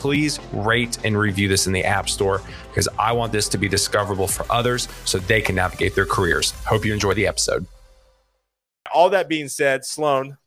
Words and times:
please 0.00 0.40
rate 0.52 0.98
and 1.04 1.16
review 1.16 1.46
this 1.46 1.66
in 1.66 1.72
the 1.72 1.84
App 1.84 2.08
Store 2.08 2.42
because 2.68 2.88
I 2.98 3.12
want 3.12 3.32
this 3.32 3.48
to 3.50 3.58
be 3.58 3.68
discoverable 3.68 4.26
for 4.26 4.44
others 4.50 4.88
so 5.04 5.18
they 5.18 5.40
can 5.40 5.54
navigate 5.54 5.94
their 5.94 6.06
careers. 6.06 6.52
Hope 6.64 6.84
you 6.84 6.92
enjoy 6.92 7.14
the 7.14 7.26
episode. 7.26 7.66
All 8.92 9.10
that 9.10 9.28
being 9.28 9.48
said, 9.48 9.84
Sloan, 9.84 10.38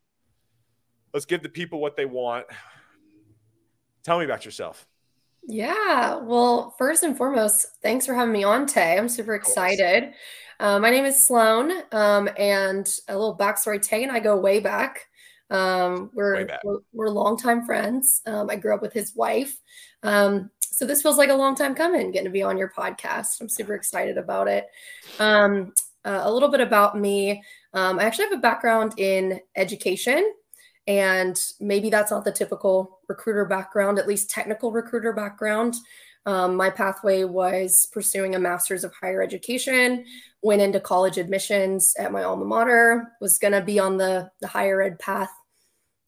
let's 1.13 1.25
give 1.25 1.43
the 1.43 1.49
people 1.49 1.79
what 1.79 1.95
they 1.95 2.05
want. 2.05 2.47
Tell 4.03 4.19
me 4.19 4.25
about 4.25 4.43
yourself. 4.43 4.85
Yeah. 5.47 6.15
Well, 6.17 6.73
first 6.77 7.03
and 7.03 7.15
foremost, 7.15 7.67
thanks 7.81 8.05
for 8.05 8.13
having 8.13 8.33
me 8.33 8.43
on, 8.43 8.65
Tay. 8.65 8.97
I'm 8.97 9.07
super 9.07 9.35
excited. 9.35 10.13
Uh, 10.59 10.79
my 10.79 10.89
name 10.89 11.05
is 11.05 11.25
Sloan, 11.25 11.71
um, 11.91 12.29
and 12.37 12.87
a 13.07 13.17
little 13.17 13.37
backstory 13.37 13.81
Tay 13.81 14.03
and 14.03 14.11
I 14.11 14.19
go 14.19 14.37
way 14.37 14.59
back. 14.59 15.07
Um, 15.49 16.09
we're, 16.13 16.47
we're, 16.63 16.79
we're 16.93 17.09
longtime 17.09 17.65
friends. 17.65 18.21
Um, 18.25 18.49
I 18.49 18.55
grew 18.55 18.73
up 18.73 18.81
with 18.81 18.93
his 18.93 19.15
wife. 19.15 19.55
Um, 20.01 20.49
so 20.61 20.85
this 20.85 21.01
feels 21.01 21.17
like 21.17 21.29
a 21.29 21.35
long 21.35 21.55
time 21.55 21.75
coming, 21.75 22.11
getting 22.11 22.25
to 22.25 22.31
be 22.31 22.41
on 22.41 22.57
your 22.57 22.71
podcast. 22.75 23.39
I'm 23.41 23.49
super 23.49 23.75
excited 23.75 24.17
about 24.17 24.47
it. 24.47 24.67
Um, 25.19 25.73
uh, 26.03 26.21
a 26.23 26.33
little 26.33 26.49
bit 26.49 26.61
about 26.61 26.99
me. 26.99 27.43
Um, 27.73 27.99
I 27.99 28.03
actually 28.03 28.25
have 28.25 28.33
a 28.33 28.41
background 28.41 28.93
in 28.97 29.39
education, 29.55 30.33
and 30.87 31.39
maybe 31.59 31.89
that's 31.89 32.11
not 32.11 32.25
the 32.25 32.31
typical 32.31 32.99
recruiter 33.07 33.45
background, 33.45 33.99
at 33.99 34.07
least 34.07 34.29
technical 34.29 34.71
recruiter 34.71 35.13
background. 35.13 35.75
Um, 36.25 36.55
my 36.55 36.69
pathway 36.69 37.25
was 37.25 37.87
pursuing 37.91 38.35
a 38.35 38.39
master's 38.39 38.83
of 38.83 38.93
higher 38.93 39.21
education, 39.21 40.05
went 40.41 40.61
into 40.61 40.79
college 40.79 41.17
admissions 41.17 41.93
at 41.99 42.11
my 42.11 42.23
alma 42.23 42.45
mater, 42.45 43.11
was 43.19 43.37
going 43.37 43.53
to 43.53 43.61
be 43.61 43.79
on 43.79 43.97
the, 43.97 44.29
the 44.39 44.47
higher 44.47 44.81
ed 44.81 44.99
path 44.99 45.31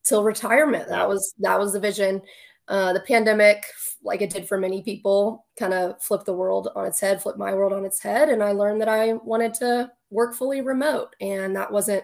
till 0.03 0.23
retirement. 0.23 0.87
That 0.87 1.09
was 1.09 1.33
that 1.39 1.59
was 1.59 1.73
the 1.73 1.79
vision. 1.79 2.21
Uh, 2.67 2.93
the 2.93 3.01
pandemic, 3.01 3.63
like 4.03 4.21
it 4.21 4.29
did 4.31 4.47
for 4.47 4.57
many 4.57 4.81
people, 4.81 5.45
kind 5.59 5.73
of 5.73 6.01
flipped 6.01 6.25
the 6.25 6.33
world 6.33 6.69
on 6.75 6.85
its 6.85 6.99
head, 6.99 7.21
flipped 7.21 7.37
my 7.37 7.53
world 7.53 7.73
on 7.73 7.85
its 7.85 8.01
head, 8.01 8.29
and 8.29 8.41
I 8.41 8.53
learned 8.53 8.81
that 8.81 8.89
I 8.89 9.13
wanted 9.13 9.53
to 9.55 9.91
work 10.09 10.33
fully 10.33 10.61
remote, 10.61 11.15
and 11.21 11.55
that 11.55 11.71
wasn't 11.71 12.03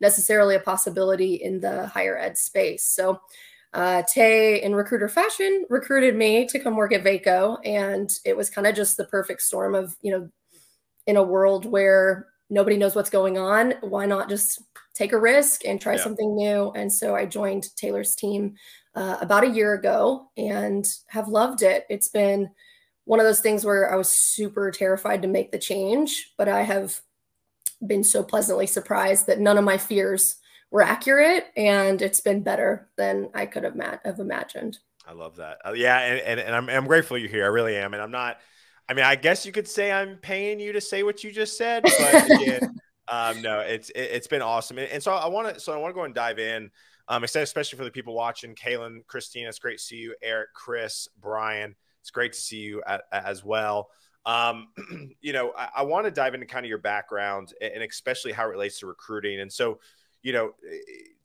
necessarily 0.00 0.56
a 0.56 0.60
possibility 0.60 1.36
in 1.36 1.60
the 1.60 1.86
higher 1.86 2.18
ed 2.18 2.36
space. 2.36 2.84
So. 2.84 3.20
Uh, 3.74 4.02
Tay, 4.12 4.62
in 4.62 4.74
recruiter 4.74 5.08
fashion, 5.08 5.64
recruited 5.70 6.14
me 6.14 6.46
to 6.46 6.58
come 6.58 6.76
work 6.76 6.92
at 6.92 7.04
Vaco, 7.04 7.58
and 7.64 8.10
it 8.24 8.36
was 8.36 8.50
kind 8.50 8.66
of 8.66 8.74
just 8.74 8.96
the 8.96 9.06
perfect 9.06 9.40
storm 9.40 9.74
of, 9.74 9.96
you 10.02 10.12
know, 10.12 10.28
in 11.06 11.16
a 11.16 11.22
world 11.22 11.64
where 11.64 12.28
nobody 12.50 12.76
knows 12.76 12.94
what's 12.94 13.10
going 13.10 13.38
on, 13.38 13.74
why 13.80 14.04
not 14.04 14.28
just 14.28 14.62
take 14.94 15.12
a 15.12 15.18
risk 15.18 15.64
and 15.64 15.80
try 15.80 15.94
yeah. 15.94 16.02
something 16.02 16.36
new. 16.36 16.70
And 16.72 16.92
so 16.92 17.16
I 17.16 17.24
joined 17.24 17.74
Taylor's 17.76 18.14
team 18.14 18.54
uh, 18.94 19.16
about 19.20 19.44
a 19.44 19.50
year 19.50 19.72
ago 19.72 20.28
and 20.36 20.86
have 21.06 21.28
loved 21.28 21.62
it. 21.62 21.86
It's 21.88 22.08
been 22.08 22.50
one 23.04 23.20
of 23.20 23.26
those 23.26 23.40
things 23.40 23.64
where 23.64 23.90
I 23.92 23.96
was 23.96 24.10
super 24.10 24.70
terrified 24.70 25.22
to 25.22 25.28
make 25.28 25.50
the 25.50 25.58
change, 25.58 26.34
but 26.36 26.48
I 26.48 26.62
have 26.62 27.00
been 27.86 28.04
so 28.04 28.22
pleasantly 28.22 28.66
surprised 28.66 29.26
that 29.26 29.40
none 29.40 29.58
of 29.58 29.64
my 29.64 29.78
fears 29.78 30.36
were 30.72 30.82
accurate 30.82 31.46
and 31.56 32.02
it's 32.02 32.20
been 32.20 32.42
better 32.42 32.88
than 32.96 33.28
I 33.34 33.46
could 33.46 33.62
have, 33.62 33.76
have 34.04 34.18
imagined. 34.18 34.78
I 35.06 35.12
love 35.12 35.36
that. 35.36 35.58
Uh, 35.64 35.72
yeah. 35.72 35.98
And, 35.98 36.20
and, 36.20 36.40
and 36.40 36.54
I'm, 36.54 36.68
I'm 36.68 36.86
grateful 36.86 37.18
you're 37.18 37.28
here. 37.28 37.44
I 37.44 37.48
really 37.48 37.76
am. 37.76 37.92
And 37.92 38.02
I'm 38.02 38.10
not, 38.10 38.38
I 38.88 38.94
mean, 38.94 39.04
I 39.04 39.14
guess 39.14 39.46
you 39.46 39.52
could 39.52 39.68
say 39.68 39.92
I'm 39.92 40.16
paying 40.16 40.58
you 40.58 40.72
to 40.72 40.80
say 40.80 41.02
what 41.02 41.22
you 41.22 41.30
just 41.30 41.56
said, 41.56 41.82
but 41.82 42.30
again, 42.42 42.74
um, 43.08 43.42
no, 43.42 43.60
it's 43.60 43.90
it, 43.94 44.12
has 44.12 44.26
been 44.26 44.42
awesome, 44.42 44.78
and, 44.78 44.88
and 44.90 45.02
so 45.02 45.12
I 45.12 45.28
want 45.28 45.54
to 45.54 45.60
so 45.60 45.72
I 45.72 45.76
want 45.76 45.92
to 45.92 45.94
go 45.94 46.04
and 46.04 46.14
dive 46.14 46.38
in. 46.38 46.70
Um, 47.08 47.24
especially 47.24 47.76
for 47.76 47.84
the 47.84 47.90
people 47.90 48.14
watching, 48.14 48.54
Kaylin, 48.54 49.04
Christina, 49.06 49.48
it's 49.48 49.58
great 49.58 49.78
to 49.78 49.82
see 49.82 49.96
you. 49.96 50.14
Eric, 50.22 50.50
Chris, 50.54 51.08
Brian, 51.20 51.74
it's 52.00 52.10
great 52.10 52.32
to 52.32 52.40
see 52.40 52.58
you 52.58 52.82
at, 52.86 53.02
as 53.10 53.44
well. 53.44 53.88
Um, 54.24 54.68
you 55.20 55.32
know, 55.32 55.52
I, 55.56 55.68
I 55.78 55.82
want 55.82 56.06
to 56.06 56.12
dive 56.12 56.34
into 56.34 56.46
kind 56.46 56.64
of 56.64 56.68
your 56.68 56.78
background 56.78 57.54
and 57.60 57.82
especially 57.82 58.32
how 58.32 58.44
it 58.44 58.50
relates 58.50 58.78
to 58.80 58.86
recruiting. 58.86 59.40
And 59.40 59.52
so, 59.52 59.80
you 60.22 60.32
know, 60.32 60.54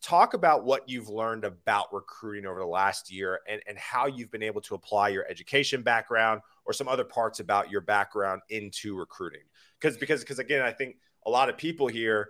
talk 0.02 0.34
about 0.34 0.64
what 0.64 0.88
you've 0.88 1.10
learned 1.10 1.44
about 1.44 1.94
recruiting 1.94 2.46
over 2.46 2.60
the 2.60 2.66
last 2.66 3.12
year 3.12 3.40
and, 3.48 3.62
and 3.68 3.78
how 3.78 4.08
you've 4.08 4.32
been 4.32 4.44
able 4.44 4.62
to 4.62 4.76
apply 4.76 5.10
your 5.10 5.26
education 5.28 5.82
background 5.82 6.42
or 6.66 6.74
some 6.74 6.88
other 6.88 7.04
parts 7.04 7.40
about 7.40 7.72
your 7.72 7.82
background 7.82 8.42
into 8.50 8.96
recruiting. 8.96 9.42
Because, 9.80 9.98
because, 9.98 10.22
because 10.22 10.40
again, 10.40 10.62
I 10.62 10.72
think 10.72 10.98
a 11.26 11.30
lot 11.30 11.50
of 11.50 11.58
people 11.58 11.88
here 11.88 12.30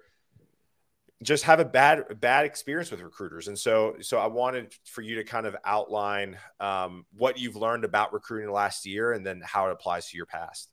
just 1.24 1.46
have 1.46 1.60
a 1.60 1.66
bad 1.66 2.20
bad 2.22 2.46
experience 2.46 2.92
with 2.92 3.02
recruiters 3.02 3.48
and 3.48 3.58
so 3.58 3.96
so 4.02 4.20
i 4.20 4.28
wanted 4.28 4.72
for 4.84 5.02
you 5.02 5.16
to 5.16 5.24
kind 5.24 5.48
of 5.48 5.56
outline 5.66 6.38
um, 6.60 7.06
what 7.16 7.40
you've 7.40 7.56
learned 7.56 7.84
about 7.84 8.14
recruiting 8.14 8.52
last 8.52 8.86
year 8.86 9.14
and 9.14 9.26
then 9.26 9.42
how 9.44 9.68
it 9.68 9.72
applies 9.72 10.08
to 10.10 10.16
your 10.16 10.28
past 10.28 10.70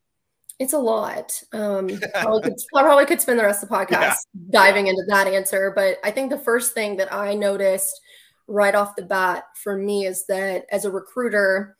it's 0.58 0.72
a 0.72 0.78
lot. 0.78 1.42
Um 1.52 1.88
probably 2.14 2.42
could, 2.42 2.54
I 2.74 2.82
probably 2.82 3.06
could 3.06 3.20
spend 3.20 3.38
the 3.38 3.44
rest 3.44 3.62
of 3.62 3.68
the 3.68 3.74
podcast 3.74 3.90
yeah. 3.90 4.14
diving 4.50 4.86
into 4.86 5.04
that 5.08 5.26
answer 5.26 5.72
but 5.74 5.98
i 6.04 6.10
think 6.10 6.30
the 6.30 6.38
first 6.38 6.72
thing 6.72 6.96
that 6.96 7.12
i 7.12 7.34
noticed 7.34 8.00
right 8.46 8.74
off 8.74 8.96
the 8.96 9.02
bat 9.02 9.44
for 9.62 9.76
me 9.76 10.06
is 10.06 10.26
that 10.26 10.66
as 10.70 10.84
a 10.84 10.90
recruiter 10.90 11.76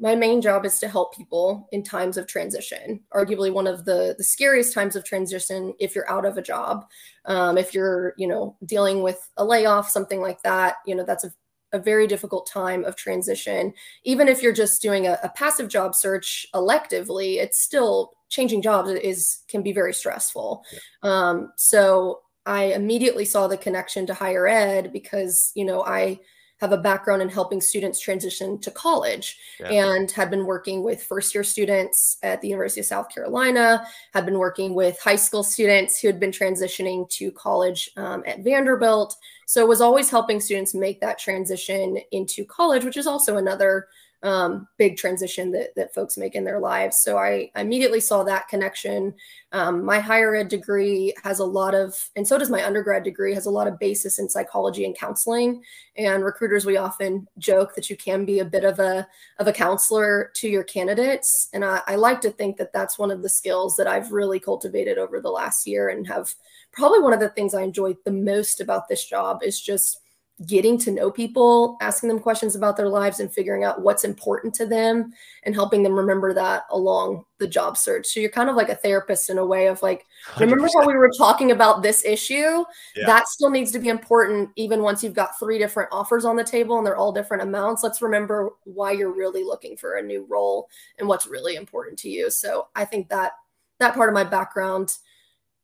my 0.00 0.14
main 0.14 0.40
job 0.40 0.64
is 0.64 0.78
to 0.80 0.88
help 0.88 1.16
people 1.16 1.68
in 1.72 1.82
times 1.82 2.16
of 2.16 2.26
transition 2.26 3.00
arguably 3.14 3.52
one 3.52 3.66
of 3.66 3.84
the 3.84 4.14
the 4.18 4.24
scariest 4.24 4.74
times 4.74 4.96
of 4.96 5.04
transition 5.04 5.72
if 5.78 5.94
you're 5.94 6.10
out 6.10 6.24
of 6.24 6.36
a 6.36 6.42
job. 6.42 6.84
Um, 7.26 7.56
if 7.56 7.72
you're 7.72 8.14
you 8.18 8.26
know 8.26 8.56
dealing 8.64 9.02
with 9.02 9.30
a 9.36 9.44
layoff 9.44 9.88
something 9.88 10.20
like 10.20 10.42
that 10.42 10.76
you 10.86 10.94
know 10.94 11.04
that's 11.04 11.24
a, 11.24 11.32
a 11.74 11.78
very 11.78 12.06
difficult 12.06 12.46
time 12.46 12.84
of 12.84 12.96
transition 12.96 13.74
even 14.04 14.28
if 14.28 14.42
you're 14.42 14.52
just 14.52 14.80
doing 14.80 15.06
a, 15.06 15.18
a 15.22 15.28
passive 15.30 15.68
job 15.68 15.94
search 15.94 16.46
electively 16.54 17.36
it's 17.36 17.60
still 17.60 18.12
changing 18.30 18.62
jobs 18.62 18.88
is 18.88 19.40
can 19.48 19.62
be 19.62 19.72
very 19.72 19.92
stressful 19.92 20.64
yeah. 20.72 20.78
um, 21.02 21.52
so 21.56 22.20
i 22.46 22.64
immediately 22.66 23.24
saw 23.24 23.46
the 23.46 23.56
connection 23.56 24.06
to 24.06 24.14
higher 24.14 24.46
ed 24.46 24.92
because 24.92 25.50
you 25.54 25.64
know 25.64 25.82
i 25.82 26.18
have 26.64 26.72
a 26.72 26.78
background 26.78 27.20
in 27.20 27.28
helping 27.28 27.60
students 27.60 28.00
transition 28.00 28.58
to 28.58 28.70
college 28.70 29.38
yeah. 29.60 29.68
and 29.68 30.10
had 30.10 30.30
been 30.30 30.46
working 30.46 30.82
with 30.82 31.02
first 31.02 31.34
year 31.34 31.44
students 31.44 32.16
at 32.22 32.40
the 32.40 32.48
University 32.48 32.80
of 32.80 32.86
South 32.86 33.14
Carolina, 33.14 33.86
had 34.14 34.24
been 34.24 34.38
working 34.38 34.74
with 34.74 34.98
high 34.98 35.16
school 35.16 35.42
students 35.42 36.00
who 36.00 36.08
had 36.08 36.18
been 36.18 36.30
transitioning 36.30 37.06
to 37.10 37.30
college 37.32 37.90
um, 37.98 38.22
at 38.26 38.42
Vanderbilt. 38.42 39.14
So 39.44 39.66
was 39.66 39.82
always 39.82 40.08
helping 40.08 40.40
students 40.40 40.72
make 40.72 41.02
that 41.02 41.18
transition 41.18 41.98
into 42.12 42.46
college, 42.46 42.82
which 42.82 42.96
is 42.96 43.06
also 43.06 43.36
another 43.36 43.88
um, 44.24 44.66
big 44.78 44.96
transition 44.96 45.52
that, 45.52 45.74
that 45.76 45.94
folks 45.94 46.16
make 46.16 46.34
in 46.34 46.44
their 46.44 46.58
lives. 46.58 47.02
So 47.02 47.18
I, 47.18 47.50
immediately 47.56 48.00
saw 48.00 48.24
that 48.24 48.48
connection. 48.48 49.14
Um, 49.52 49.84
my 49.84 50.00
higher 50.00 50.34
ed 50.34 50.48
degree 50.48 51.12
has 51.22 51.40
a 51.40 51.44
lot 51.44 51.74
of, 51.74 52.08
and 52.16 52.26
so 52.26 52.38
does 52.38 52.48
my 52.48 52.64
undergrad 52.64 53.02
degree, 53.02 53.34
has 53.34 53.44
a 53.44 53.50
lot 53.50 53.68
of 53.68 53.78
basis 53.78 54.18
in 54.18 54.30
psychology 54.30 54.86
and 54.86 54.96
counseling. 54.96 55.62
And 55.96 56.24
recruiters, 56.24 56.64
we 56.64 56.78
often 56.78 57.28
joke 57.38 57.74
that 57.74 57.90
you 57.90 57.96
can 57.96 58.24
be 58.24 58.38
a 58.38 58.44
bit 58.44 58.64
of 58.64 58.78
a 58.80 59.06
of 59.38 59.46
a 59.46 59.52
counselor 59.52 60.30
to 60.36 60.48
your 60.48 60.64
candidates. 60.64 61.50
And 61.52 61.64
I, 61.64 61.82
I 61.86 61.96
like 61.96 62.20
to 62.22 62.30
think 62.30 62.56
that 62.56 62.72
that's 62.72 62.98
one 62.98 63.10
of 63.10 63.22
the 63.22 63.28
skills 63.28 63.76
that 63.76 63.86
I've 63.86 64.10
really 64.10 64.40
cultivated 64.40 64.96
over 64.96 65.20
the 65.20 65.30
last 65.30 65.66
year 65.66 65.90
and 65.90 66.06
have 66.06 66.34
probably 66.72 67.00
one 67.00 67.12
of 67.12 67.20
the 67.20 67.28
things 67.28 67.54
I 67.54 67.62
enjoyed 67.62 67.96
the 68.04 68.10
most 68.10 68.60
about 68.60 68.88
this 68.88 69.04
job 69.04 69.42
is 69.42 69.60
just 69.60 70.00
getting 70.46 70.76
to 70.76 70.90
know 70.90 71.12
people, 71.12 71.76
asking 71.80 72.08
them 72.08 72.18
questions 72.18 72.56
about 72.56 72.76
their 72.76 72.88
lives 72.88 73.20
and 73.20 73.32
figuring 73.32 73.62
out 73.62 73.82
what's 73.82 74.02
important 74.02 74.52
to 74.52 74.66
them 74.66 75.12
and 75.44 75.54
helping 75.54 75.84
them 75.84 75.94
remember 75.94 76.34
that 76.34 76.64
along 76.70 77.24
the 77.38 77.46
job 77.46 77.76
search. 77.76 78.06
So 78.06 78.18
you're 78.18 78.30
kind 78.30 78.50
of 78.50 78.56
like 78.56 78.68
a 78.68 78.74
therapist 78.74 79.30
in 79.30 79.38
a 79.38 79.46
way 79.46 79.68
of 79.68 79.80
like, 79.80 80.04
100%. 80.32 80.40
remember 80.40 80.68
how 80.74 80.86
we 80.86 80.94
were 80.94 81.10
talking 81.16 81.52
about 81.52 81.82
this 81.82 82.04
issue? 82.04 82.64
Yeah. 82.96 83.06
That 83.06 83.28
still 83.28 83.48
needs 83.48 83.70
to 83.72 83.78
be 83.78 83.88
important 83.88 84.50
even 84.56 84.82
once 84.82 85.04
you've 85.04 85.14
got 85.14 85.38
three 85.38 85.58
different 85.58 85.90
offers 85.92 86.24
on 86.24 86.34
the 86.34 86.44
table 86.44 86.78
and 86.78 86.86
they're 86.86 86.96
all 86.96 87.12
different 87.12 87.44
amounts. 87.44 87.84
Let's 87.84 88.02
remember 88.02 88.50
why 88.64 88.90
you're 88.90 89.14
really 89.14 89.44
looking 89.44 89.76
for 89.76 89.94
a 89.94 90.02
new 90.02 90.26
role 90.28 90.68
and 90.98 91.06
what's 91.06 91.26
really 91.26 91.54
important 91.54 91.96
to 92.00 92.08
you. 92.08 92.28
So 92.28 92.66
I 92.74 92.84
think 92.84 93.08
that 93.10 93.32
that 93.78 93.94
part 93.94 94.08
of 94.08 94.14
my 94.14 94.24
background 94.24 94.96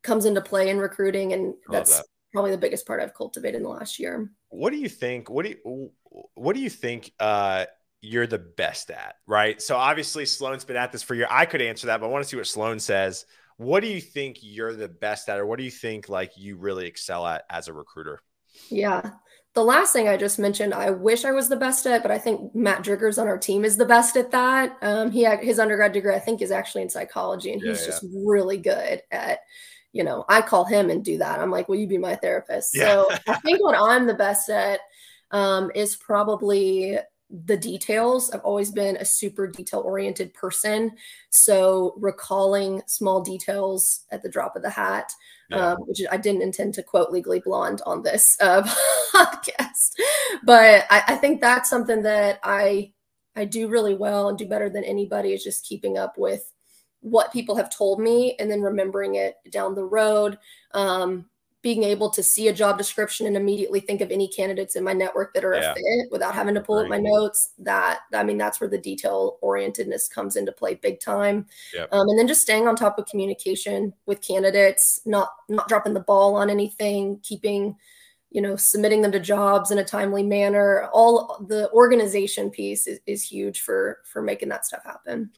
comes 0.02 0.26
into 0.26 0.40
play 0.40 0.70
in 0.70 0.78
recruiting 0.78 1.32
and 1.32 1.54
that's 1.68 1.98
that. 1.98 2.06
Probably 2.32 2.50
the 2.50 2.58
biggest 2.58 2.86
part 2.86 3.00
I've 3.00 3.14
cultivated 3.14 3.56
in 3.56 3.62
the 3.62 3.68
last 3.68 3.98
year 3.98 4.30
what 4.50 4.70
do 4.70 4.78
you 4.78 4.88
think? 4.88 5.30
What 5.30 5.46
do 5.46 5.54
you 5.64 5.92
what 6.34 6.54
do 6.54 6.60
you 6.60 6.70
think 6.70 7.12
uh, 7.18 7.66
you're 8.02 8.26
the 8.26 8.38
best 8.38 8.90
at? 8.90 9.14
Right. 9.26 9.62
So 9.62 9.76
obviously 9.76 10.26
Sloan's 10.26 10.64
been 10.64 10.76
at 10.76 10.92
this 10.92 11.02
for 11.02 11.14
years. 11.14 11.28
I 11.30 11.46
could 11.46 11.62
answer 11.62 11.86
that, 11.86 12.00
but 12.00 12.06
I 12.06 12.10
want 12.10 12.24
to 12.24 12.28
see 12.28 12.36
what 12.36 12.46
Sloan 12.46 12.78
says. 12.78 13.24
What 13.56 13.80
do 13.80 13.88
you 13.88 14.00
think 14.00 14.38
you're 14.40 14.74
the 14.74 14.88
best 14.88 15.28
at, 15.28 15.38
or 15.38 15.46
what 15.46 15.58
do 15.58 15.64
you 15.64 15.70
think 15.70 16.08
like 16.08 16.32
you 16.36 16.56
really 16.56 16.86
excel 16.86 17.26
at 17.26 17.44
as 17.50 17.68
a 17.68 17.72
recruiter? 17.72 18.20
Yeah. 18.70 19.10
The 19.52 19.64
last 19.64 19.92
thing 19.92 20.08
I 20.08 20.16
just 20.16 20.38
mentioned, 20.38 20.72
I 20.72 20.90
wish 20.90 21.24
I 21.24 21.32
was 21.32 21.48
the 21.48 21.56
best 21.56 21.84
at, 21.86 22.02
but 22.02 22.10
I 22.10 22.18
think 22.18 22.54
Matt 22.54 22.84
Driggers 22.84 23.20
on 23.20 23.26
our 23.26 23.36
team 23.36 23.64
is 23.64 23.76
the 23.76 23.84
best 23.84 24.16
at 24.16 24.30
that. 24.30 24.76
Um, 24.80 25.10
he 25.10 25.22
had 25.24 25.40
his 25.40 25.58
undergrad 25.58 25.92
degree, 25.92 26.14
I 26.14 26.20
think, 26.20 26.40
is 26.40 26.52
actually 26.52 26.82
in 26.82 26.88
psychology, 26.88 27.52
and 27.52 27.60
yeah, 27.60 27.72
he's 27.72 27.80
yeah. 27.80 27.86
just 27.86 28.06
really 28.24 28.58
good 28.58 29.02
at 29.10 29.40
you 29.92 30.04
know, 30.04 30.24
I 30.28 30.42
call 30.42 30.64
him 30.64 30.90
and 30.90 31.04
do 31.04 31.18
that. 31.18 31.40
I'm 31.40 31.50
like, 31.50 31.68
will 31.68 31.76
you 31.76 31.86
be 31.86 31.98
my 31.98 32.14
therapist? 32.16 32.76
Yeah. 32.76 32.84
So 32.84 33.08
I 33.28 33.34
think 33.40 33.62
what 33.62 33.76
I'm 33.78 34.06
the 34.06 34.14
best 34.14 34.48
at 34.48 34.80
um, 35.30 35.70
is 35.74 35.96
probably 35.96 36.98
the 37.44 37.56
details. 37.56 38.30
I've 38.30 38.40
always 38.40 38.70
been 38.70 38.96
a 38.96 39.04
super 39.04 39.46
detail 39.46 39.80
oriented 39.80 40.34
person. 40.34 40.92
So 41.30 41.94
recalling 41.96 42.82
small 42.86 43.20
details 43.20 44.04
at 44.10 44.22
the 44.22 44.28
drop 44.28 44.56
of 44.56 44.62
the 44.62 44.70
hat, 44.70 45.12
yeah. 45.48 45.72
um, 45.72 45.78
which 45.86 46.00
I 46.10 46.16
didn't 46.16 46.42
intend 46.42 46.74
to 46.74 46.82
quote 46.82 47.10
Legally 47.10 47.40
Blonde 47.40 47.82
on 47.86 48.02
this 48.02 48.36
uh, 48.40 48.62
podcast, 49.14 49.92
but 50.44 50.86
I, 50.90 51.02
I 51.08 51.16
think 51.16 51.40
that's 51.40 51.70
something 51.70 52.02
that 52.02 52.40
I 52.42 52.92
I 53.36 53.44
do 53.44 53.68
really 53.68 53.94
well 53.94 54.28
and 54.28 54.36
do 54.36 54.46
better 54.46 54.68
than 54.68 54.82
anybody 54.82 55.32
is 55.32 55.44
just 55.44 55.64
keeping 55.64 55.96
up 55.96 56.18
with 56.18 56.52
what 57.00 57.32
people 57.32 57.56
have 57.56 57.70
told 57.70 58.00
me 58.00 58.36
and 58.38 58.50
then 58.50 58.60
remembering 58.60 59.14
it 59.16 59.36
down 59.50 59.74
the 59.74 59.84
road. 59.84 60.38
Um, 60.72 61.26
being 61.62 61.82
able 61.82 62.08
to 62.08 62.22
see 62.22 62.48
a 62.48 62.52
job 62.52 62.78
description 62.78 63.26
and 63.26 63.36
immediately 63.36 63.80
think 63.80 64.00
of 64.00 64.10
any 64.10 64.28
candidates 64.28 64.76
in 64.76 64.84
my 64.84 64.94
network 64.94 65.34
that 65.34 65.44
are 65.44 65.54
yeah. 65.54 65.72
a 65.72 65.74
fit 65.74 66.10
without 66.10 66.34
having 66.34 66.54
to 66.54 66.60
pull 66.60 66.78
up 66.78 66.88
my 66.88 66.96
notes 66.96 67.52
that 67.58 68.00
i 68.14 68.24
mean 68.24 68.38
that's 68.38 68.60
where 68.60 68.70
the 68.70 68.78
detail 68.78 69.38
orientedness 69.42 70.10
comes 70.10 70.36
into 70.36 70.52
play 70.52 70.74
big 70.74 71.00
time. 71.00 71.44
Yep. 71.74 71.92
um, 71.92 72.08
and 72.08 72.18
then 72.18 72.26
just 72.26 72.40
staying 72.40 72.66
on 72.66 72.76
top 72.76 72.98
of 72.98 73.06
communication 73.06 73.92
with 74.06 74.26
candidates 74.26 75.00
not 75.04 75.28
not 75.48 75.68
dropping 75.68 75.92
the 75.92 76.00
ball 76.00 76.34
on 76.34 76.48
anything 76.48 77.20
keeping 77.22 77.76
you 78.30 78.40
know 78.40 78.56
submitting 78.56 79.02
them 79.02 79.12
to 79.12 79.20
jobs 79.20 79.70
in 79.70 79.78
a 79.78 79.84
timely 79.84 80.22
manner. 80.22 80.88
All 80.92 81.44
the 81.46 81.70
organization 81.72 82.50
piece 82.50 82.86
is, 82.86 83.00
is 83.06 83.24
huge 83.24 83.60
for 83.60 83.98
for 84.04 84.22
making 84.22 84.48
that 84.48 84.64
stuff 84.64 84.84
happen 84.84 85.30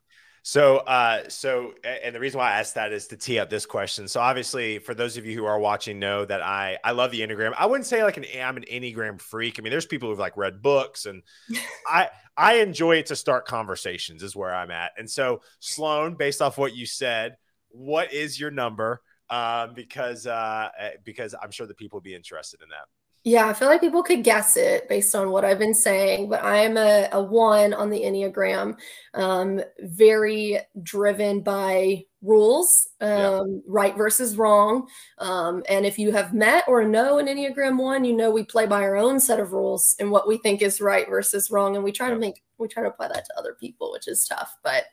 so, 0.45 0.79
uh, 0.79 1.29
so, 1.29 1.73
and 1.85 2.13
the 2.13 2.19
reason 2.19 2.39
why 2.39 2.51
I 2.51 2.59
asked 2.59 2.75
that 2.75 2.93
is 2.93 3.07
to 3.09 3.17
tee 3.17 3.39
up 3.39 3.49
this 3.49 3.65
question. 3.65 4.09
So, 4.09 4.21
obviously, 4.21 4.81
for 4.81 4.93
those 4.93 5.17
of 5.17 5.25
you 5.25 5.37
who 5.37 5.45
are 5.45 5.59
watching, 5.59 6.01
know 6.01 6.25
that 6.25 6.43
I 6.43 6.79
I 6.83 6.91
love 6.91 7.13
the 7.13 7.21
enneagram. 7.21 7.55
I 7.57 7.67
wouldn't 7.67 7.87
say 7.87 8.03
like 8.03 8.17
an 8.17 8.25
I'm 8.43 8.57
an 8.57 8.65
enneagram 8.65 9.21
freak. 9.21 9.59
I 9.59 9.63
mean, 9.63 9.71
there's 9.71 9.87
people 9.87 10.09
who've 10.09 10.19
like 10.19 10.37
read 10.37 10.61
books, 10.61 11.07
and 11.07 11.23
I 11.89 12.09
I 12.37 12.55
enjoy 12.55 12.97
it 12.97 13.07
to 13.07 13.17
start 13.17 13.47
conversations. 13.47 14.25
Is 14.25 14.35
where 14.35 14.53
I'm 14.53 14.73
at. 14.73 14.91
And 14.99 15.09
so, 15.09 15.43
Sloan, 15.61 16.17
based 16.17 16.43
off 16.43 16.59
what 16.59 16.75
you 16.75 16.87
said, 16.87 17.37
what 17.69 18.13
is 18.13 18.39
your 18.39 18.51
number? 18.51 19.01
Um, 19.31 19.75
because 19.75 20.27
uh, 20.27 20.71
eh, 20.77 20.91
because 21.05 21.37
I'm 21.41 21.53
sure 21.53 21.69
the 21.69 21.75
people 21.75 21.99
would 21.99 22.05
be 22.05 22.17
interested 22.17 22.63
in 22.63 22.69
that. 22.71 22.89
Yeah, 23.25 23.47
I 23.47 23.53
feel 23.53 23.69
like 23.69 23.81
people 23.81 24.03
could 24.03 24.25
guess 24.25 24.57
it 24.57 24.89
based 24.89 25.15
on 25.15 25.31
what 25.31 25.45
I've 25.45 25.59
been 25.59 25.75
saying, 25.75 26.29
but 26.29 26.43
I 26.43 26.59
am 26.59 26.77
a, 26.77 27.09
a 27.13 27.23
one 27.23 27.73
on 27.73 27.89
the 27.89 28.01
Enneagram, 28.01 28.77
um, 29.15 29.61
very 29.79 30.59
driven 30.83 31.41
by 31.41 32.03
rules, 32.21 32.89
um, 33.01 33.11
yeah. 33.11 33.43
right 33.69 33.97
versus 33.97 34.37
wrong. 34.37 34.89
Um, 35.19 35.63
and 35.69 35.87
if 35.87 36.01
you 36.01 36.11
have 36.11 36.35
met 36.35 36.65
or 36.67 36.85
know 36.85 37.19
an 37.19 37.27
Enneagram 37.27 37.79
one, 37.81 38.05
you 38.05 38.13
know 38.17 38.33
we 38.33 38.43
play 38.43 38.67
by 38.67 38.83
our 38.83 38.97
own 38.97 39.21
set 39.21 39.39
of 39.39 39.53
rules 39.53 39.95
and 40.01 40.11
what 40.11 40.27
we 40.27 40.39
think 40.39 40.61
is 40.61 40.81
right 40.81 41.09
versus 41.09 41.49
wrong. 41.49 41.77
And 41.77 41.85
we 41.85 41.93
try 41.93 42.09
yeah. 42.09 42.15
to 42.15 42.21
make, 42.21 42.43
we 42.59 42.67
try 42.67 42.83
to 42.83 42.89
apply 42.89 43.07
that 43.07 43.25
to 43.25 43.39
other 43.39 43.55
people, 43.55 43.93
which 43.93 44.09
is 44.09 44.27
tough. 44.27 44.57
But 44.65 44.87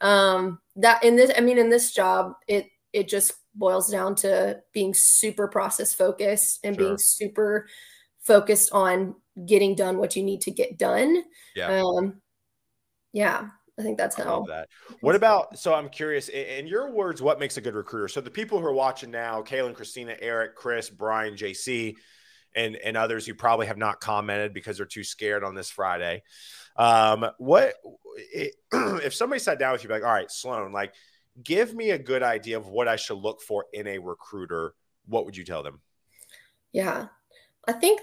um, 0.00 0.60
that 0.76 1.02
in 1.02 1.16
this, 1.16 1.32
I 1.36 1.40
mean, 1.40 1.58
in 1.58 1.68
this 1.68 1.92
job, 1.92 2.34
it, 2.46 2.66
it 2.92 3.08
just 3.08 3.32
boils 3.54 3.90
down 3.90 4.14
to 4.16 4.60
being 4.72 4.94
super 4.94 5.48
process 5.48 5.94
focused 5.94 6.60
and 6.64 6.76
sure. 6.76 6.84
being 6.84 6.98
super 6.98 7.66
focused 8.20 8.72
on 8.72 9.14
getting 9.46 9.74
done 9.74 9.98
what 9.98 10.16
you 10.16 10.22
need 10.22 10.42
to 10.42 10.50
get 10.50 10.78
done. 10.78 11.22
Yeah. 11.54 11.82
Um, 11.82 12.20
yeah. 13.12 13.48
I 13.78 13.82
think 13.82 13.96
that's 13.96 14.16
how. 14.16 14.44
that. 14.48 14.68
What 15.00 15.14
about? 15.14 15.58
So 15.58 15.74
I'm 15.74 15.88
curious. 15.88 16.28
In 16.28 16.66
your 16.66 16.90
words, 16.90 17.22
what 17.22 17.40
makes 17.40 17.56
a 17.56 17.60
good 17.60 17.74
recruiter? 17.74 18.08
So 18.08 18.20
the 18.20 18.30
people 18.30 18.60
who 18.60 18.66
are 18.66 18.72
watching 18.72 19.10
now, 19.10 19.42
Kaylin, 19.42 19.74
Christina, 19.74 20.14
Eric, 20.20 20.56
Chris, 20.56 20.90
Brian, 20.90 21.34
JC, 21.34 21.96
and 22.54 22.76
and 22.76 22.98
others 22.98 23.26
who 23.26 23.34
probably 23.34 23.66
have 23.66 23.78
not 23.78 24.00
commented 24.00 24.52
because 24.52 24.76
they're 24.76 24.86
too 24.86 25.04
scared 25.04 25.42
on 25.42 25.54
this 25.54 25.70
Friday. 25.70 26.22
Um, 26.76 27.26
what 27.38 27.74
if 28.72 29.14
somebody 29.14 29.38
sat 29.40 29.58
down 29.58 29.72
with 29.72 29.82
you, 29.82 29.88
be 29.88 29.94
like, 29.94 30.04
all 30.04 30.12
right, 30.12 30.30
Sloan, 30.30 30.72
like 30.72 30.94
give 31.42 31.74
me 31.74 31.90
a 31.90 31.98
good 31.98 32.22
idea 32.22 32.56
of 32.56 32.68
what 32.68 32.88
I 32.88 32.96
should 32.96 33.18
look 33.18 33.40
for 33.40 33.66
in 33.72 33.86
a 33.86 33.98
recruiter. 33.98 34.74
What 35.06 35.24
would 35.24 35.36
you 35.36 35.44
tell 35.44 35.62
them? 35.62 35.80
Yeah, 36.72 37.08
I 37.66 37.72
think 37.72 38.00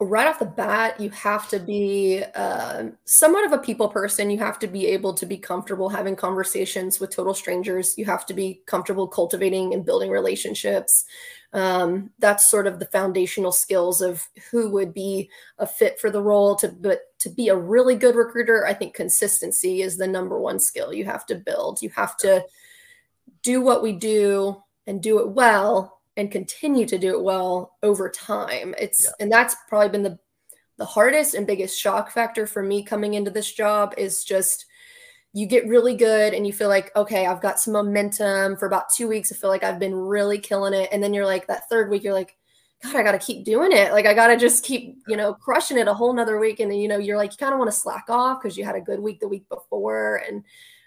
right 0.00 0.26
off 0.26 0.38
the 0.38 0.44
bat, 0.44 1.00
you 1.00 1.10
have 1.10 1.48
to 1.48 1.58
be 1.58 2.22
uh, 2.34 2.84
somewhat 3.04 3.44
of 3.44 3.52
a 3.52 3.58
people 3.58 3.88
person. 3.88 4.30
You 4.30 4.38
have 4.38 4.58
to 4.60 4.66
be 4.66 4.86
able 4.86 5.14
to 5.14 5.26
be 5.26 5.36
comfortable 5.36 5.88
having 5.88 6.16
conversations 6.16 7.00
with 7.00 7.10
total 7.10 7.34
strangers. 7.34 7.96
You 7.98 8.04
have 8.06 8.26
to 8.26 8.34
be 8.34 8.62
comfortable 8.66 9.08
cultivating 9.08 9.74
and 9.74 9.84
building 9.84 10.10
relationships. 10.10 11.04
Um, 11.52 12.10
that's 12.18 12.50
sort 12.50 12.66
of 12.66 12.78
the 12.78 12.86
foundational 12.86 13.52
skills 13.52 14.00
of 14.00 14.26
who 14.50 14.70
would 14.70 14.92
be 14.92 15.30
a 15.58 15.66
fit 15.66 15.98
for 16.00 16.10
the 16.10 16.22
role. 16.22 16.56
To 16.56 16.68
but 16.68 17.00
to 17.20 17.30
be 17.30 17.48
a 17.48 17.56
really 17.56 17.96
good 17.96 18.14
recruiter, 18.14 18.66
I 18.66 18.74
think 18.74 18.94
consistency 18.94 19.82
is 19.82 19.96
the 19.96 20.06
number 20.06 20.38
one 20.40 20.60
skill 20.60 20.92
you 20.92 21.04
have 21.06 21.26
to 21.26 21.34
build. 21.34 21.82
You 21.82 21.90
have 21.90 22.16
to 22.18 22.44
do 23.42 23.60
what 23.60 23.82
we 23.82 23.92
do 23.92 24.62
and 24.86 25.02
do 25.02 25.20
it 25.20 25.30
well 25.30 25.95
and 26.16 26.30
continue 26.30 26.86
to 26.86 26.98
do 26.98 27.10
it 27.10 27.22
well 27.22 27.76
over 27.82 28.08
time. 28.08 28.74
It's 28.78 29.04
yeah. 29.04 29.10
and 29.20 29.30
that's 29.30 29.56
probably 29.68 29.90
been 29.90 30.02
the 30.02 30.18
the 30.78 30.84
hardest 30.84 31.34
and 31.34 31.46
biggest 31.46 31.78
shock 31.78 32.10
factor 32.10 32.46
for 32.46 32.62
me 32.62 32.82
coming 32.82 33.14
into 33.14 33.30
this 33.30 33.50
job 33.52 33.94
is 33.96 34.24
just 34.24 34.66
you 35.32 35.46
get 35.46 35.66
really 35.66 35.94
good 35.94 36.34
and 36.34 36.46
you 36.46 36.52
feel 36.52 36.68
like 36.68 36.94
okay 36.96 37.26
i've 37.26 37.42
got 37.42 37.58
some 37.58 37.72
momentum 37.72 38.56
for 38.56 38.66
about 38.66 38.90
two 38.94 39.08
weeks. 39.08 39.32
I 39.32 39.36
feel 39.36 39.50
like 39.50 39.64
i've 39.64 39.78
been 39.78 39.94
really 39.94 40.38
killing 40.38 40.74
it. 40.74 40.88
And 40.92 41.02
then 41.02 41.14
you're 41.14 41.26
like 41.26 41.46
that 41.46 41.68
third 41.68 41.90
week 41.90 42.02
you're 42.02 42.14
like 42.14 42.36
god 42.82 42.96
i 42.96 43.02
gotta 43.02 43.18
keep 43.18 43.44
doing 43.44 43.72
it. 43.72 43.92
Like 43.92 44.06
i 44.06 44.14
gotta 44.14 44.36
just 44.36 44.64
keep 44.64 44.98
you 45.06 45.16
know 45.16 45.34
crushing 45.34 45.78
it 45.78 45.88
a 45.88 45.94
whole 45.94 46.12
nother 46.12 46.38
week. 46.38 46.60
And 46.60 46.70
then 46.70 46.78
you 46.78 46.88
know 46.88 46.98
you're 46.98 47.18
like 47.18 47.32
you 47.32 47.38
kind 47.38 47.52
of 47.52 47.58
want 47.58 47.70
to 47.70 47.76
slack 47.76 48.06
off 48.08 48.40
because 48.40 48.56
you 48.56 48.64
had 48.64 48.76
a 48.76 48.80
good 48.80 49.00
week 49.00 49.20
the 49.20 49.28
week 49.28 49.48
before. 49.48 50.22
And 50.26 50.44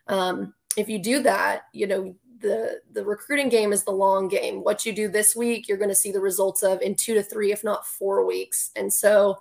um, 0.08 0.54
if 0.78 0.90
you 0.90 1.00
do 1.00 1.22
that 1.24 1.64
you 1.74 1.88
know 1.88 2.16
the 2.40 2.82
the 2.92 3.04
recruiting 3.04 3.50
game 3.50 3.74
is 3.74 3.84
the 3.84 3.92
long 3.92 4.28
game. 4.28 4.64
What 4.64 4.86
you 4.86 4.94
do 4.94 5.08
this 5.08 5.36
week, 5.36 5.68
you're 5.68 5.78
going 5.78 5.90
to 5.90 5.96
see 5.96 6.12
the 6.12 6.20
results 6.20 6.64
of 6.64 6.82
in 6.82 6.96
2 6.96 7.14
to 7.16 7.24
3 7.24 7.52
if 7.52 7.64
not 7.64 7.86
4 7.86 8.26
weeks. 8.26 8.72
And 8.76 8.92
so 8.92 9.40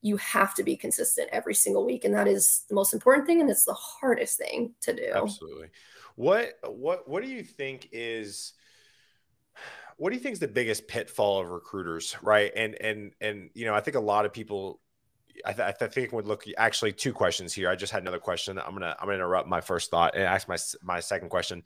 you 0.00 0.16
have 0.18 0.54
to 0.54 0.62
be 0.62 0.76
consistent 0.76 1.28
every 1.32 1.54
single 1.54 1.84
week 1.84 2.04
and 2.04 2.14
that 2.14 2.28
is 2.28 2.62
the 2.68 2.74
most 2.74 2.94
important 2.94 3.26
thing 3.26 3.40
and 3.40 3.50
it's 3.50 3.64
the 3.64 3.74
hardest 3.74 4.38
thing 4.38 4.72
to 4.80 4.94
do. 4.94 5.10
Absolutely. 5.14 5.68
What 6.14 6.54
what 6.64 7.08
what 7.08 7.22
do 7.22 7.28
you 7.28 7.42
think 7.42 7.88
is 7.92 8.52
what 9.96 10.10
do 10.10 10.16
you 10.16 10.22
think 10.22 10.34
is 10.34 10.38
the 10.38 10.48
biggest 10.48 10.86
pitfall 10.86 11.40
of 11.40 11.48
recruiters, 11.48 12.16
right? 12.22 12.52
And 12.54 12.76
and 12.80 13.12
and 13.20 13.50
you 13.54 13.66
know, 13.66 13.74
I 13.74 13.80
think 13.80 13.96
a 13.96 14.00
lot 14.00 14.24
of 14.24 14.32
people 14.32 14.80
I, 15.44 15.52
th- 15.52 15.76
I 15.80 15.86
think 15.86 16.12
would 16.12 16.26
look 16.26 16.44
actually 16.56 16.92
two 16.92 17.12
questions 17.12 17.52
here. 17.52 17.68
I 17.68 17.76
just 17.76 17.92
had 17.92 18.02
another 18.02 18.18
question. 18.18 18.58
I'm 18.58 18.72
gonna 18.72 18.96
I'm 18.98 19.06
gonna 19.06 19.14
interrupt 19.14 19.48
my 19.48 19.60
first 19.60 19.90
thought 19.90 20.14
and 20.14 20.24
ask 20.24 20.48
my 20.48 20.56
my 20.82 21.00
second 21.00 21.28
question. 21.28 21.62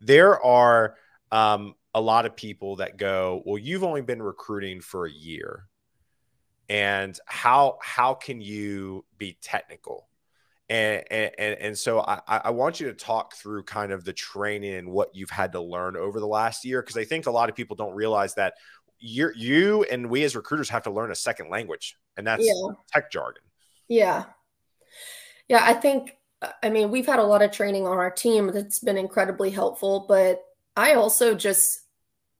There 0.00 0.42
are 0.42 0.96
um, 1.32 1.74
a 1.94 2.00
lot 2.00 2.26
of 2.26 2.36
people 2.36 2.76
that 2.76 2.96
go, 2.96 3.42
well, 3.44 3.58
you've 3.58 3.84
only 3.84 4.02
been 4.02 4.22
recruiting 4.22 4.80
for 4.80 5.06
a 5.06 5.10
year, 5.10 5.66
and 6.68 7.18
how 7.26 7.78
how 7.82 8.14
can 8.14 8.40
you 8.40 9.04
be 9.18 9.36
technical? 9.40 10.08
And 10.68 11.04
and 11.12 11.32
and 11.38 11.78
so 11.78 12.00
I, 12.00 12.20
I 12.26 12.50
want 12.50 12.80
you 12.80 12.88
to 12.88 12.94
talk 12.94 13.34
through 13.36 13.62
kind 13.64 13.92
of 13.92 14.04
the 14.04 14.12
training 14.12 14.74
and 14.74 14.90
what 14.90 15.14
you've 15.14 15.30
had 15.30 15.52
to 15.52 15.60
learn 15.60 15.96
over 15.96 16.18
the 16.18 16.26
last 16.26 16.64
year 16.64 16.82
because 16.82 16.96
I 16.96 17.04
think 17.04 17.26
a 17.26 17.30
lot 17.30 17.48
of 17.48 17.54
people 17.54 17.76
don't 17.76 17.94
realize 17.94 18.34
that 18.34 18.54
you 18.98 19.30
you 19.36 19.84
and 19.84 20.08
we 20.08 20.24
as 20.24 20.36
recruiters 20.36 20.68
have 20.70 20.82
to 20.84 20.90
learn 20.90 21.10
a 21.10 21.14
second 21.16 21.50
language, 21.50 21.96
and 22.16 22.26
that's 22.26 22.44
yeah. 22.46 22.74
tech 22.92 23.10
jargon. 23.10 23.42
Yeah, 23.88 24.24
yeah. 25.48 25.60
I 25.62 25.74
think 25.74 26.16
uh, 26.42 26.52
I 26.62 26.70
mean 26.70 26.90
we've 26.90 27.06
had 27.06 27.18
a 27.18 27.24
lot 27.24 27.42
of 27.42 27.50
training 27.50 27.86
on 27.86 27.98
our 27.98 28.10
team 28.10 28.48
that's 28.52 28.78
been 28.78 28.96
incredibly 28.96 29.50
helpful, 29.50 30.06
but 30.08 30.42
I 30.76 30.94
also 30.94 31.34
just 31.34 31.80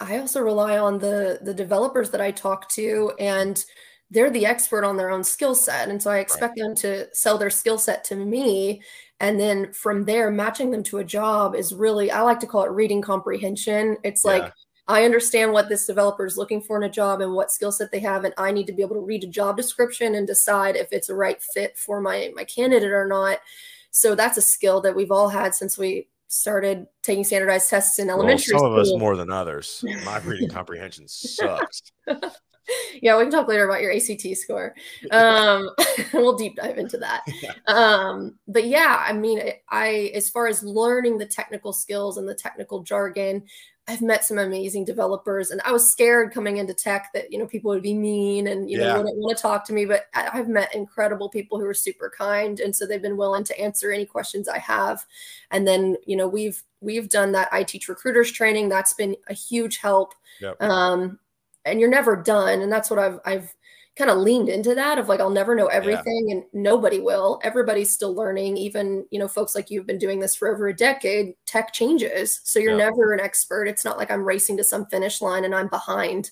I 0.01 0.19
also 0.19 0.41
rely 0.41 0.79
on 0.79 0.99
the 0.99 1.39
the 1.43 1.55
developers 1.55 2.11
that 2.11 2.21
I 2.21 2.31
talk 2.31 2.69
to 2.71 3.13
and 3.19 3.63
they're 4.11 4.31
the 4.31 4.47
expert 4.47 4.85
on 4.85 4.97
their 4.97 5.11
own 5.11 5.25
skill 5.25 5.55
set 5.55 5.89
and 5.89 6.01
so 6.01 6.11
I 6.11 6.19
expect 6.19 6.59
right. 6.61 6.67
them 6.67 6.75
to 6.77 7.13
sell 7.13 7.39
their 7.39 7.51
skill 7.51 7.77
set 7.77 8.05
to 8.05 8.17
me 8.17 8.83
and 9.19 9.41
then 9.41 9.73
from 9.73 10.05
there 10.05 10.31
matching 10.31 10.71
them 10.71 10.83
to 10.85 10.99
a 10.99 11.05
job 11.05 11.55
is 11.55 11.75
really 11.75 12.11
I 12.11 12.21
like 12.21 12.41
to 12.41 12.47
call 12.47 12.65
it 12.65 12.71
reading 12.71 13.01
comprehension. 13.01 13.97
It's 14.05 14.25
yeah. 14.25 14.31
like 14.33 14.53
I 14.89 15.05
understand 15.05 15.53
what 15.53 15.69
this 15.69 15.87
developer 15.87 16.25
is 16.25 16.37
looking 16.37 16.61
for 16.61 16.77
in 16.77 16.85
a 16.85 16.93
job 16.93 17.21
and 17.21 17.33
what 17.33 17.51
skill 17.51 17.73
set 17.73 17.91
they 17.91 17.99
have, 18.01 18.25
and 18.25 18.35
I 18.39 18.53
need 18.53 18.69
to 18.69 18.73
be 18.73 18.83
able 18.83 18.95
to 18.95 19.01
read 19.01 19.25
a 19.25 19.29
job 19.29 19.57
description 19.57 20.15
and 20.15 20.27
decide 20.27 20.77
if 20.77 20.89
it's 20.93 21.09
a 21.09 21.15
right 21.15 21.43
fit 21.43 21.77
for 21.77 22.01
my 22.01 22.31
my 22.35 22.45
candidate 22.45 22.93
or 22.93 23.07
not. 23.07 23.39
So 23.91 24.15
that's 24.15 24.39
a 24.39 24.43
skill 24.43 24.81
that 24.83 24.95
we've 24.95 25.11
all 25.11 25.29
had 25.29 25.55
since 25.55 25.77
we 25.77 26.09
started 26.29 26.87
taking 27.03 27.25
standardized 27.25 27.71
tests 27.71 27.99
in 27.99 28.11
elementary 28.11 28.55
well, 28.55 28.61
some 28.61 28.71
school. 28.71 28.75
of 28.75 28.79
us 28.79 28.93
more 28.99 29.17
than 29.17 29.31
others. 29.31 29.85
My 30.05 30.19
reading 30.19 30.49
comprehension 30.51 31.09
sucks. 31.09 31.83
yeah, 33.03 33.17
we 33.17 33.25
can 33.25 33.31
talk 33.31 33.49
later 33.49 33.69
about 33.69 33.83
your 33.83 33.93
ACT 33.93 34.37
score. 34.37 34.75
Um, 35.11 35.71
we'll 36.13 36.37
deep 36.37 36.57
dive 36.57 36.79
into 36.79 36.99
that. 36.99 37.23
Yeah. 37.41 37.53
Um, 37.67 38.39
but 38.49 38.67
yeah, 38.67 39.05
I 39.07 39.13
mean, 39.13 39.41
I 39.69 40.11
as 40.15 40.29
far 40.29 40.47
as 40.47 40.63
learning 40.63 41.19
the 41.19 41.27
technical 41.27 41.73
skills 41.73 42.19
and 42.19 42.29
the 42.29 42.35
technical 42.35 42.83
jargon, 42.83 43.45
I've 43.89 44.03
met 44.03 44.25
some 44.25 44.39
amazing 44.39 44.85
developers, 44.85 45.53
and 45.53 45.61
I 45.65 45.71
was 45.71 45.89
scared 45.89 46.35
coming 46.35 46.57
into 46.57 46.75
tech 46.75 47.11
that 47.15 47.33
you 47.33 47.39
know 47.39 47.47
people 47.47 47.71
would 47.71 47.83
be 47.83 47.95
mean 47.95 48.49
and 48.49 48.69
you 48.69 48.81
yeah. 48.81 48.87
know 48.87 48.99
wouldn't 49.03 49.19
want 49.19 49.37
to 49.37 49.43
talk 49.43 49.65
to 49.67 49.73
me. 49.73 49.85
But 49.85 50.07
I've 50.15 50.49
met 50.49 50.75
incredible 50.75 51.29
people 51.29 51.59
who 51.61 51.67
are 51.67 51.75
super 51.75 52.13
kind, 52.17 52.59
and 52.59 52.75
so 52.75 52.85
they've 52.85 53.01
been 53.01 53.17
willing 53.17 53.45
to 53.45 53.61
answer 53.61 53.93
any 53.93 54.05
questions 54.05 54.49
I 54.49 54.59
have. 54.59 55.05
And 55.53 55.67
then 55.67 55.97
you 56.05 56.17
know 56.17 56.27
we've 56.27 56.63
we've 56.81 57.09
done 57.09 57.33
that 57.33 57.49
I 57.53 57.63
teach 57.63 57.89
recruiters 57.89 58.33
training. 58.33 58.69
That's 58.69 58.93
been 58.93 59.17
a 59.29 59.35
huge 59.35 59.79
help. 59.79 60.15
Yep. 60.41 60.61
Um, 60.63 61.19
and 61.67 61.81
you're 61.81 61.91
never 61.91 62.17
done, 62.17 62.63
and 62.63 62.73
that's 62.73 62.89
what 62.89 62.99
I've 62.99 63.21
I've 63.25 63.55
kind 63.97 64.11
of 64.11 64.19
leaned 64.19 64.51
into 64.51 64.75
that 64.75 64.99
of 64.99 65.09
like 65.09 65.21
I'll 65.21 65.31
never 65.31 65.55
know 65.55 65.69
everything 65.69 66.27
yeah. 66.29 66.35
and 66.35 66.45
nobody 66.53 67.01
will. 67.01 67.41
Everybody's 67.43 67.91
still 67.91 68.15
learning. 68.15 68.59
Even, 68.59 69.07
you 69.11 69.19
know, 69.19 69.27
folks 69.27 69.55
like 69.55 69.71
you've 69.71 69.87
been 69.87 69.99
doing 69.99 70.21
this 70.21 70.35
for 70.35 70.53
over 70.53 70.69
a 70.69 70.77
decade, 70.77 71.35
tech 71.47 71.73
changes. 71.73 72.41
So 72.45 72.59
you're 72.59 72.73
yeah. 72.73 72.91
never 72.91 73.15
an 73.15 73.21
expert. 73.21 73.69
It's 73.69 73.87
not 73.87 73.97
like 73.97 74.11
I'm 74.11 74.25
racing 74.25 74.59
to 74.59 74.65
some 74.65 74.85
finish 74.87 75.23
line 75.23 75.47
and 75.47 75.55
I'm 75.55 75.69
behind. 75.69 76.31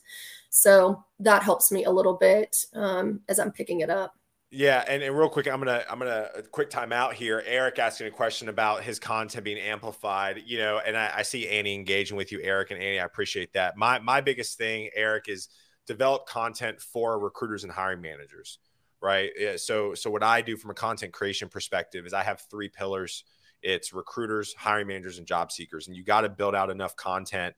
So 0.51 1.03
that 1.21 1.43
helps 1.43 1.73
me 1.73 1.85
a 1.85 1.91
little 1.91 2.15
bit 2.15 2.67
um, 2.75 3.21
as 3.31 3.39
I'm 3.39 3.51
picking 3.51 3.81
it 3.81 3.89
up. 3.89 4.15
Yeah, 4.57 4.85
and, 4.87 5.03
and 5.03 5.19
real 5.19 5.29
quick, 5.29 5.49
I'm 5.49 5.59
gonna 5.59 5.83
I'm 5.91 5.99
gonna 5.99 6.29
quick 6.53 6.71
time 6.71 6.93
out 6.93 7.15
here. 7.15 7.43
Eric 7.45 7.81
asking 7.81 8.07
a 8.07 8.11
question 8.11 8.49
about 8.49 8.85
his 8.85 9.01
content 9.01 9.45
being 9.45 9.59
amplified, 9.59 10.43
you 10.47 10.59
know, 10.59 10.81
and 10.85 10.97
I, 10.97 11.11
I 11.17 11.23
see 11.23 11.49
Annie 11.49 11.75
engaging 11.75 12.17
with 12.17 12.31
you, 12.31 12.41
Eric 12.41 12.71
and 12.71 12.81
Annie. 12.81 13.01
I 13.01 13.05
appreciate 13.05 13.53
that. 13.55 13.77
My 13.77 13.99
my 13.99 14.21
biggest 14.21 14.57
thing, 14.57 14.91
Eric, 14.95 15.29
is 15.29 15.49
develop 15.87 16.27
content 16.27 16.81
for 16.81 17.19
recruiters 17.19 17.65
and 17.65 17.73
hiring 17.73 18.01
managers 18.01 18.59
right 19.03 19.31
Yeah, 19.39 19.57
so 19.57 19.95
so 19.95 20.11
what 20.11 20.23
i 20.23 20.41
do 20.41 20.57
from 20.57 20.71
a 20.71 20.75
content 20.75 21.13
creation 21.13 21.49
perspective 21.49 22.07
is 22.07 22.13
i 22.13 22.23
have 22.23 22.43
three 22.51 22.69
pillars 22.69 23.25
it's 23.63 23.93
recruiters 23.93 24.55
hiring 24.57 24.87
managers 24.87 25.19
and 25.19 25.27
job 25.27 25.53
seekers 25.53 25.87
and 25.89 25.97
you 25.97 26.05
got 26.05 26.23
to 26.23 26.29
build 26.29 26.55
out 26.55 26.71
enough 26.71 26.97
content 26.97 27.55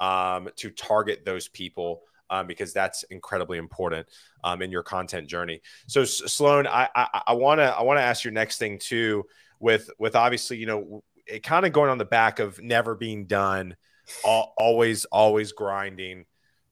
um, 0.00 0.48
to 0.56 0.70
target 0.70 1.24
those 1.24 1.48
people 1.48 2.02
um, 2.30 2.46
because 2.46 2.72
that's 2.72 3.02
incredibly 3.04 3.58
important 3.58 4.06
um, 4.42 4.62
in 4.62 4.70
your 4.70 4.82
content 4.82 5.28
journey. 5.28 5.60
So 5.86 6.04
sloan 6.04 6.66
i 6.66 6.88
want 7.28 7.60
to 7.60 7.64
i 7.64 7.82
want 7.82 7.98
to 7.98 8.02
ask 8.02 8.24
your 8.24 8.32
next 8.32 8.58
thing 8.58 8.78
too 8.78 9.24
with 9.60 9.90
with 9.98 10.16
obviously 10.16 10.56
you 10.56 10.66
know 10.66 11.02
it 11.26 11.42
kind 11.42 11.64
of 11.64 11.72
going 11.72 11.90
on 11.90 11.98
the 11.98 12.04
back 12.04 12.38
of 12.38 12.60
never 12.60 12.94
being 12.94 13.26
done 13.26 13.76
always 14.24 15.04
always 15.06 15.52
grinding. 15.52 16.24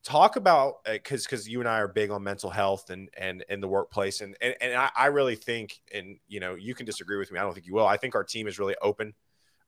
Talk 0.05 0.37
about 0.37 0.85
because 0.85 1.25
uh, 1.25 1.29
because 1.29 1.49
you 1.49 1.61
and 1.61 1.69
I 1.69 1.79
are 1.79 1.89
big 1.89 2.11
on 2.11 2.23
mental 2.23 2.51
health 2.51 2.91
and 2.91 3.09
and 3.17 3.45
in 3.49 3.61
the 3.61 3.69
workplace 3.69 4.21
and 4.21 4.37
and, 4.41 4.55
and 4.61 4.75
I, 4.75 4.91
I, 4.97 5.07
really 5.07 5.37
think 5.37 5.81
and 5.95 6.19
you 6.27 6.41
know 6.41 6.57
you 6.57 6.75
can 6.75 6.87
disagree 6.87 7.19
with 7.19 7.31
me 7.31 7.39
I 7.39 7.43
don't 7.43 7.55
think 7.55 7.67
you 7.67 7.75
will 7.75 7.87
I 7.87 7.97
think 7.97 8.17
our 8.17 8.25
team 8.25 8.49
is 8.49 8.59
really 8.59 8.75
open 8.83 9.15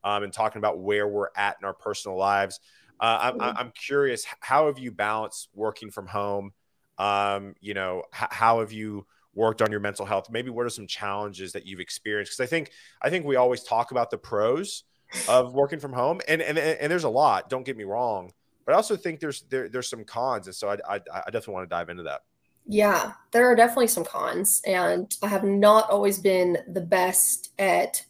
um, 0.02 0.24
and 0.24 0.32
talking 0.32 0.58
about 0.58 0.80
where 0.80 1.06
we're 1.06 1.28
at 1.36 1.56
in 1.60 1.64
our 1.64 1.72
personal 1.72 2.18
lives 2.18 2.58
uh, 3.00 3.18
I'm, 3.22 3.38
mm-hmm. 3.38 3.58
I'm 3.58 3.72
curious 3.72 4.24
how 4.40 4.66
have 4.66 4.78
you 4.78 4.92
balanced 4.92 5.48
working 5.54 5.90
from 5.90 6.06
home 6.06 6.52
um, 6.98 7.54
you 7.60 7.74
know 7.74 8.02
h- 8.14 8.28
how 8.30 8.60
have 8.60 8.72
you 8.72 9.06
worked 9.34 9.62
on 9.62 9.70
your 9.70 9.80
mental 9.80 10.06
health 10.06 10.30
maybe 10.30 10.50
what 10.50 10.64
are 10.64 10.70
some 10.70 10.86
challenges 10.86 11.52
that 11.52 11.66
you've 11.66 11.80
experienced 11.80 12.32
because 12.32 12.46
I 12.46 12.48
think 12.48 12.70
I 13.02 13.10
think 13.10 13.24
we 13.24 13.36
always 13.36 13.62
talk 13.62 13.90
about 13.90 14.10
the 14.10 14.18
pros 14.18 14.84
of 15.28 15.54
working 15.54 15.80
from 15.80 15.92
home 15.92 16.20
and 16.28 16.40
and 16.40 16.58
and 16.58 16.90
there's 16.90 17.04
a 17.04 17.08
lot 17.08 17.50
don't 17.50 17.64
get 17.64 17.76
me 17.76 17.84
wrong 17.84 18.32
but 18.64 18.72
I 18.72 18.76
also 18.76 18.96
think 18.96 19.20
there's 19.20 19.42
there, 19.50 19.68
there's 19.68 19.88
some 19.88 20.04
cons, 20.04 20.46
and 20.46 20.56
so 20.56 20.70
I, 20.70 20.74
I, 20.88 21.00
I 21.12 21.24
definitely 21.26 21.54
want 21.54 21.68
to 21.70 21.74
dive 21.74 21.88
into 21.90 22.04
that. 22.04 22.22
Yeah, 22.66 23.12
there 23.32 23.46
are 23.46 23.54
definitely 23.54 23.88
some 23.88 24.04
cons, 24.04 24.62
and 24.66 25.14
I 25.22 25.28
have 25.28 25.44
not 25.44 25.90
always 25.90 26.18
been 26.18 26.58
the 26.68 26.80
best 26.80 27.50
at 27.58 28.04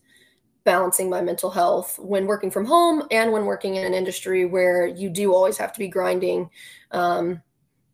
balancing 0.65 1.11
my 1.11 1.21
mental 1.21 1.51
health 1.51 1.99
when 1.99 2.27
working 2.27 2.51
from 2.51 2.65
home 2.65 3.07
and 3.11 3.33
when 3.33 3.45
working 3.45 3.77
in 3.77 3.85
an 3.85 3.95
industry 3.95 4.45
where 4.45 4.87
you 4.87 5.11
do 5.11 5.33
always 5.35 5.59
have 5.59 5.73
to 5.73 5.79
be 5.79 5.89
grinding. 5.89 6.51
Um, 6.91 7.43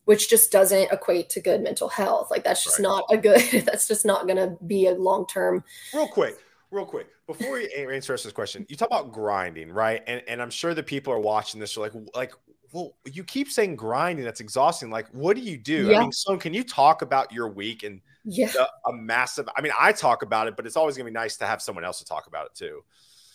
which 0.06 0.28
just 0.28 0.50
doesn't 0.50 0.90
equate 0.90 1.28
to 1.28 1.40
good 1.40 1.62
mental 1.62 1.88
health. 1.88 2.32
Like 2.32 2.42
that's 2.42 2.64
just 2.64 2.80
right. 2.80 2.84
not 2.84 3.04
a 3.10 3.16
good. 3.16 3.40
That's 3.64 3.86
just 3.86 4.04
not 4.04 4.26
going 4.26 4.38
to 4.38 4.56
be 4.66 4.88
a 4.88 4.92
long 4.92 5.24
term. 5.26 5.62
Real 5.94 6.08
quick, 6.08 6.36
real 6.72 6.84
quick 6.84 7.06
before 7.32 7.60
you 7.60 7.68
answer 7.90 8.12
this 8.16 8.32
question, 8.32 8.66
you 8.68 8.76
talk 8.76 8.88
about 8.88 9.12
grinding, 9.12 9.70
right? 9.70 10.02
And 10.06 10.22
and 10.26 10.42
I'm 10.42 10.50
sure 10.50 10.74
the 10.74 10.82
people 10.82 11.12
are 11.12 11.20
watching 11.20 11.60
this 11.60 11.76
are 11.76 11.80
like 11.80 11.92
like 12.14 12.32
well, 12.72 12.96
you 13.04 13.24
keep 13.24 13.50
saying 13.50 13.76
grinding. 13.76 14.24
That's 14.24 14.40
exhausting. 14.40 14.90
Like, 14.90 15.08
what 15.12 15.36
do 15.36 15.42
you 15.42 15.56
do? 15.56 15.88
Yeah. 15.88 15.98
I 15.98 16.00
mean, 16.00 16.12
so 16.12 16.36
can 16.36 16.54
you 16.54 16.62
talk 16.62 17.02
about 17.02 17.32
your 17.32 17.48
week 17.48 17.82
and 17.82 18.00
yeah. 18.24 18.48
The, 18.48 18.68
a 18.86 18.92
massive? 18.92 19.48
I 19.56 19.60
mean, 19.60 19.72
I 19.78 19.92
talk 19.92 20.22
about 20.22 20.48
it, 20.48 20.56
but 20.56 20.66
it's 20.66 20.76
always 20.76 20.96
gonna 20.96 21.10
be 21.10 21.14
nice 21.14 21.36
to 21.38 21.46
have 21.46 21.62
someone 21.62 21.84
else 21.84 21.98
to 21.98 22.04
talk 22.04 22.26
about 22.26 22.46
it 22.46 22.54
too. 22.54 22.82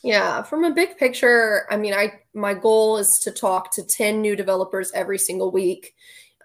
Yeah, 0.04 0.44
from 0.44 0.63
a 0.63 0.72
big 0.72 0.98
picture, 0.98 1.65
I 1.70 1.77
mean, 1.77 1.94
I 1.94 2.20
my 2.34 2.54
goal 2.54 2.98
is 2.98 3.20
to 3.24 3.32
talk 3.32 3.72
to 3.72 3.84
10 3.84 4.22
new 4.22 4.36
developers 4.36 4.92
every 4.94 5.18
single 5.18 5.51
week 5.51 5.96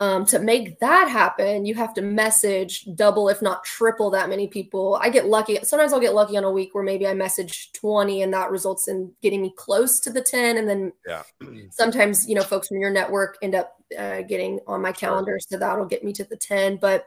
um, 0.01 0.25
to 0.27 0.39
make 0.39 0.81
that 0.81 1.11
happen, 1.11 1.67
you 1.67 1.75
have 1.75 1.93
to 1.95 2.01
message 2.01 2.87
double, 2.95 3.29
if 3.29 3.43
not 3.43 3.65
triple, 3.65 4.11
that 4.11 4.31
many 4.31 4.49
people. 4.49 4.99
I 5.01 5.11
get 5.11 5.27
lucky. 5.27 5.59
Sometimes 5.63 5.93
I'll 5.93 6.01
get 6.01 6.15
lucky 6.15 6.39
on 6.39 6.45
a 6.45 6.51
week 6.51 6.75
where 6.75 6.83
maybe 6.83 7.07
I 7.07 7.13
message 7.13 7.71
20 7.75 8.23
and 8.23 8.33
that 8.33 8.51
results 8.51 8.89
in 8.89 9.13
getting 9.21 9.43
me 9.43 9.53
close 9.59 10.01
to 10.01 10.11
the 10.11 10.23
10. 10.23 10.57
And 10.57 10.67
then 10.67 10.93
yeah. 11.07 11.23
sometimes, 11.71 12.27
you 12.27 12.35
know, 12.35 12.43
folks 12.43 12.69
from 12.69 12.79
your 12.79 12.91
network 12.91 13.37
end 13.43 13.55
up 13.55 13.77
uh, 13.97 14.23
getting 14.23 14.61
on 14.67 14.81
my 14.81 14.91
calendar. 14.91 15.39
So 15.39 15.59
that'll 15.59 15.85
get 15.85 16.03
me 16.03 16.15
to 16.15 16.25
the 16.25 16.37
10. 16.37 16.77
But 16.77 17.07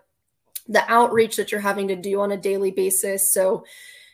the 0.67 0.83
outreach 0.91 1.35
that 1.35 1.51
you're 1.51 1.61
having 1.61 1.87
to 1.89 1.95
do 1.95 2.21
on 2.21 2.31
a 2.31 2.37
daily 2.37 2.71
basis. 2.71 3.33
So 3.33 3.65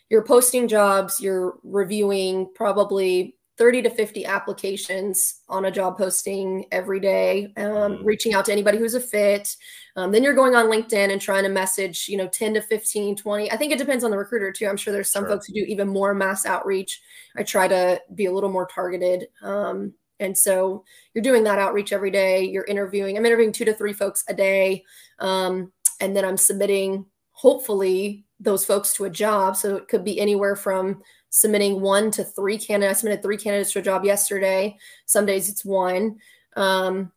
you're 0.09 0.23
posting 0.23 0.67
jobs, 0.67 1.19
you're 1.19 1.59
reviewing 1.63 2.49
probably 2.55 3.35
30 3.59 3.81
to 3.81 3.89
50 3.89 4.25
applications 4.25 5.41
on 5.49 5.65
a 5.65 5.71
job 5.71 5.97
posting 5.97 6.65
every 6.71 7.01
day, 7.01 7.51
um, 7.57 7.65
mm-hmm. 7.65 8.05
reaching 8.05 8.33
out 8.33 8.45
to 8.45 8.53
anybody 8.53 8.77
who's 8.77 8.95
a 8.95 9.01
fit. 9.01 9.55
Um, 9.97 10.13
then 10.13 10.23
you're 10.23 10.33
going 10.33 10.55
on 10.55 10.67
LinkedIn 10.67 11.11
and 11.11 11.19
trying 11.19 11.43
to 11.43 11.49
message, 11.49 12.07
you 12.07 12.15
know, 12.15 12.27
10 12.29 12.53
to 12.53 12.61
15, 12.61 13.17
20. 13.17 13.51
I 13.51 13.57
think 13.57 13.73
it 13.73 13.77
depends 13.77 14.05
on 14.05 14.11
the 14.11 14.17
recruiter 14.17 14.53
too. 14.53 14.65
I'm 14.65 14.77
sure 14.77 14.93
there's 14.93 15.11
some 15.11 15.23
sure. 15.23 15.31
folks 15.31 15.47
who 15.47 15.53
do 15.53 15.65
even 15.67 15.89
more 15.89 16.13
mass 16.13 16.45
outreach. 16.45 17.01
I 17.35 17.43
try 17.43 17.67
to 17.67 18.01
be 18.15 18.27
a 18.27 18.31
little 18.31 18.49
more 18.49 18.65
targeted. 18.65 19.27
Um, 19.43 19.93
and 20.21 20.37
so 20.37 20.85
you're 21.13 21.21
doing 21.21 21.43
that 21.43 21.59
outreach 21.59 21.91
every 21.91 22.11
day. 22.11 22.45
You're 22.45 22.65
interviewing. 22.65 23.17
I'm 23.17 23.25
interviewing 23.25 23.51
two 23.51 23.65
to 23.65 23.73
three 23.73 23.93
folks 23.93 24.23
a 24.29 24.33
day. 24.33 24.83
Um, 25.19 25.73
and 25.99 26.15
then 26.15 26.25
I'm 26.25 26.37
submitting, 26.37 27.05
hopefully, 27.31 28.25
those 28.39 28.65
folks 28.65 28.93
to 28.93 29.05
a 29.05 29.09
job. 29.09 29.55
So 29.55 29.75
it 29.75 29.87
could 29.87 30.03
be 30.03 30.19
anywhere 30.19 30.55
from 30.55 31.01
submitting 31.29 31.81
one 31.81 32.09
to 32.11 32.23
three 32.23 32.57
candidates. 32.57 32.99
I 32.99 33.01
submitted 33.01 33.21
three 33.21 33.37
candidates 33.37 33.73
to 33.73 33.79
a 33.79 33.83
job 33.83 34.05
yesterday. 34.05 34.77
Some 35.05 35.25
days 35.25 35.49
it's 35.49 35.65
one. 35.65 36.17
Um, 36.55 37.11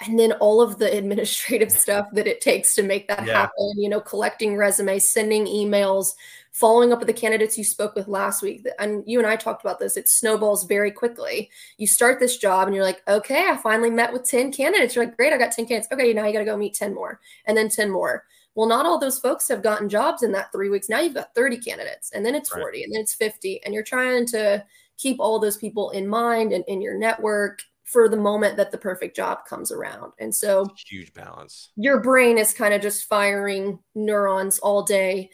and 0.00 0.18
then 0.18 0.32
all 0.32 0.60
of 0.60 0.78
the 0.78 0.96
administrative 0.96 1.72
stuff 1.84 2.06
that 2.12 2.26
it 2.26 2.40
takes 2.40 2.74
to 2.74 2.82
make 2.82 3.08
that 3.08 3.26
yeah. 3.26 3.40
happen, 3.40 3.72
you 3.76 3.88
know, 3.88 4.00
collecting 4.00 4.56
resumes, 4.56 5.08
sending 5.08 5.46
emails, 5.46 6.12
following 6.52 6.92
up 6.92 6.98
with 6.98 7.08
the 7.08 7.12
candidates 7.14 7.58
you 7.58 7.64
spoke 7.64 7.94
with 7.94 8.08
last 8.08 8.42
week. 8.42 8.66
And 8.78 9.02
you 9.06 9.18
and 9.18 9.26
I 9.26 9.36
talked 9.36 9.64
about 9.64 9.78
this. 9.78 9.96
It 9.96 10.08
snowballs 10.08 10.64
very 10.64 10.90
quickly. 10.90 11.50
You 11.76 11.86
start 11.86 12.20
this 12.20 12.36
job 12.36 12.66
and 12.66 12.74
you're 12.74 12.84
like, 12.84 13.02
okay, 13.08 13.48
I 13.48 13.56
finally 13.56 13.90
met 13.90 14.12
with 14.12 14.24
10 14.24 14.52
candidates. 14.52 14.94
You're 14.94 15.04
like, 15.04 15.16
great, 15.16 15.32
I 15.32 15.38
got 15.38 15.52
10 15.52 15.66
candidates. 15.66 15.92
Okay, 15.92 16.12
now 16.12 16.26
you 16.26 16.32
got 16.32 16.40
to 16.40 16.44
go 16.44 16.56
meet 16.56 16.74
10 16.74 16.94
more 16.94 17.20
and 17.46 17.56
then 17.56 17.68
10 17.68 17.90
more. 17.90 18.24
Well, 18.54 18.66
not 18.66 18.86
all 18.86 18.98
those 18.98 19.20
folks 19.20 19.46
have 19.48 19.62
gotten 19.62 19.88
jobs 19.88 20.24
in 20.24 20.32
that 20.32 20.50
three 20.50 20.68
weeks. 20.68 20.88
Now 20.88 20.98
you've 20.98 21.14
got 21.14 21.32
30 21.32 21.58
candidates, 21.58 22.10
and 22.10 22.26
then 22.26 22.34
it's 22.34 22.48
40, 22.48 22.64
right. 22.64 22.84
and 22.84 22.92
then 22.92 23.02
it's 23.02 23.14
50, 23.14 23.62
and 23.62 23.72
you're 23.72 23.84
trying 23.84 24.26
to 24.26 24.64
keep 24.96 25.20
all 25.20 25.38
those 25.38 25.56
people 25.56 25.90
in 25.90 26.08
mind 26.08 26.52
and 26.52 26.64
in 26.66 26.82
your 26.82 26.98
network, 26.98 27.62
for 27.88 28.08
the 28.08 28.16
moment 28.16 28.56
that 28.56 28.70
the 28.70 28.78
perfect 28.78 29.16
job 29.16 29.46
comes 29.46 29.72
around. 29.72 30.12
And 30.18 30.34
so 30.34 30.66
huge 30.86 31.12
balance. 31.14 31.70
Your 31.76 32.00
brain 32.00 32.36
is 32.36 32.52
kind 32.52 32.74
of 32.74 32.82
just 32.82 33.04
firing 33.04 33.78
neurons 33.94 34.58
all 34.58 34.82
day, 34.82 35.30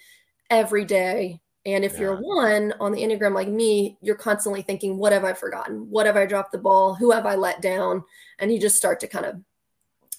every 0.51 0.85
day. 0.85 1.41
And 1.67 1.85
if 1.85 1.95
yeah. 1.95 2.01
you're 2.01 2.17
one 2.17 2.75
on 2.79 2.93
the 2.93 3.03
Enneagram 3.03 3.35
like 3.35 3.49
me, 3.49 3.99
you're 4.03 4.15
constantly 4.15 4.63
thinking, 4.63 4.99
what 4.99 5.13
have 5.13 5.25
I 5.25 5.33
forgotten? 5.33 5.91
What 5.91 6.07
have 6.07 6.17
I 6.17 6.27
dropped 6.27 6.53
the 6.53 6.59
ball? 6.59 6.95
Who 6.95 7.11
have 7.11 7.27
I 7.27 7.35
let 7.35 7.61
down? 7.61 8.05
And 8.39 8.53
you 8.53 8.61
just 8.61 8.77
start 8.77 9.01
to 9.01 9.09
kind 9.09 9.27
of 9.27 9.41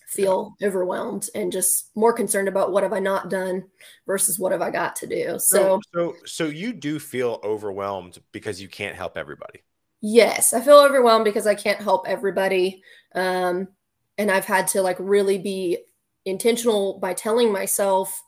feel 0.07 0.55
yeah. 0.59 0.67
overwhelmed 0.67 1.29
and 1.35 1.51
just 1.51 1.91
more 1.95 2.13
concerned 2.13 2.47
about 2.47 2.71
what 2.71 2.83
have 2.83 2.93
I 2.93 2.99
not 2.99 3.29
done 3.29 3.63
versus 4.07 4.37
what 4.39 4.51
have 4.51 4.61
I 4.61 4.71
got 4.71 4.95
to 4.97 5.07
do. 5.07 5.39
So, 5.39 5.39
so, 5.39 5.81
so, 5.93 6.15
so 6.25 6.45
you 6.47 6.73
do 6.73 6.99
feel 6.99 7.39
overwhelmed 7.43 8.17
because 8.31 8.61
you 8.61 8.67
can't 8.67 8.95
help 8.95 9.17
everybody. 9.17 9.61
Yes, 10.01 10.53
I 10.53 10.61
feel 10.61 10.77
overwhelmed 10.77 11.25
because 11.25 11.47
I 11.47 11.55
can't 11.55 11.81
help 11.81 12.07
everybody. 12.07 12.83
Um, 13.13 13.69
and 14.17 14.31
I've 14.31 14.45
had 14.45 14.67
to 14.69 14.81
like 14.81 14.97
really 14.99 15.37
be 15.37 15.79
intentional 16.25 16.99
by 16.99 17.13
telling 17.13 17.51
myself 17.51 18.21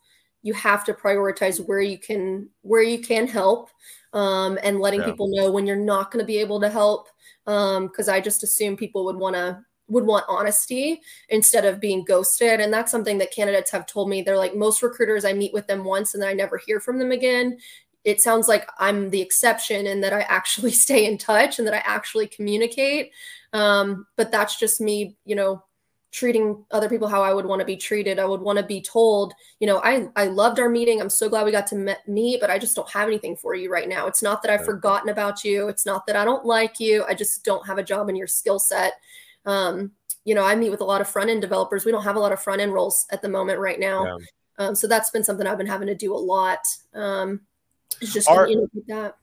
you 0.43 0.53
have 0.53 0.83
to 0.86 0.93
prioritize 0.93 1.65
where 1.65 1.81
you 1.81 1.97
can 1.97 2.50
where 2.62 2.83
you 2.83 3.00
can 3.00 3.27
help 3.27 3.69
um, 4.13 4.57
and 4.63 4.79
letting 4.79 5.01
yeah. 5.01 5.07
people 5.07 5.27
know 5.29 5.51
when 5.51 5.65
you're 5.65 5.75
not 5.75 6.12
going 6.12 6.24
to 6.24 6.27
be 6.27 6.38
able 6.38 6.62
to 6.62 6.69
help 6.69 7.07
because 7.45 8.07
um, 8.07 8.13
I 8.13 8.21
just 8.21 8.43
assume 8.43 8.77
people 8.77 9.05
would 9.05 9.17
want 9.17 9.36
to 9.36 9.59
would 9.89 10.05
want 10.05 10.25
honesty 10.27 11.01
instead 11.29 11.63
of 11.65 11.79
being 11.79 12.03
ghosted 12.03 12.59
and 12.59 12.74
that's 12.74 12.91
something 12.91 13.17
that 13.17 13.33
candidates 13.33 13.71
have 13.71 13.86
told 13.86 14.09
me 14.09 14.21
they're 14.21 14.38
like 14.38 14.55
most 14.55 14.83
recruiters 14.83 15.24
I 15.24 15.33
meet 15.33 15.53
with 15.53 15.65
them 15.67 15.86
once 15.86 16.13
and 16.13 16.21
then 16.21 16.29
I 16.29 16.33
never 16.33 16.57
hear 16.57 16.79
from 16.81 17.00
them 17.00 17.12
again 17.12 17.57
it 18.07 18.21
sounds 18.21 18.47
like 18.47 18.69
I'm 18.79 19.09
the 19.09 19.21
exception 19.21 19.85
and 19.85 20.01
that 20.01 20.13
I 20.13 20.21
actually 20.21 20.71
stay 20.85 21.05
in 21.05 21.17
touch 21.17 21.59
and 21.59 21.67
that 21.67 21.73
I 21.73 21.83
actually 21.85 22.27
communicate. 22.27 23.11
Um, 23.51 24.07
but 24.15 24.31
that's 24.31 24.57
just 24.57 24.79
me, 24.79 25.17
you 25.25 25.35
know, 25.35 25.61
treating 26.11 26.63
other 26.71 26.87
people 26.87 27.09
how 27.09 27.21
I 27.21 27.33
would 27.33 27.45
want 27.45 27.59
to 27.59 27.65
be 27.65 27.75
treated. 27.75 28.17
I 28.17 28.25
would 28.25 28.39
want 28.39 28.59
to 28.59 28.65
be 28.65 28.81
told, 28.81 29.33
you 29.59 29.67
know, 29.67 29.81
I, 29.83 30.07
I 30.15 30.27
loved 30.27 30.57
our 30.57 30.69
meeting. 30.69 31.01
I'm 31.01 31.09
so 31.09 31.27
glad 31.27 31.45
we 31.45 31.51
got 31.51 31.67
to 31.67 31.97
meet, 32.07 32.39
but 32.39 32.49
I 32.49 32.57
just 32.57 32.77
don't 32.77 32.89
have 32.89 33.09
anything 33.09 33.35
for 33.35 33.55
you 33.55 33.69
right 33.69 33.89
now. 33.89 34.07
It's 34.07 34.23
not 34.23 34.41
that 34.41 34.51
I've 34.51 34.65
forgotten 34.65 35.09
about 35.09 35.43
you. 35.43 35.67
It's 35.67 35.85
not 35.85 36.07
that 36.07 36.15
I 36.15 36.23
don't 36.23 36.45
like 36.45 36.79
you. 36.79 37.03
I 37.09 37.13
just 37.13 37.43
don't 37.43 37.67
have 37.67 37.77
a 37.77 37.83
job 37.83 38.07
in 38.07 38.15
your 38.15 38.27
skill 38.27 38.57
set. 38.57 38.93
Um, 39.45 39.91
you 40.23 40.33
know, 40.33 40.45
I 40.45 40.55
meet 40.55 40.71
with 40.71 40.81
a 40.81 40.85
lot 40.85 41.01
of 41.01 41.09
front 41.09 41.29
end 41.29 41.41
developers. 41.41 41.83
We 41.83 41.91
don't 41.91 42.03
have 42.03 42.15
a 42.15 42.19
lot 42.19 42.31
of 42.31 42.41
front 42.41 42.61
end 42.61 42.73
roles 42.73 43.05
at 43.11 43.21
the 43.21 43.29
moment 43.29 43.59
right 43.59 43.79
now. 43.79 44.05
Yeah. 44.05 44.25
Um, 44.59 44.75
so 44.75 44.87
that's 44.87 45.09
been 45.09 45.25
something 45.25 45.45
I've 45.45 45.57
been 45.57 45.67
having 45.67 45.87
to 45.87 45.95
do 45.95 46.13
a 46.13 46.17
lot. 46.17 46.59
Um, 46.93 47.41
it's 48.01 48.13
just 48.13 48.29
are, 48.29 48.48
that. 48.88 49.15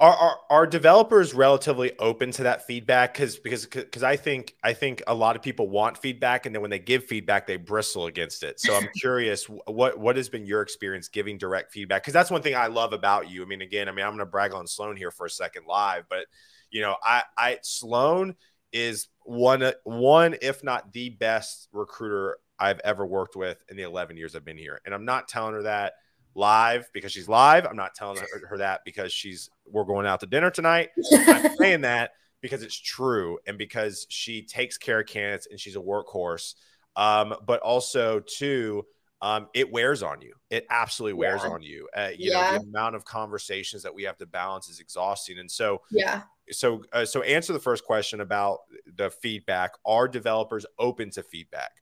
Are, 0.00 0.14
are 0.14 0.36
are 0.48 0.66
developers 0.66 1.34
relatively 1.34 1.98
open 1.98 2.30
to 2.32 2.44
that 2.44 2.66
feedback? 2.66 3.14
Because 3.14 3.36
because 3.36 3.66
because 3.66 4.04
I 4.04 4.14
think 4.14 4.54
I 4.62 4.72
think 4.72 5.02
a 5.08 5.14
lot 5.14 5.34
of 5.34 5.42
people 5.42 5.68
want 5.68 5.98
feedback, 5.98 6.46
and 6.46 6.54
then 6.54 6.62
when 6.62 6.70
they 6.70 6.78
give 6.78 7.04
feedback, 7.04 7.48
they 7.48 7.56
bristle 7.56 8.06
against 8.06 8.44
it. 8.44 8.60
So 8.60 8.76
I'm 8.76 8.88
curious, 9.00 9.46
what 9.66 9.98
what 9.98 10.16
has 10.16 10.28
been 10.28 10.46
your 10.46 10.62
experience 10.62 11.08
giving 11.08 11.36
direct 11.36 11.72
feedback? 11.72 12.02
Because 12.02 12.14
that's 12.14 12.30
one 12.30 12.42
thing 12.42 12.54
I 12.54 12.68
love 12.68 12.92
about 12.92 13.28
you. 13.28 13.42
I 13.42 13.46
mean, 13.46 13.60
again, 13.60 13.88
I 13.88 13.92
mean, 13.92 14.04
I'm 14.04 14.12
going 14.12 14.20
to 14.20 14.26
brag 14.26 14.54
on 14.54 14.68
Sloan 14.68 14.96
here 14.96 15.10
for 15.10 15.26
a 15.26 15.30
second 15.30 15.64
live, 15.66 16.04
but 16.08 16.26
you 16.70 16.80
know, 16.80 16.94
I 17.02 17.24
I 17.36 17.58
Sloan 17.62 18.36
is 18.72 19.08
one 19.24 19.72
one 19.82 20.36
if 20.42 20.62
not 20.62 20.92
the 20.92 21.10
best 21.10 21.68
recruiter 21.72 22.38
I've 22.56 22.80
ever 22.80 23.04
worked 23.04 23.34
with 23.34 23.64
in 23.68 23.76
the 23.76 23.82
11 23.82 24.16
years 24.16 24.36
I've 24.36 24.44
been 24.44 24.58
here, 24.58 24.80
and 24.84 24.94
I'm 24.94 25.04
not 25.04 25.26
telling 25.26 25.54
her 25.54 25.62
that 25.64 25.94
live 26.38 26.88
because 26.94 27.12
she's 27.12 27.28
live. 27.28 27.66
I'm 27.66 27.76
not 27.76 27.94
telling 27.94 28.18
her, 28.18 28.46
her 28.48 28.58
that 28.58 28.80
because 28.84 29.12
she's 29.12 29.50
we're 29.66 29.84
going 29.84 30.06
out 30.06 30.20
to 30.20 30.26
dinner 30.26 30.50
tonight. 30.50 30.90
I'm 31.12 31.56
saying 31.58 31.82
that 31.82 32.12
because 32.40 32.62
it's 32.62 32.78
true 32.78 33.38
and 33.46 33.58
because 33.58 34.06
she 34.08 34.42
takes 34.42 34.78
care 34.78 35.00
of 35.00 35.06
candidates 35.06 35.48
and 35.50 35.58
she's 35.58 35.76
a 35.76 35.80
workhorse. 35.80 36.54
Um, 36.96 37.34
but 37.46 37.60
also 37.60 38.20
too, 38.20 38.84
um, 39.20 39.48
it 39.52 39.70
wears 39.70 40.02
on 40.02 40.20
you. 40.20 40.34
It 40.50 40.66
absolutely 40.70 41.14
wears 41.14 41.42
yeah. 41.44 41.50
on 41.50 41.62
you. 41.62 41.88
Uh, 41.96 42.10
you 42.16 42.30
yeah. 42.30 42.52
know, 42.52 42.58
the 42.58 42.68
amount 42.68 42.94
of 42.94 43.04
conversations 43.04 43.82
that 43.82 43.94
we 43.94 44.04
have 44.04 44.16
to 44.18 44.26
balance 44.26 44.68
is 44.68 44.80
exhausting. 44.80 45.38
And 45.38 45.50
so, 45.50 45.82
yeah. 45.90 46.22
So, 46.50 46.84
uh, 46.92 47.04
so 47.04 47.22
answer 47.22 47.52
the 47.52 47.58
first 47.58 47.84
question 47.84 48.20
about 48.20 48.60
the 48.96 49.10
feedback. 49.10 49.72
Are 49.84 50.08
developers 50.08 50.64
open 50.78 51.10
to 51.10 51.22
feedback? 51.22 51.72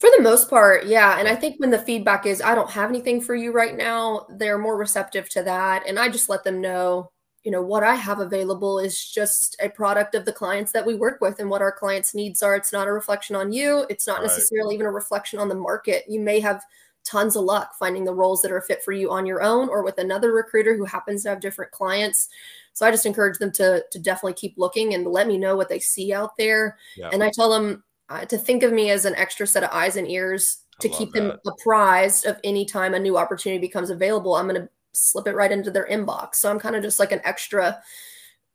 For 0.00 0.08
the 0.16 0.22
most 0.22 0.48
part, 0.48 0.86
yeah. 0.86 1.18
And 1.18 1.28
I 1.28 1.36
think 1.36 1.60
when 1.60 1.68
the 1.68 1.78
feedback 1.78 2.24
is, 2.24 2.40
I 2.40 2.54
don't 2.54 2.70
have 2.70 2.88
anything 2.88 3.20
for 3.20 3.34
you 3.34 3.52
right 3.52 3.76
now, 3.76 4.26
they're 4.30 4.56
more 4.56 4.78
receptive 4.78 5.28
to 5.30 5.42
that. 5.42 5.86
And 5.86 5.98
I 5.98 6.08
just 6.08 6.30
let 6.30 6.42
them 6.42 6.58
know, 6.62 7.12
you 7.42 7.50
know, 7.50 7.60
what 7.60 7.84
I 7.84 7.96
have 7.96 8.18
available 8.18 8.78
is 8.78 8.98
just 8.98 9.56
a 9.60 9.68
product 9.68 10.14
of 10.14 10.24
the 10.24 10.32
clients 10.32 10.72
that 10.72 10.86
we 10.86 10.94
work 10.94 11.20
with 11.20 11.38
and 11.38 11.50
what 11.50 11.60
our 11.60 11.70
clients' 11.70 12.14
needs 12.14 12.42
are. 12.42 12.56
It's 12.56 12.72
not 12.72 12.88
a 12.88 12.92
reflection 12.94 13.36
on 13.36 13.52
you. 13.52 13.84
It's 13.90 14.06
not 14.06 14.20
right. 14.20 14.26
necessarily 14.28 14.74
even 14.74 14.86
a 14.86 14.90
reflection 14.90 15.38
on 15.38 15.50
the 15.50 15.54
market. 15.54 16.04
You 16.08 16.20
may 16.20 16.40
have 16.40 16.62
tons 17.04 17.36
of 17.36 17.44
luck 17.44 17.72
finding 17.78 18.04
the 18.04 18.14
roles 18.14 18.40
that 18.40 18.52
are 18.52 18.62
fit 18.62 18.82
for 18.82 18.92
you 18.92 19.10
on 19.10 19.26
your 19.26 19.42
own 19.42 19.68
or 19.68 19.82
with 19.82 19.98
another 19.98 20.32
recruiter 20.32 20.76
who 20.78 20.86
happens 20.86 21.24
to 21.24 21.28
have 21.28 21.40
different 21.40 21.72
clients. 21.72 22.30
So 22.72 22.86
I 22.86 22.90
just 22.90 23.04
encourage 23.04 23.38
them 23.38 23.52
to 23.52 23.84
to 23.90 23.98
definitely 23.98 24.34
keep 24.34 24.54
looking 24.56 24.94
and 24.94 25.06
let 25.06 25.26
me 25.26 25.36
know 25.36 25.56
what 25.56 25.68
they 25.68 25.78
see 25.78 26.14
out 26.14 26.38
there. 26.38 26.78
Yeah. 26.96 27.10
And 27.12 27.22
I 27.22 27.30
tell 27.34 27.50
them 27.50 27.84
uh, 28.10 28.24
to 28.26 28.36
think 28.36 28.62
of 28.62 28.72
me 28.72 28.90
as 28.90 29.04
an 29.04 29.14
extra 29.14 29.46
set 29.46 29.62
of 29.62 29.70
eyes 29.70 29.96
and 29.96 30.10
ears 30.10 30.64
to 30.80 30.88
keep 30.88 31.12
that. 31.12 31.20
them 31.20 31.38
apprised 31.46 32.26
of 32.26 32.38
any 32.42 32.64
time 32.64 32.94
a 32.94 32.98
new 32.98 33.16
opportunity 33.16 33.60
becomes 33.60 33.90
available. 33.90 34.34
I'm 34.34 34.48
going 34.48 34.60
to 34.60 34.68
slip 34.92 35.26
it 35.26 35.36
right 35.36 35.52
into 35.52 35.70
their 35.70 35.86
inbox. 35.86 36.36
So 36.36 36.50
I'm 36.50 36.58
kind 36.58 36.74
of 36.74 36.82
just 36.82 36.98
like 36.98 37.12
an 37.12 37.20
extra 37.24 37.80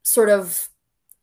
sort 0.02 0.28
of 0.28 0.68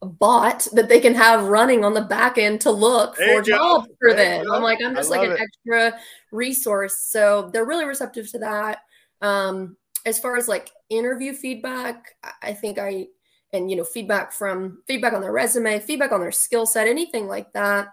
bot 0.02 0.68
that 0.74 0.90
they 0.90 1.00
can 1.00 1.14
have 1.14 1.46
running 1.46 1.86
on 1.86 1.94
the 1.94 2.02
back 2.02 2.38
end 2.38 2.60
to 2.62 2.72
look 2.72 3.16
there 3.18 3.38
for 3.38 3.42
jobs 3.42 3.88
for 4.00 4.14
there 4.14 4.44
them. 4.44 4.52
I'm 4.52 4.64
like, 4.64 4.80
I'm 4.84 4.96
just 4.96 5.10
like 5.10 5.26
an 5.26 5.34
it. 5.34 5.40
extra 5.40 6.00
resource. 6.32 7.00
So 7.00 7.50
they're 7.54 7.66
really 7.66 7.86
receptive 7.86 8.30
to 8.32 8.40
that. 8.40 8.80
Um, 9.22 9.78
as 10.06 10.20
far 10.20 10.36
as 10.36 10.48
like 10.48 10.70
interview 10.90 11.34
feedback, 11.34 12.16
I 12.42 12.54
think 12.54 12.80
I, 12.80 13.08
and 13.54 13.70
you 13.70 13.78
know, 13.78 13.84
feedback 13.84 14.32
from 14.34 14.82
feedback 14.88 15.14
on 15.14 15.22
their 15.22 15.32
resume, 15.32 15.80
feedback 15.80 16.12
on 16.12 16.20
their 16.20 16.32
skill 16.32 16.66
set, 16.66 16.88
anything 16.88 17.28
like 17.28 17.54
that. 17.54 17.90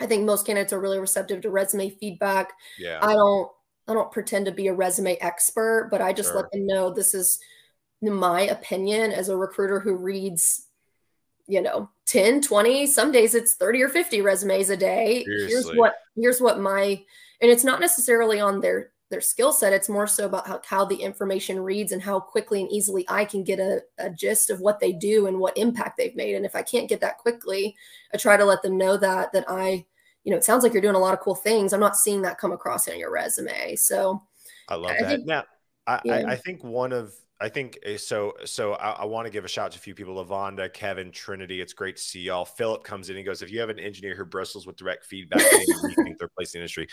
I 0.00 0.06
think 0.06 0.24
most 0.24 0.46
candidates 0.46 0.72
are 0.72 0.80
really 0.80 0.98
receptive 0.98 1.40
to 1.42 1.50
resume 1.50 1.90
feedback. 1.90 2.52
Yeah. 2.78 2.98
I 3.02 3.14
don't 3.14 3.50
I 3.86 3.94
don't 3.94 4.10
pretend 4.10 4.46
to 4.46 4.52
be 4.52 4.68
a 4.68 4.74
resume 4.74 5.16
expert, 5.20 5.88
but 5.90 6.00
I 6.00 6.12
just 6.12 6.30
sure. 6.30 6.42
let 6.42 6.50
them 6.52 6.66
know 6.66 6.92
this 6.92 7.14
is 7.14 7.38
my 8.00 8.42
opinion 8.42 9.12
as 9.12 9.28
a 9.28 9.36
recruiter 9.36 9.80
who 9.80 9.96
reads 9.96 10.66
you 11.46 11.60
know 11.60 11.90
10 12.06 12.40
20 12.40 12.86
some 12.86 13.12
days 13.12 13.34
it's 13.34 13.54
30 13.54 13.82
or 13.82 13.88
50 13.88 14.22
resumes 14.22 14.70
a 14.70 14.76
day 14.76 15.24
Seriously. 15.24 15.48
here's 15.48 15.70
what 15.76 15.94
here's 16.16 16.40
what 16.40 16.58
my 16.58 17.02
and 17.40 17.50
it's 17.50 17.64
not 17.64 17.80
necessarily 17.80 18.40
on 18.40 18.60
their 18.60 18.90
their 19.14 19.20
skill 19.20 19.52
set 19.52 19.72
it's 19.72 19.88
more 19.88 20.08
so 20.08 20.26
about 20.26 20.44
how, 20.44 20.60
how 20.66 20.84
the 20.84 20.96
information 20.96 21.60
reads 21.60 21.92
and 21.92 22.02
how 22.02 22.18
quickly 22.18 22.60
and 22.60 22.72
easily 22.72 23.06
i 23.08 23.24
can 23.24 23.44
get 23.44 23.60
a, 23.60 23.80
a 23.98 24.10
gist 24.10 24.50
of 24.50 24.58
what 24.58 24.80
they 24.80 24.90
do 24.92 25.28
and 25.28 25.38
what 25.38 25.56
impact 25.56 25.96
they've 25.96 26.16
made. 26.16 26.34
And 26.34 26.44
if 26.44 26.56
i 26.56 26.62
can't 26.62 26.88
get 26.88 27.00
that 27.00 27.18
quickly 27.18 27.76
i 28.12 28.16
try 28.16 28.36
to 28.36 28.44
let 28.44 28.62
them 28.62 28.76
know 28.76 28.96
that 28.96 29.32
that 29.32 29.44
i 29.46 29.86
you 30.24 30.32
know 30.32 30.36
it 30.36 30.42
sounds 30.42 30.64
like 30.64 30.72
you're 30.72 30.82
doing 30.82 30.96
a 30.96 30.98
lot 30.98 31.14
of 31.14 31.20
cool 31.20 31.36
things. 31.36 31.72
I'm 31.72 31.80
not 31.80 31.96
seeing 31.96 32.22
that 32.22 32.38
come 32.38 32.50
across 32.50 32.88
in 32.88 32.98
your 32.98 33.12
resume. 33.12 33.76
So 33.76 34.20
i 34.68 34.74
love 34.74 34.90
I 34.90 35.02
that. 35.02 35.08
think, 35.08 35.26
now 35.26 35.44
I, 35.86 36.00
yeah. 36.04 36.14
I, 36.14 36.32
I 36.32 36.36
think 36.36 36.64
one 36.64 36.92
of 36.92 37.14
I 37.44 37.50
think 37.50 37.78
eh, 37.84 37.98
so. 37.98 38.32
So 38.46 38.72
I, 38.72 38.90
I 38.90 39.04
want 39.04 39.26
to 39.26 39.30
give 39.30 39.44
a 39.44 39.48
shout 39.48 39.66
out 39.66 39.72
to 39.72 39.78
a 39.78 39.80
few 39.80 39.94
people: 39.94 40.14
Lavonda, 40.24 40.72
Kevin, 40.72 41.12
Trinity. 41.12 41.60
It's 41.60 41.74
great 41.74 41.96
to 41.96 42.02
see 42.02 42.22
y'all. 42.22 42.46
Philip 42.46 42.84
comes 42.84 43.10
in 43.10 43.16
and 43.16 43.26
goes, 43.26 43.42
"If 43.42 43.50
you 43.50 43.60
have 43.60 43.68
an 43.68 43.78
engineer 43.78 44.14
who 44.16 44.24
bristles 44.24 44.66
with 44.66 44.76
direct 44.76 45.04
feedback, 45.04 45.42
you 45.42 45.94
think 46.04 46.18
they're 46.18 46.30
placed 46.34 46.54
in 46.54 46.60
the 46.60 46.62
industry." 46.62 46.88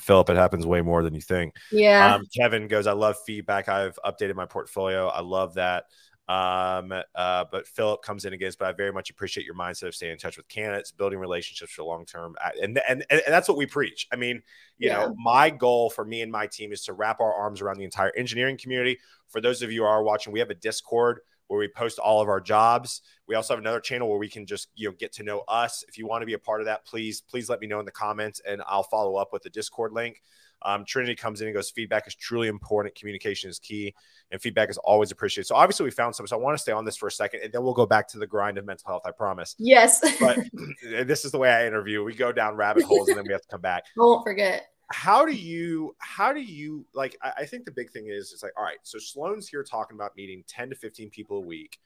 Philip, 0.00 0.30
it 0.30 0.36
happens 0.36 0.66
way 0.66 0.82
more 0.82 1.04
than 1.04 1.14
you 1.14 1.20
think. 1.20 1.54
Yeah. 1.70 2.16
Um, 2.16 2.24
Kevin 2.36 2.66
goes, 2.66 2.88
"I 2.88 2.92
love 2.92 3.16
feedback. 3.24 3.68
I've 3.68 3.96
updated 4.04 4.34
my 4.34 4.46
portfolio. 4.46 5.06
I 5.06 5.20
love 5.20 5.54
that." 5.54 5.84
Um, 6.26 6.92
uh, 7.14 7.44
but 7.50 7.66
Philip 7.66 8.02
comes 8.02 8.24
in 8.24 8.32
again, 8.32 8.52
but 8.58 8.68
I 8.68 8.72
very 8.72 8.92
much 8.92 9.10
appreciate 9.10 9.44
your 9.44 9.54
mindset 9.54 9.88
of 9.88 9.94
staying 9.94 10.12
in 10.12 10.18
touch 10.18 10.36
with 10.36 10.48
candidates, 10.48 10.90
building 10.90 11.18
relationships 11.18 11.72
for 11.72 11.84
long 11.84 12.06
term, 12.06 12.34
and, 12.62 12.80
and 12.88 13.04
and 13.10 13.22
that's 13.26 13.48
what 13.48 13.58
we 13.58 13.66
preach. 13.66 14.06
I 14.12 14.16
mean, 14.16 14.42
you 14.78 14.88
yeah. 14.88 15.00
know, 15.00 15.14
my 15.18 15.50
goal 15.50 15.90
for 15.90 16.04
me 16.04 16.22
and 16.22 16.32
my 16.32 16.46
team 16.46 16.72
is 16.72 16.82
to 16.84 16.94
wrap 16.94 17.20
our 17.20 17.32
arms 17.32 17.60
around 17.60 17.78
the 17.78 17.84
entire 17.84 18.12
engineering 18.16 18.56
community. 18.56 18.98
For 19.28 19.40
those 19.40 19.60
of 19.60 19.70
you 19.70 19.82
who 19.82 19.86
are 19.86 20.02
watching, 20.02 20.32
we 20.32 20.38
have 20.38 20.50
a 20.50 20.54
Discord 20.54 21.20
where 21.48 21.60
we 21.60 21.68
post 21.68 21.98
all 21.98 22.22
of 22.22 22.28
our 22.28 22.40
jobs. 22.40 23.02
We 23.28 23.34
also 23.34 23.52
have 23.52 23.60
another 23.60 23.80
channel 23.80 24.08
where 24.08 24.18
we 24.18 24.30
can 24.30 24.46
just 24.46 24.68
you 24.74 24.88
know 24.88 24.94
get 24.98 25.12
to 25.14 25.22
know 25.22 25.40
us. 25.46 25.84
If 25.88 25.98
you 25.98 26.06
want 26.06 26.22
to 26.22 26.26
be 26.26 26.34
a 26.34 26.38
part 26.38 26.60
of 26.60 26.66
that, 26.66 26.86
please 26.86 27.20
please 27.20 27.50
let 27.50 27.60
me 27.60 27.66
know 27.66 27.80
in 27.80 27.86
the 27.86 27.92
comments, 27.92 28.40
and 28.48 28.62
I'll 28.66 28.82
follow 28.82 29.16
up 29.16 29.32
with 29.32 29.42
the 29.42 29.50
Discord 29.50 29.92
link. 29.92 30.22
Um, 30.64 30.84
Trinity 30.86 31.14
comes 31.14 31.40
in 31.40 31.46
and 31.46 31.54
goes, 31.54 31.70
feedback 31.70 32.06
is 32.06 32.14
truly 32.14 32.48
important. 32.48 32.94
Communication 32.94 33.50
is 33.50 33.58
key, 33.58 33.94
and 34.30 34.40
feedback 34.40 34.70
is 34.70 34.78
always 34.78 35.10
appreciated. 35.10 35.46
So 35.46 35.54
obviously 35.54 35.84
we 35.84 35.90
found 35.90 36.14
some. 36.14 36.26
So 36.26 36.36
I 36.36 36.40
want 36.40 36.56
to 36.56 36.62
stay 36.62 36.72
on 36.72 36.84
this 36.84 36.96
for 36.96 37.06
a 37.06 37.12
second, 37.12 37.40
and 37.42 37.52
then 37.52 37.62
we'll 37.62 37.74
go 37.74 37.86
back 37.86 38.08
to 38.08 38.18
the 38.18 38.26
grind 38.26 38.58
of 38.58 38.64
mental 38.64 38.86
health. 38.86 39.02
I 39.04 39.10
promise. 39.10 39.54
Yes. 39.58 40.00
but 40.20 40.38
this 40.82 41.24
is 41.24 41.32
the 41.32 41.38
way 41.38 41.50
I 41.50 41.66
interview. 41.66 42.02
We 42.02 42.14
go 42.14 42.32
down 42.32 42.56
rabbit 42.56 42.84
holes, 42.84 43.08
and 43.08 43.16
then 43.16 43.24
we 43.26 43.32
have 43.32 43.42
to 43.42 43.48
come 43.48 43.60
back. 43.60 43.84
I 43.98 44.00
won't 44.00 44.24
forget. 44.24 44.66
How 44.90 45.24
do 45.24 45.32
you? 45.32 45.94
How 45.98 46.32
do 46.32 46.40
you 46.40 46.86
like? 46.94 47.16
I, 47.22 47.32
I 47.38 47.44
think 47.46 47.64
the 47.64 47.72
big 47.72 47.90
thing 47.90 48.06
is, 48.08 48.32
it's 48.32 48.42
like, 48.42 48.52
all 48.56 48.64
right. 48.64 48.78
So 48.82 48.98
Sloan's 48.98 49.48
here 49.48 49.62
talking 49.62 49.96
about 49.96 50.16
meeting 50.16 50.44
ten 50.46 50.70
to 50.70 50.76
fifteen 50.76 51.10
people 51.10 51.38
a 51.38 51.46
week, 51.46 51.78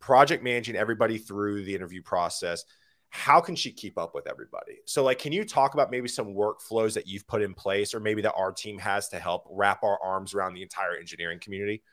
project 0.00 0.42
managing 0.42 0.76
everybody 0.76 1.18
through 1.18 1.64
the 1.64 1.74
interview 1.74 2.02
process 2.02 2.64
how 3.14 3.40
can 3.40 3.54
she 3.54 3.70
keep 3.70 3.96
up 3.96 4.12
with 4.12 4.26
everybody? 4.26 4.80
So, 4.86 5.04
like, 5.04 5.20
can 5.20 5.30
you 5.30 5.44
talk 5.44 5.74
about 5.74 5.88
maybe 5.88 6.08
some 6.08 6.34
workflows 6.34 6.94
that 6.94 7.06
you've 7.06 7.24
put 7.28 7.42
in 7.42 7.54
place, 7.54 7.94
or 7.94 8.00
maybe 8.00 8.20
that 8.22 8.34
our 8.34 8.50
team 8.50 8.76
has 8.78 9.08
to 9.10 9.20
help 9.20 9.46
wrap 9.48 9.84
our 9.84 10.02
arms 10.02 10.34
around 10.34 10.54
the 10.54 10.62
entire 10.62 10.96
engineering 10.96 11.38
community? 11.38 11.84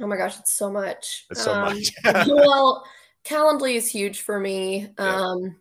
Oh 0.00 0.06
my 0.06 0.16
gosh, 0.16 0.38
it's 0.38 0.52
so 0.52 0.70
much. 0.70 1.26
It's 1.28 1.42
so 1.42 1.52
um, 1.52 1.74
much. 1.74 1.92
well, 2.28 2.86
Calendly 3.24 3.74
is 3.74 3.90
huge 3.90 4.20
for 4.20 4.38
me. 4.38 4.92
Yeah. 4.96 5.16
Um, 5.16 5.56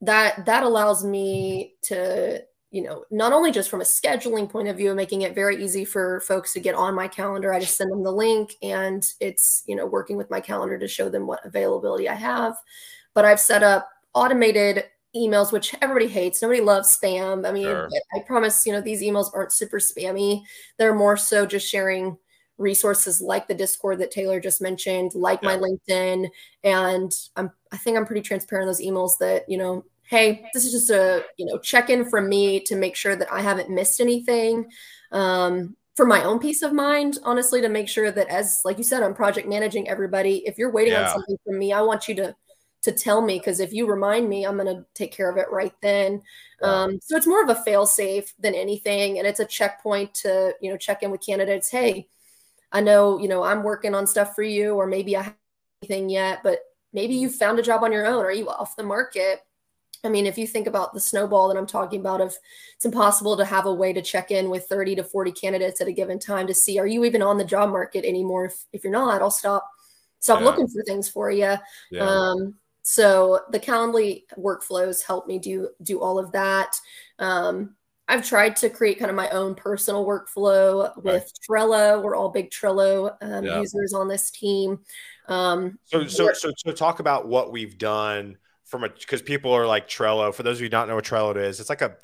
that 0.00 0.46
that 0.46 0.62
allows 0.62 1.04
me 1.04 1.74
to, 1.82 2.42
you 2.70 2.82
know, 2.82 3.04
not 3.10 3.34
only 3.34 3.52
just 3.52 3.68
from 3.68 3.82
a 3.82 3.84
scheduling 3.84 4.48
point 4.48 4.68
of 4.68 4.78
view, 4.78 4.94
making 4.94 5.20
it 5.20 5.34
very 5.34 5.62
easy 5.62 5.84
for 5.84 6.20
folks 6.20 6.54
to 6.54 6.60
get 6.60 6.74
on 6.74 6.94
my 6.94 7.08
calendar. 7.08 7.52
I 7.52 7.60
just 7.60 7.76
send 7.76 7.92
them 7.92 8.02
the 8.02 8.10
link, 8.10 8.54
and 8.62 9.04
it's 9.20 9.62
you 9.66 9.76
know 9.76 9.84
working 9.84 10.16
with 10.16 10.30
my 10.30 10.40
calendar 10.40 10.78
to 10.78 10.88
show 10.88 11.10
them 11.10 11.26
what 11.26 11.44
availability 11.44 12.08
I 12.08 12.14
have. 12.14 12.56
But 13.12 13.26
I've 13.26 13.38
set 13.38 13.62
up 13.62 13.90
automated 14.14 14.84
emails, 15.16 15.52
which 15.52 15.74
everybody 15.80 16.08
hates. 16.08 16.42
Nobody 16.42 16.60
loves 16.60 16.96
spam. 16.96 17.46
I 17.46 17.52
mean, 17.52 17.64
sure. 17.64 17.88
I 18.14 18.20
promise, 18.20 18.66
you 18.66 18.72
know, 18.72 18.80
these 18.80 19.02
emails 19.02 19.30
aren't 19.32 19.52
super 19.52 19.78
spammy. 19.78 20.42
They're 20.78 20.94
more 20.94 21.16
so 21.16 21.46
just 21.46 21.68
sharing 21.68 22.16
resources 22.58 23.20
like 23.20 23.48
the 23.48 23.54
Discord 23.54 23.98
that 23.98 24.10
Taylor 24.10 24.40
just 24.40 24.60
mentioned, 24.62 25.12
like 25.14 25.40
yeah. 25.42 25.56
my 25.56 25.56
LinkedIn. 25.56 26.28
And 26.62 27.12
I'm, 27.36 27.50
I 27.72 27.76
think 27.76 27.96
I'm 27.96 28.06
pretty 28.06 28.22
transparent 28.22 28.64
in 28.64 28.68
those 28.68 28.80
emails 28.80 29.18
that, 29.20 29.44
you 29.48 29.58
know, 29.58 29.84
hey, 30.08 30.46
this 30.52 30.64
is 30.64 30.72
just 30.72 30.90
a, 30.90 31.24
you 31.36 31.46
know, 31.46 31.58
check 31.58 31.90
in 31.90 32.08
from 32.08 32.28
me 32.28 32.60
to 32.60 32.76
make 32.76 32.94
sure 32.96 33.16
that 33.16 33.32
I 33.32 33.40
haven't 33.40 33.70
missed 33.70 34.00
anything. 34.00 34.66
Um, 35.12 35.76
for 35.96 36.06
my 36.06 36.24
own 36.24 36.40
peace 36.40 36.62
of 36.62 36.72
mind, 36.72 37.18
honestly, 37.22 37.60
to 37.60 37.68
make 37.68 37.88
sure 37.88 38.10
that 38.10 38.28
as, 38.28 38.60
like 38.64 38.78
you 38.78 38.84
said, 38.84 39.02
I'm 39.02 39.14
project 39.14 39.48
managing 39.48 39.88
everybody. 39.88 40.38
If 40.44 40.58
you're 40.58 40.72
waiting 40.72 40.92
yeah. 40.92 41.06
on 41.06 41.12
something 41.12 41.36
from 41.44 41.58
me, 41.58 41.72
I 41.72 41.82
want 41.82 42.08
you 42.08 42.16
to 42.16 42.34
to 42.84 42.92
tell 42.92 43.20
me 43.20 43.38
because 43.38 43.60
if 43.60 43.72
you 43.72 43.86
remind 43.86 44.28
me, 44.28 44.44
I'm 44.44 44.56
going 44.56 44.74
to 44.74 44.84
take 44.94 45.12
care 45.12 45.30
of 45.30 45.36
it 45.36 45.50
right 45.50 45.74
then. 45.82 46.22
Um, 46.62 46.98
so 47.02 47.16
it's 47.16 47.26
more 47.26 47.42
of 47.42 47.50
a 47.50 47.62
fail 47.62 47.84
safe 47.84 48.32
than 48.38 48.54
anything, 48.54 49.18
and 49.18 49.26
it's 49.26 49.40
a 49.40 49.44
checkpoint 49.44 50.14
to 50.14 50.54
you 50.60 50.70
know 50.70 50.76
check 50.76 51.02
in 51.02 51.10
with 51.10 51.24
candidates. 51.24 51.70
Hey, 51.70 52.08
I 52.72 52.80
know 52.80 53.18
you 53.18 53.28
know 53.28 53.42
I'm 53.42 53.62
working 53.62 53.94
on 53.94 54.06
stuff 54.06 54.34
for 54.34 54.42
you, 54.42 54.74
or 54.74 54.86
maybe 54.86 55.16
I 55.16 55.22
haven't 55.22 55.38
anything 55.84 56.08
yet, 56.08 56.40
but 56.42 56.60
maybe 56.92 57.14
you 57.14 57.28
found 57.28 57.58
a 57.58 57.62
job 57.62 57.82
on 57.82 57.92
your 57.92 58.06
own. 58.06 58.24
Are 58.24 58.32
you 58.32 58.48
off 58.48 58.76
the 58.76 58.82
market? 58.82 59.40
I 60.02 60.08
mean, 60.08 60.26
if 60.26 60.36
you 60.36 60.46
think 60.46 60.66
about 60.66 60.92
the 60.92 61.00
snowball 61.00 61.48
that 61.48 61.56
I'm 61.56 61.66
talking 61.66 62.00
about, 62.00 62.20
of 62.20 62.36
it's 62.76 62.84
impossible 62.84 63.36
to 63.38 63.44
have 63.44 63.66
a 63.66 63.72
way 63.72 63.92
to 63.92 64.02
check 64.02 64.30
in 64.30 64.50
with 64.50 64.66
30 64.66 64.96
to 64.96 65.04
40 65.04 65.32
candidates 65.32 65.80
at 65.80 65.88
a 65.88 65.92
given 65.92 66.18
time 66.18 66.46
to 66.46 66.54
see 66.54 66.78
are 66.78 66.86
you 66.86 67.04
even 67.04 67.22
on 67.22 67.38
the 67.38 67.44
job 67.44 67.70
market 67.70 68.04
anymore? 68.04 68.46
If, 68.46 68.64
if 68.72 68.84
you're 68.84 68.92
not, 68.92 69.22
I'll 69.22 69.30
stop 69.30 69.68
stop 70.18 70.40
yeah. 70.40 70.46
looking 70.46 70.68
for 70.68 70.82
things 70.82 71.08
for 71.08 71.30
you. 71.30 71.54
Yeah. 71.90 72.06
Um, 72.06 72.54
so 72.84 73.40
the 73.50 73.58
Calendly 73.58 74.24
workflows 74.38 75.02
help 75.02 75.26
me 75.26 75.38
do 75.38 75.70
do 75.82 76.00
all 76.00 76.18
of 76.18 76.30
that. 76.32 76.78
Um, 77.18 77.76
I've 78.06 78.28
tried 78.28 78.56
to 78.56 78.68
create 78.68 78.98
kind 78.98 79.10
of 79.10 79.16
my 79.16 79.30
own 79.30 79.54
personal 79.54 80.04
workflow 80.04 80.94
with 81.02 81.06
right. 81.14 81.32
Trello. 81.48 82.02
We're 82.02 82.14
all 82.14 82.28
big 82.28 82.50
Trello 82.50 83.16
um, 83.22 83.44
yeah. 83.44 83.60
users 83.60 83.94
on 83.94 84.06
this 84.06 84.30
team. 84.30 84.80
Um, 85.28 85.78
so, 85.84 86.06
so, 86.06 86.32
so, 86.34 86.52
so 86.54 86.72
talk 86.72 87.00
about 87.00 87.26
what 87.26 87.50
we've 87.50 87.78
done 87.78 88.36
from 88.64 88.84
a 88.84 88.90
because 88.90 89.22
people 89.22 89.52
are 89.52 89.66
like 89.66 89.88
Trello. 89.88 90.34
For 90.34 90.42
those 90.42 90.58
of 90.58 90.60
you 90.60 90.66
who 90.66 90.70
don't 90.70 90.86
know 90.86 90.96
what 90.96 91.04
Trello 91.04 91.34
is, 91.36 91.60
it's 91.60 91.70
like 91.70 91.80
a 91.80 91.96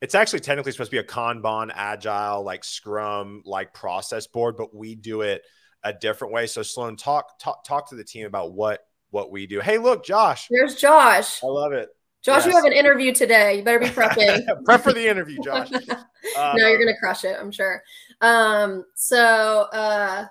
it's 0.00 0.14
actually 0.14 0.40
technically 0.40 0.72
supposed 0.72 0.90
to 0.90 0.94
be 0.96 1.00
a 1.00 1.04
Kanban, 1.04 1.70
agile, 1.74 2.42
like 2.42 2.64
Scrum, 2.64 3.42
like 3.44 3.74
process 3.74 4.26
board, 4.26 4.56
but 4.56 4.74
we 4.74 4.94
do 4.94 5.20
it 5.20 5.42
a 5.84 5.92
different 5.92 6.32
way. 6.32 6.46
So 6.46 6.62
Sloan, 6.62 6.96
talk 6.96 7.38
talk 7.38 7.64
talk 7.64 7.90
to 7.90 7.96
the 7.96 8.04
team 8.04 8.24
about 8.24 8.54
what 8.54 8.80
what 9.12 9.30
we 9.30 9.46
do. 9.46 9.60
Hey, 9.60 9.78
look, 9.78 10.04
Josh. 10.04 10.48
There's 10.50 10.74
Josh. 10.74 11.42
I 11.44 11.46
love 11.46 11.72
it. 11.72 11.90
Josh, 12.22 12.44
yes. 12.44 12.46
you 12.46 12.52
have 12.52 12.64
an 12.64 12.72
interview 12.72 13.12
today. 13.12 13.58
You 13.58 13.64
better 13.64 13.80
be 13.80 13.86
prepping. 13.86 14.46
Prep 14.64 14.82
for 14.82 14.92
the 14.92 15.08
interview, 15.08 15.38
Josh. 15.44 15.70
Uh, 15.72 16.54
no, 16.56 16.68
you're 16.68 16.78
gonna 16.78 16.98
crush 16.98 17.24
it, 17.24 17.36
I'm 17.38 17.50
sure. 17.50 17.82
Um, 18.20 18.84
so 18.94 19.66
uh 19.72 20.26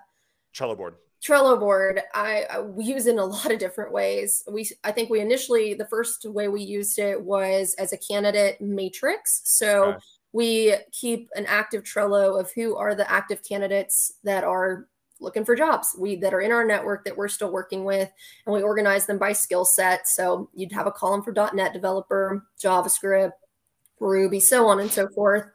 Trello 0.53 0.75
board. 0.75 0.95
Trello 1.21 1.59
board, 1.59 2.01
I, 2.15 2.45
I 2.49 2.61
we 2.61 2.85
use 2.85 3.05
it 3.05 3.11
in 3.11 3.19
a 3.19 3.25
lot 3.25 3.51
of 3.51 3.59
different 3.59 3.91
ways. 3.91 4.43
We 4.49 4.69
I 4.83 4.91
think 4.91 5.09
we 5.09 5.19
initially 5.19 5.73
the 5.73 5.87
first 5.87 6.25
way 6.25 6.47
we 6.47 6.63
used 6.63 6.97
it 6.97 7.21
was 7.21 7.75
as 7.77 7.93
a 7.93 7.97
candidate 7.97 8.59
matrix. 8.61 9.41
So 9.43 9.83
okay. 9.83 9.97
we 10.31 10.75
keep 10.91 11.29
an 11.35 11.45
active 11.45 11.83
Trello 11.83 12.39
of 12.39 12.51
who 12.53 12.77
are 12.77 12.95
the 12.95 13.09
active 13.11 13.43
candidates 13.43 14.13
that 14.23 14.45
are 14.45 14.87
looking 15.21 15.45
for 15.45 15.55
jobs. 15.55 15.95
We 15.97 16.15
that 16.17 16.33
are 16.33 16.41
in 16.41 16.51
our 16.51 16.65
network 16.65 17.05
that 17.05 17.15
we're 17.15 17.27
still 17.27 17.51
working 17.51 17.85
with 17.85 18.11
and 18.45 18.53
we 18.53 18.61
organize 18.61 19.05
them 19.05 19.17
by 19.17 19.33
skill 19.33 19.65
set. 19.65 20.07
So 20.07 20.49
you'd 20.53 20.71
have 20.73 20.87
a 20.87 20.91
column 20.91 21.23
for 21.23 21.33
net 21.53 21.73
developer 21.73 22.45
javascript 22.61 23.31
ruby 23.99 24.39
so 24.39 24.67
on 24.67 24.79
and 24.79 24.91
so 24.91 25.07
forth. 25.09 25.45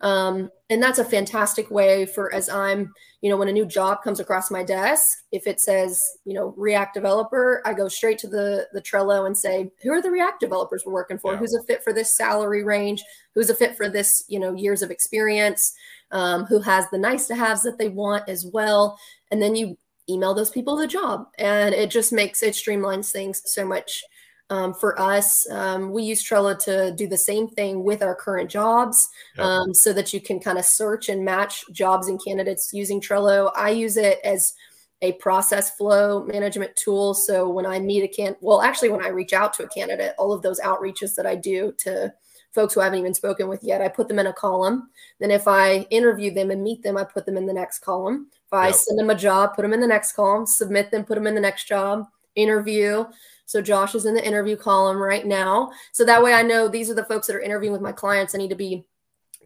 Um, 0.00 0.48
and 0.70 0.82
that's 0.82 0.98
a 0.98 1.04
fantastic 1.04 1.70
way 1.70 2.06
for 2.06 2.32
as 2.34 2.48
i'm 2.48 2.92
you 3.20 3.30
know 3.30 3.36
when 3.36 3.48
a 3.48 3.52
new 3.52 3.64
job 3.64 4.02
comes 4.02 4.20
across 4.20 4.50
my 4.50 4.62
desk 4.62 5.18
if 5.32 5.46
it 5.46 5.60
says 5.60 6.02
you 6.24 6.34
know 6.34 6.54
react 6.56 6.94
developer 6.94 7.62
i 7.64 7.72
go 7.72 7.88
straight 7.88 8.18
to 8.18 8.28
the 8.28 8.66
the 8.72 8.82
trello 8.82 9.26
and 9.26 9.36
say 9.36 9.70
who 9.82 9.92
are 9.92 10.02
the 10.02 10.10
react 10.10 10.40
developers 10.40 10.82
we're 10.84 10.92
working 10.92 11.18
for? 11.18 11.32
Yeah. 11.32 11.38
who's 11.38 11.54
a 11.54 11.62
fit 11.64 11.82
for 11.82 11.92
this 11.92 12.16
salary 12.16 12.64
range? 12.64 13.02
Who's 13.34 13.50
a 13.50 13.54
fit 13.54 13.76
for 13.76 13.88
this 13.88 14.24
you 14.28 14.38
know 14.38 14.54
years 14.54 14.82
of 14.82 14.90
experience? 14.90 15.72
Um, 16.12 16.44
who 16.44 16.60
has 16.60 16.88
the 16.90 16.98
nice 16.98 17.26
to 17.26 17.34
haves 17.34 17.62
that 17.62 17.78
they 17.78 17.88
want 17.88 18.28
as 18.28 18.46
well. 18.46 18.96
And 19.30 19.42
then 19.42 19.56
you 19.56 19.76
email 20.08 20.34
those 20.34 20.50
people 20.50 20.76
the 20.76 20.86
job. 20.86 21.26
And 21.38 21.74
it 21.74 21.90
just 21.90 22.12
makes 22.12 22.42
it 22.42 22.54
streamlines 22.54 23.10
things 23.10 23.42
so 23.44 23.64
much 23.66 24.02
um, 24.50 24.74
for 24.74 24.98
us. 25.00 25.48
Um, 25.50 25.90
we 25.90 26.04
use 26.04 26.22
Trello 26.22 26.56
to 26.64 26.92
do 26.92 27.08
the 27.08 27.16
same 27.16 27.48
thing 27.48 27.82
with 27.82 28.02
our 28.02 28.14
current 28.14 28.50
jobs 28.50 29.08
um, 29.38 29.74
so 29.74 29.92
that 29.92 30.12
you 30.12 30.20
can 30.20 30.38
kind 30.38 30.58
of 30.58 30.64
search 30.64 31.08
and 31.08 31.24
match 31.24 31.64
jobs 31.72 32.08
and 32.08 32.22
candidates 32.24 32.70
using 32.72 33.00
Trello. 33.00 33.50
I 33.56 33.70
use 33.70 33.96
it 33.96 34.20
as 34.22 34.52
a 35.02 35.12
process 35.14 35.76
flow 35.76 36.24
management 36.24 36.74
tool. 36.76 37.14
So 37.14 37.48
when 37.48 37.66
I 37.66 37.78
meet 37.78 38.02
a 38.02 38.08
can, 38.08 38.36
well, 38.40 38.62
actually, 38.62 38.88
when 38.88 39.04
I 39.04 39.08
reach 39.08 39.32
out 39.32 39.52
to 39.54 39.64
a 39.64 39.68
candidate, 39.68 40.14
all 40.18 40.32
of 40.32 40.42
those 40.42 40.60
outreaches 40.60 41.14
that 41.16 41.26
I 41.26 41.34
do 41.34 41.72
to 41.78 42.12
folks 42.54 42.72
who 42.74 42.80
I 42.80 42.84
haven't 42.84 43.00
even 43.00 43.14
spoken 43.14 43.48
with 43.48 43.62
yet, 43.62 43.82
I 43.82 43.88
put 43.88 44.08
them 44.08 44.18
in 44.18 44.26
a 44.26 44.32
column. 44.32 44.88
Then 45.20 45.30
if 45.30 45.46
I 45.46 45.80
interview 45.90 46.32
them 46.32 46.50
and 46.50 46.62
meet 46.62 46.82
them, 46.82 46.96
I 46.96 47.04
put 47.04 47.26
them 47.26 47.36
in 47.36 47.46
the 47.46 47.52
next 47.52 47.80
column. 47.80 48.28
If 48.46 48.52
I 48.52 48.68
yep. 48.68 48.76
send 48.76 48.98
them 48.98 49.10
a 49.10 49.14
job, 49.14 49.54
put 49.54 49.62
them 49.62 49.74
in 49.74 49.80
the 49.80 49.86
next 49.86 50.12
column, 50.12 50.46
submit 50.46 50.90
them, 50.90 51.04
put 51.04 51.16
them 51.16 51.26
in 51.26 51.34
the 51.34 51.40
next 51.40 51.68
job, 51.68 52.06
interview. 52.34 53.04
So 53.44 53.60
Josh 53.60 53.94
is 53.94 54.06
in 54.06 54.14
the 54.14 54.26
interview 54.26 54.56
column 54.56 54.96
right 54.96 55.26
now. 55.26 55.70
So 55.92 56.04
that 56.04 56.22
way 56.22 56.32
I 56.32 56.42
know 56.42 56.66
these 56.66 56.90
are 56.90 56.94
the 56.94 57.04
folks 57.04 57.26
that 57.26 57.36
are 57.36 57.40
interviewing 57.40 57.72
with 57.72 57.82
my 57.82 57.92
clients. 57.92 58.34
I 58.34 58.38
need 58.38 58.50
to 58.50 58.56
be 58.56 58.86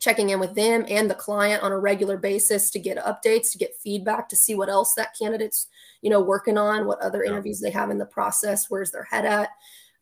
checking 0.01 0.31
in 0.31 0.41
with 0.41 0.55
them 0.55 0.85
and 0.89 1.09
the 1.09 1.15
client 1.15 1.63
on 1.63 1.73
a 1.73 1.79
regular 1.79 2.17
basis 2.17 2.71
to 2.71 2.79
get 2.79 2.97
updates, 2.99 3.53
to 3.53 3.59
get 3.59 3.77
feedback, 3.83 4.29
to 4.31 4.37
see 4.37 4.55
what 4.55 4.71
else 4.71 4.95
that 4.95 5.15
candidate's, 5.17 5.69
you 6.01 6.11
know, 6.11 6.21
working 6.21 6.59
on, 6.59 6.87
what 6.87 7.01
other 7.01 7.23
interviews 7.23 7.61
they 7.61 7.71
have 7.71 7.91
in 7.91 7.99
the 7.99 8.07
process, 8.07 8.69
where's 8.69 8.91
their 8.91 9.05
head 9.05 9.27
at. 9.27 9.51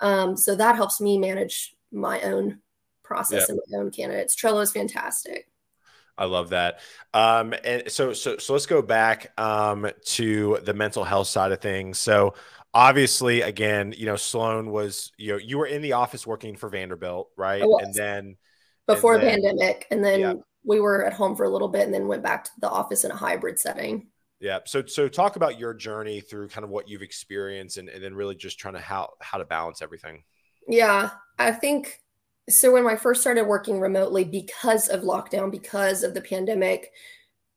Um, 0.00 0.36
so 0.36 0.54
that 0.54 0.76
helps 0.76 1.00
me 1.00 1.18
manage 1.18 1.74
my 1.90 2.20
own 2.20 2.60
process 3.02 3.48
and 3.48 3.58
my 3.68 3.78
own 3.78 3.90
candidates. 3.90 4.36
Trello 4.36 4.62
is 4.62 4.70
fantastic. 4.70 5.48
I 6.16 6.26
love 6.26 6.50
that. 6.50 6.80
Um, 7.14 7.54
and 7.64 7.90
so, 7.90 8.12
so, 8.12 8.38
so 8.38 8.52
let's 8.52 8.66
go 8.66 8.82
back 8.82 9.32
um, 9.38 9.88
to 10.04 10.58
the 10.62 10.74
mental 10.74 11.04
health 11.04 11.26
side 11.28 11.52
of 11.52 11.60
things. 11.60 11.98
So, 11.98 12.34
obviously, 12.74 13.40
again, 13.42 13.94
you 13.96 14.06
know, 14.06 14.16
Sloan 14.16 14.70
was, 14.70 15.12
you 15.16 15.32
know, 15.32 15.38
you 15.38 15.58
were 15.58 15.66
in 15.66 15.80
the 15.80 15.92
office 15.92 16.26
working 16.26 16.56
for 16.56 16.68
Vanderbilt, 16.68 17.30
right? 17.36 17.62
And 17.62 17.94
then 17.94 18.36
before 18.88 19.14
and 19.14 19.22
then, 19.22 19.40
pandemic, 19.42 19.86
and 19.90 20.04
then 20.04 20.20
yeah. 20.20 20.34
we 20.64 20.80
were 20.80 21.04
at 21.04 21.12
home 21.12 21.36
for 21.36 21.44
a 21.44 21.50
little 21.50 21.68
bit, 21.68 21.82
and 21.82 21.94
then 21.94 22.08
went 22.08 22.22
back 22.22 22.44
to 22.44 22.50
the 22.60 22.68
office 22.68 23.04
in 23.04 23.10
a 23.10 23.16
hybrid 23.16 23.60
setting. 23.60 24.08
Yeah. 24.40 24.58
So, 24.66 24.84
so 24.86 25.08
talk 25.08 25.36
about 25.36 25.58
your 25.58 25.74
journey 25.74 26.20
through 26.20 26.48
kind 26.48 26.64
of 26.64 26.70
what 26.70 26.88
you've 26.88 27.02
experienced, 27.02 27.76
and, 27.76 27.88
and 27.88 28.02
then 28.02 28.14
really 28.14 28.34
just 28.34 28.58
trying 28.58 28.74
to 28.74 28.80
how 28.80 29.10
how 29.20 29.38
to 29.38 29.44
balance 29.44 29.82
everything. 29.82 30.24
Yeah, 30.66 31.10
I 31.38 31.52
think 31.52 32.00
so 32.48 32.72
when 32.72 32.86
I 32.86 32.96
first 32.96 33.20
started 33.20 33.44
working 33.44 33.80
remotely 33.80 34.24
because 34.24 34.88
of 34.88 35.02
lockdown, 35.02 35.50
because 35.50 36.02
of 36.02 36.14
the 36.14 36.20
pandemic, 36.20 36.92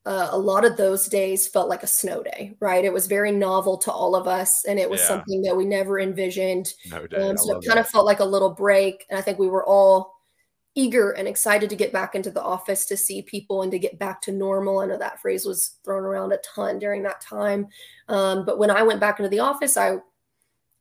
uh, 0.05 0.29
a 0.31 0.37
lot 0.37 0.65
of 0.65 0.77
those 0.77 1.07
days 1.07 1.47
felt 1.47 1.69
like 1.69 1.83
a 1.83 1.87
snow 1.87 2.23
day, 2.23 2.55
right? 2.59 2.83
It 2.83 2.91
was 2.91 3.07
very 3.07 3.31
novel 3.31 3.77
to 3.79 3.91
all 3.91 4.15
of 4.15 4.27
us, 4.27 4.65
and 4.65 4.79
it 4.79 4.89
was 4.89 4.99
yeah. 5.01 5.07
something 5.07 5.41
that 5.43 5.55
we 5.55 5.65
never 5.65 5.99
envisioned. 5.99 6.73
No 6.89 7.05
day. 7.05 7.17
Um, 7.17 7.37
so 7.37 7.57
it 7.57 7.65
kind 7.65 7.77
that. 7.77 7.85
of 7.85 7.89
felt 7.89 8.05
like 8.05 8.19
a 8.19 8.25
little 8.25 8.49
break, 8.49 9.05
and 9.09 9.19
I 9.19 9.21
think 9.21 9.37
we 9.37 9.47
were 9.47 9.65
all 9.65 10.20
eager 10.75 11.11
and 11.11 11.27
excited 11.27 11.69
to 11.69 11.75
get 11.75 11.91
back 11.91 12.15
into 12.15 12.31
the 12.31 12.41
office 12.41 12.85
to 12.85 12.95
see 12.95 13.21
people 13.21 13.61
and 13.61 13.71
to 13.71 13.79
get 13.79 13.99
back 13.99 14.21
to 14.21 14.31
normal. 14.31 14.79
I 14.79 14.85
know 14.85 14.97
that 14.97 15.21
phrase 15.21 15.45
was 15.45 15.77
thrown 15.83 16.03
around 16.03 16.31
a 16.31 16.37
ton 16.37 16.79
during 16.79 17.03
that 17.03 17.21
time, 17.21 17.67
um, 18.07 18.45
but 18.45 18.57
when 18.57 18.71
I 18.71 18.83
went 18.83 18.99
back 18.99 19.19
into 19.19 19.29
the 19.29 19.39
office, 19.39 19.77
I 19.77 19.97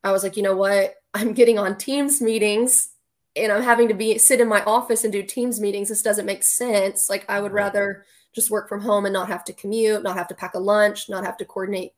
I 0.03 0.13
was 0.13 0.23
like, 0.23 0.37
you 0.37 0.43
know 0.43 0.57
what? 0.57 0.95
I'm 1.15 1.33
getting 1.33 1.59
on 1.59 1.77
Teams 1.77 2.21
meetings 2.21 2.91
and 3.37 3.51
I'm 3.51 3.63
having 3.63 3.89
to 3.89 3.95
be 3.95 4.19
sit 4.19 4.41
in 4.41 4.49
my 4.49 4.63
office 4.65 5.05
and 5.05 5.13
do 5.13 5.23
Teams 5.23 5.61
meetings. 5.61 5.89
This 5.89 6.03
doesn't 6.03 6.27
make 6.27 6.43
sense. 6.43 7.11
Like 7.11 7.25
I 7.29 7.41
would 7.41 7.53
rather 7.53 8.05
just 8.33 8.51
work 8.51 8.69
from 8.69 8.81
home 8.81 9.07
and 9.07 9.13
not 9.13 9.29
have 9.29 9.45
to 9.45 9.53
commute, 9.53 10.03
not 10.03 10.17
have 10.17 10.29
to 10.29 10.35
pack 10.35 10.55
a 10.55 10.59
lunch, 10.59 11.09
not 11.09 11.25
have 11.25 11.37
to 11.39 11.45
coordinate 11.45 11.93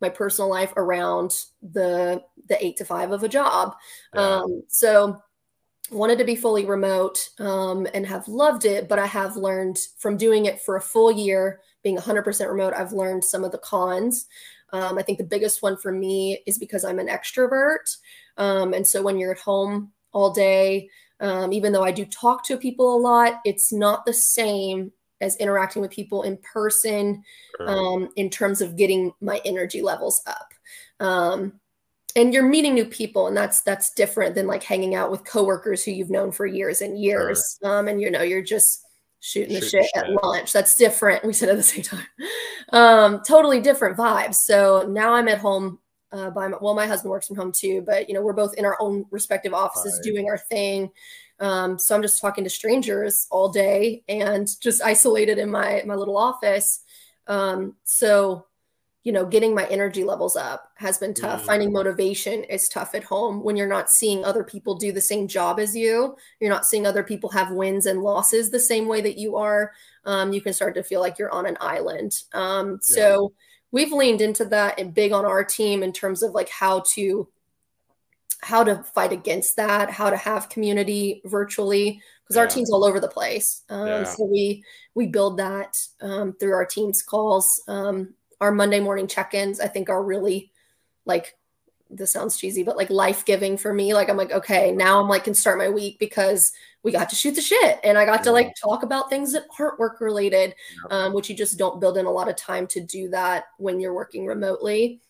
my 0.00 0.08
personal 0.08 0.50
life 0.50 0.72
around 0.76 1.44
the 1.62 2.22
the 2.48 2.64
eight 2.64 2.76
to 2.76 2.84
five 2.84 3.12
of 3.12 3.22
a 3.22 3.28
job. 3.28 3.74
Yeah. 4.14 4.20
Um, 4.20 4.62
so 4.68 5.22
wanted 5.90 6.18
to 6.18 6.24
be 6.24 6.36
fully 6.36 6.64
remote 6.64 7.28
um, 7.38 7.86
and 7.94 8.06
have 8.06 8.28
loved 8.28 8.64
it, 8.64 8.88
but 8.88 8.98
I 8.98 9.06
have 9.06 9.36
learned 9.36 9.78
from 9.98 10.16
doing 10.16 10.46
it 10.46 10.60
for 10.60 10.76
a 10.76 10.80
full 10.80 11.12
year, 11.12 11.60
being 11.82 11.96
100% 11.96 12.48
remote, 12.48 12.74
I've 12.74 12.92
learned 12.92 13.24
some 13.24 13.44
of 13.44 13.52
the 13.52 13.58
cons. 13.58 14.26
Um, 14.72 14.98
I 14.98 15.02
think 15.02 15.18
the 15.18 15.24
biggest 15.24 15.62
one 15.62 15.76
for 15.76 15.92
me 15.92 16.42
is 16.46 16.58
because 16.58 16.84
I'm 16.84 16.98
an 16.98 17.08
extrovert. 17.08 17.96
Um, 18.36 18.74
and 18.74 18.86
so 18.86 19.02
when 19.02 19.18
you're 19.18 19.32
at 19.32 19.38
home 19.38 19.92
all 20.12 20.32
day, 20.32 20.90
um, 21.20 21.52
even 21.52 21.72
though 21.72 21.84
I 21.84 21.92
do 21.92 22.04
talk 22.04 22.44
to 22.46 22.56
people 22.56 22.94
a 22.94 22.98
lot, 22.98 23.40
it's 23.44 23.72
not 23.72 24.04
the 24.04 24.12
same 24.12 24.92
as 25.20 25.36
interacting 25.36 25.80
with 25.80 25.90
people 25.90 26.22
in 26.22 26.38
person 26.38 27.22
um, 27.60 28.10
in 28.16 28.28
terms 28.28 28.60
of 28.60 28.76
getting 28.76 29.12
my 29.20 29.40
energy 29.44 29.80
levels 29.80 30.22
up. 30.26 30.52
And 32.16 32.34
you're 32.34 32.48
meeting 32.48 32.74
new 32.74 32.86
people, 32.86 33.28
and 33.28 33.36
that's 33.36 33.60
that's 33.60 33.92
different 33.92 34.34
than 34.34 34.46
like 34.46 34.62
hanging 34.62 34.94
out 34.94 35.10
with 35.10 35.24
coworkers 35.24 35.84
who 35.84 35.92
you've 35.92 36.10
known 36.10 36.32
for 36.32 36.46
years 36.46 36.80
and 36.80 36.98
years. 36.98 37.58
Sure. 37.62 37.78
Um, 37.78 37.88
and 37.88 38.00
you 38.00 38.10
know, 38.10 38.22
you're 38.22 38.42
just 38.42 38.82
shooting 39.20 39.54
the 39.54 39.60
shit, 39.60 39.84
shit, 39.84 39.90
at 39.94 40.10
lunch. 40.24 40.52
That's 40.52 40.76
different. 40.76 41.24
We 41.24 41.32
said 41.32 41.48
at 41.48 41.56
the 41.56 41.62
same 41.62 41.82
time. 41.82 42.06
Um, 42.72 43.22
totally 43.26 43.60
different 43.60 43.96
vibes. 43.96 44.36
So 44.36 44.86
now 44.88 45.14
I'm 45.14 45.28
at 45.28 45.38
home 45.38 45.78
uh, 46.12 46.30
by 46.30 46.48
my, 46.48 46.56
well, 46.60 46.74
my 46.74 46.86
husband 46.86 47.10
works 47.10 47.26
from 47.26 47.36
home 47.36 47.52
too, 47.52 47.82
but 47.84 48.08
you 48.08 48.14
know, 48.14 48.22
we're 48.22 48.32
both 48.32 48.54
in 48.54 48.64
our 48.64 48.76
own 48.80 49.04
respective 49.10 49.54
offices 49.54 49.94
right. 49.94 50.12
doing 50.12 50.26
our 50.26 50.38
thing. 50.38 50.90
Um, 51.38 51.78
so 51.78 51.94
I'm 51.94 52.02
just 52.02 52.20
talking 52.20 52.44
to 52.44 52.50
strangers 52.50 53.26
all 53.30 53.50
day 53.50 54.02
and 54.08 54.48
just 54.60 54.82
isolated 54.82 55.38
in 55.38 55.50
my 55.50 55.82
my 55.84 55.94
little 55.94 56.16
office. 56.16 56.80
Um, 57.26 57.76
so 57.84 58.46
you 59.06 59.12
know, 59.12 59.24
getting 59.24 59.54
my 59.54 59.64
energy 59.66 60.02
levels 60.02 60.34
up 60.34 60.72
has 60.74 60.98
been 60.98 61.14
tough. 61.14 61.42
Mm. 61.42 61.46
Finding 61.46 61.72
motivation 61.72 62.42
is 62.42 62.68
tough 62.68 62.92
at 62.92 63.04
home 63.04 63.40
when 63.40 63.54
you're 63.54 63.68
not 63.68 63.88
seeing 63.88 64.24
other 64.24 64.42
people 64.42 64.74
do 64.74 64.90
the 64.90 65.00
same 65.00 65.28
job 65.28 65.60
as 65.60 65.76
you. 65.76 66.16
You're 66.40 66.50
not 66.50 66.66
seeing 66.66 66.88
other 66.88 67.04
people 67.04 67.30
have 67.30 67.52
wins 67.52 67.86
and 67.86 68.02
losses 68.02 68.50
the 68.50 68.58
same 68.58 68.88
way 68.88 69.00
that 69.02 69.16
you 69.16 69.36
are. 69.36 69.70
Um, 70.06 70.32
you 70.32 70.40
can 70.40 70.52
start 70.52 70.74
to 70.74 70.82
feel 70.82 71.00
like 71.00 71.20
you're 71.20 71.30
on 71.30 71.46
an 71.46 71.56
island. 71.60 72.20
Um, 72.32 72.80
yeah. 72.88 72.96
So 72.96 73.32
we've 73.70 73.92
leaned 73.92 74.22
into 74.22 74.44
that 74.46 74.80
and 74.80 74.92
big 74.92 75.12
on 75.12 75.24
our 75.24 75.44
team 75.44 75.84
in 75.84 75.92
terms 75.92 76.24
of 76.24 76.32
like 76.32 76.48
how 76.48 76.82
to 76.94 77.28
how 78.42 78.64
to 78.64 78.82
fight 78.92 79.12
against 79.12 79.54
that, 79.54 79.88
how 79.88 80.10
to 80.10 80.16
have 80.16 80.48
community 80.48 81.22
virtually 81.26 82.02
because 82.24 82.34
yeah. 82.34 82.42
our 82.42 82.48
team's 82.48 82.72
all 82.72 82.84
over 82.84 82.98
the 82.98 83.06
place. 83.06 83.62
Um, 83.68 83.86
yeah. 83.86 84.02
So 84.02 84.24
we 84.24 84.64
we 84.96 85.06
build 85.06 85.38
that 85.38 85.76
um, 86.00 86.32
through 86.40 86.54
our 86.54 86.66
team's 86.66 87.02
calls. 87.04 87.62
Um, 87.68 88.14
our 88.40 88.52
Monday 88.52 88.80
morning 88.80 89.06
check-ins, 89.06 89.60
I 89.60 89.68
think, 89.68 89.88
are 89.88 90.02
really 90.02 90.52
like 91.04 91.36
this 91.90 92.12
sounds 92.12 92.36
cheesy, 92.36 92.62
but 92.62 92.76
like 92.76 92.90
life 92.90 93.24
giving 93.24 93.56
for 93.56 93.72
me. 93.72 93.94
Like 93.94 94.08
I'm 94.08 94.16
like, 94.16 94.32
okay, 94.32 94.72
now 94.72 95.00
I'm 95.00 95.08
like 95.08 95.24
can 95.24 95.34
start 95.34 95.58
my 95.58 95.68
week 95.68 95.98
because 95.98 96.52
we 96.82 96.92
got 96.92 97.08
to 97.10 97.16
shoot 97.16 97.34
the 97.34 97.40
shit 97.40 97.80
and 97.84 97.98
I 97.98 98.04
got 98.04 98.20
yeah. 98.20 98.24
to 98.24 98.32
like 98.32 98.54
talk 98.60 98.82
about 98.82 99.10
things 99.10 99.32
that 99.32 99.44
aren't 99.58 99.78
work 99.78 100.00
related, 100.00 100.54
yeah. 100.90 101.04
um, 101.04 101.14
which 101.14 101.30
you 101.30 101.36
just 101.36 101.58
don't 101.58 101.80
build 101.80 101.96
in 101.96 102.06
a 102.06 102.10
lot 102.10 102.28
of 102.28 102.36
time 102.36 102.66
to 102.68 102.80
do 102.80 103.08
that 103.10 103.44
when 103.58 103.80
you're 103.80 103.94
working 103.94 104.26
remotely. 104.26 105.00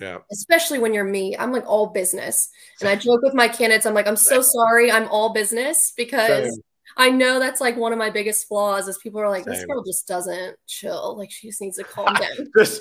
Yeah. 0.00 0.18
Especially 0.32 0.78
when 0.78 0.94
you're 0.94 1.04
me. 1.04 1.36
I'm 1.36 1.52
like 1.52 1.66
all 1.66 1.88
business. 1.88 2.48
And 2.80 2.88
I 2.88 2.96
joke 2.96 3.20
with 3.22 3.34
my 3.34 3.48
candidates, 3.48 3.86
I'm 3.86 3.94
like, 3.94 4.06
I'm 4.06 4.16
so 4.16 4.40
sorry, 4.40 4.90
I'm 4.90 5.08
all 5.08 5.32
business 5.32 5.92
because 5.96 6.54
Same. 6.54 6.62
I 6.96 7.10
know 7.10 7.38
that's 7.38 7.60
like 7.60 7.76
one 7.76 7.92
of 7.92 7.98
my 7.98 8.10
biggest 8.10 8.48
flaws 8.48 8.88
is 8.88 8.98
people 8.98 9.20
are 9.20 9.28
like, 9.28 9.44
Same. 9.44 9.54
this 9.54 9.64
girl 9.64 9.82
just 9.82 10.08
doesn't 10.08 10.56
chill. 10.66 11.16
Like 11.16 11.30
she 11.30 11.48
just 11.48 11.60
needs 11.60 11.76
to 11.76 11.84
calm 11.84 12.14
down. 12.20 12.48
this 12.54 12.80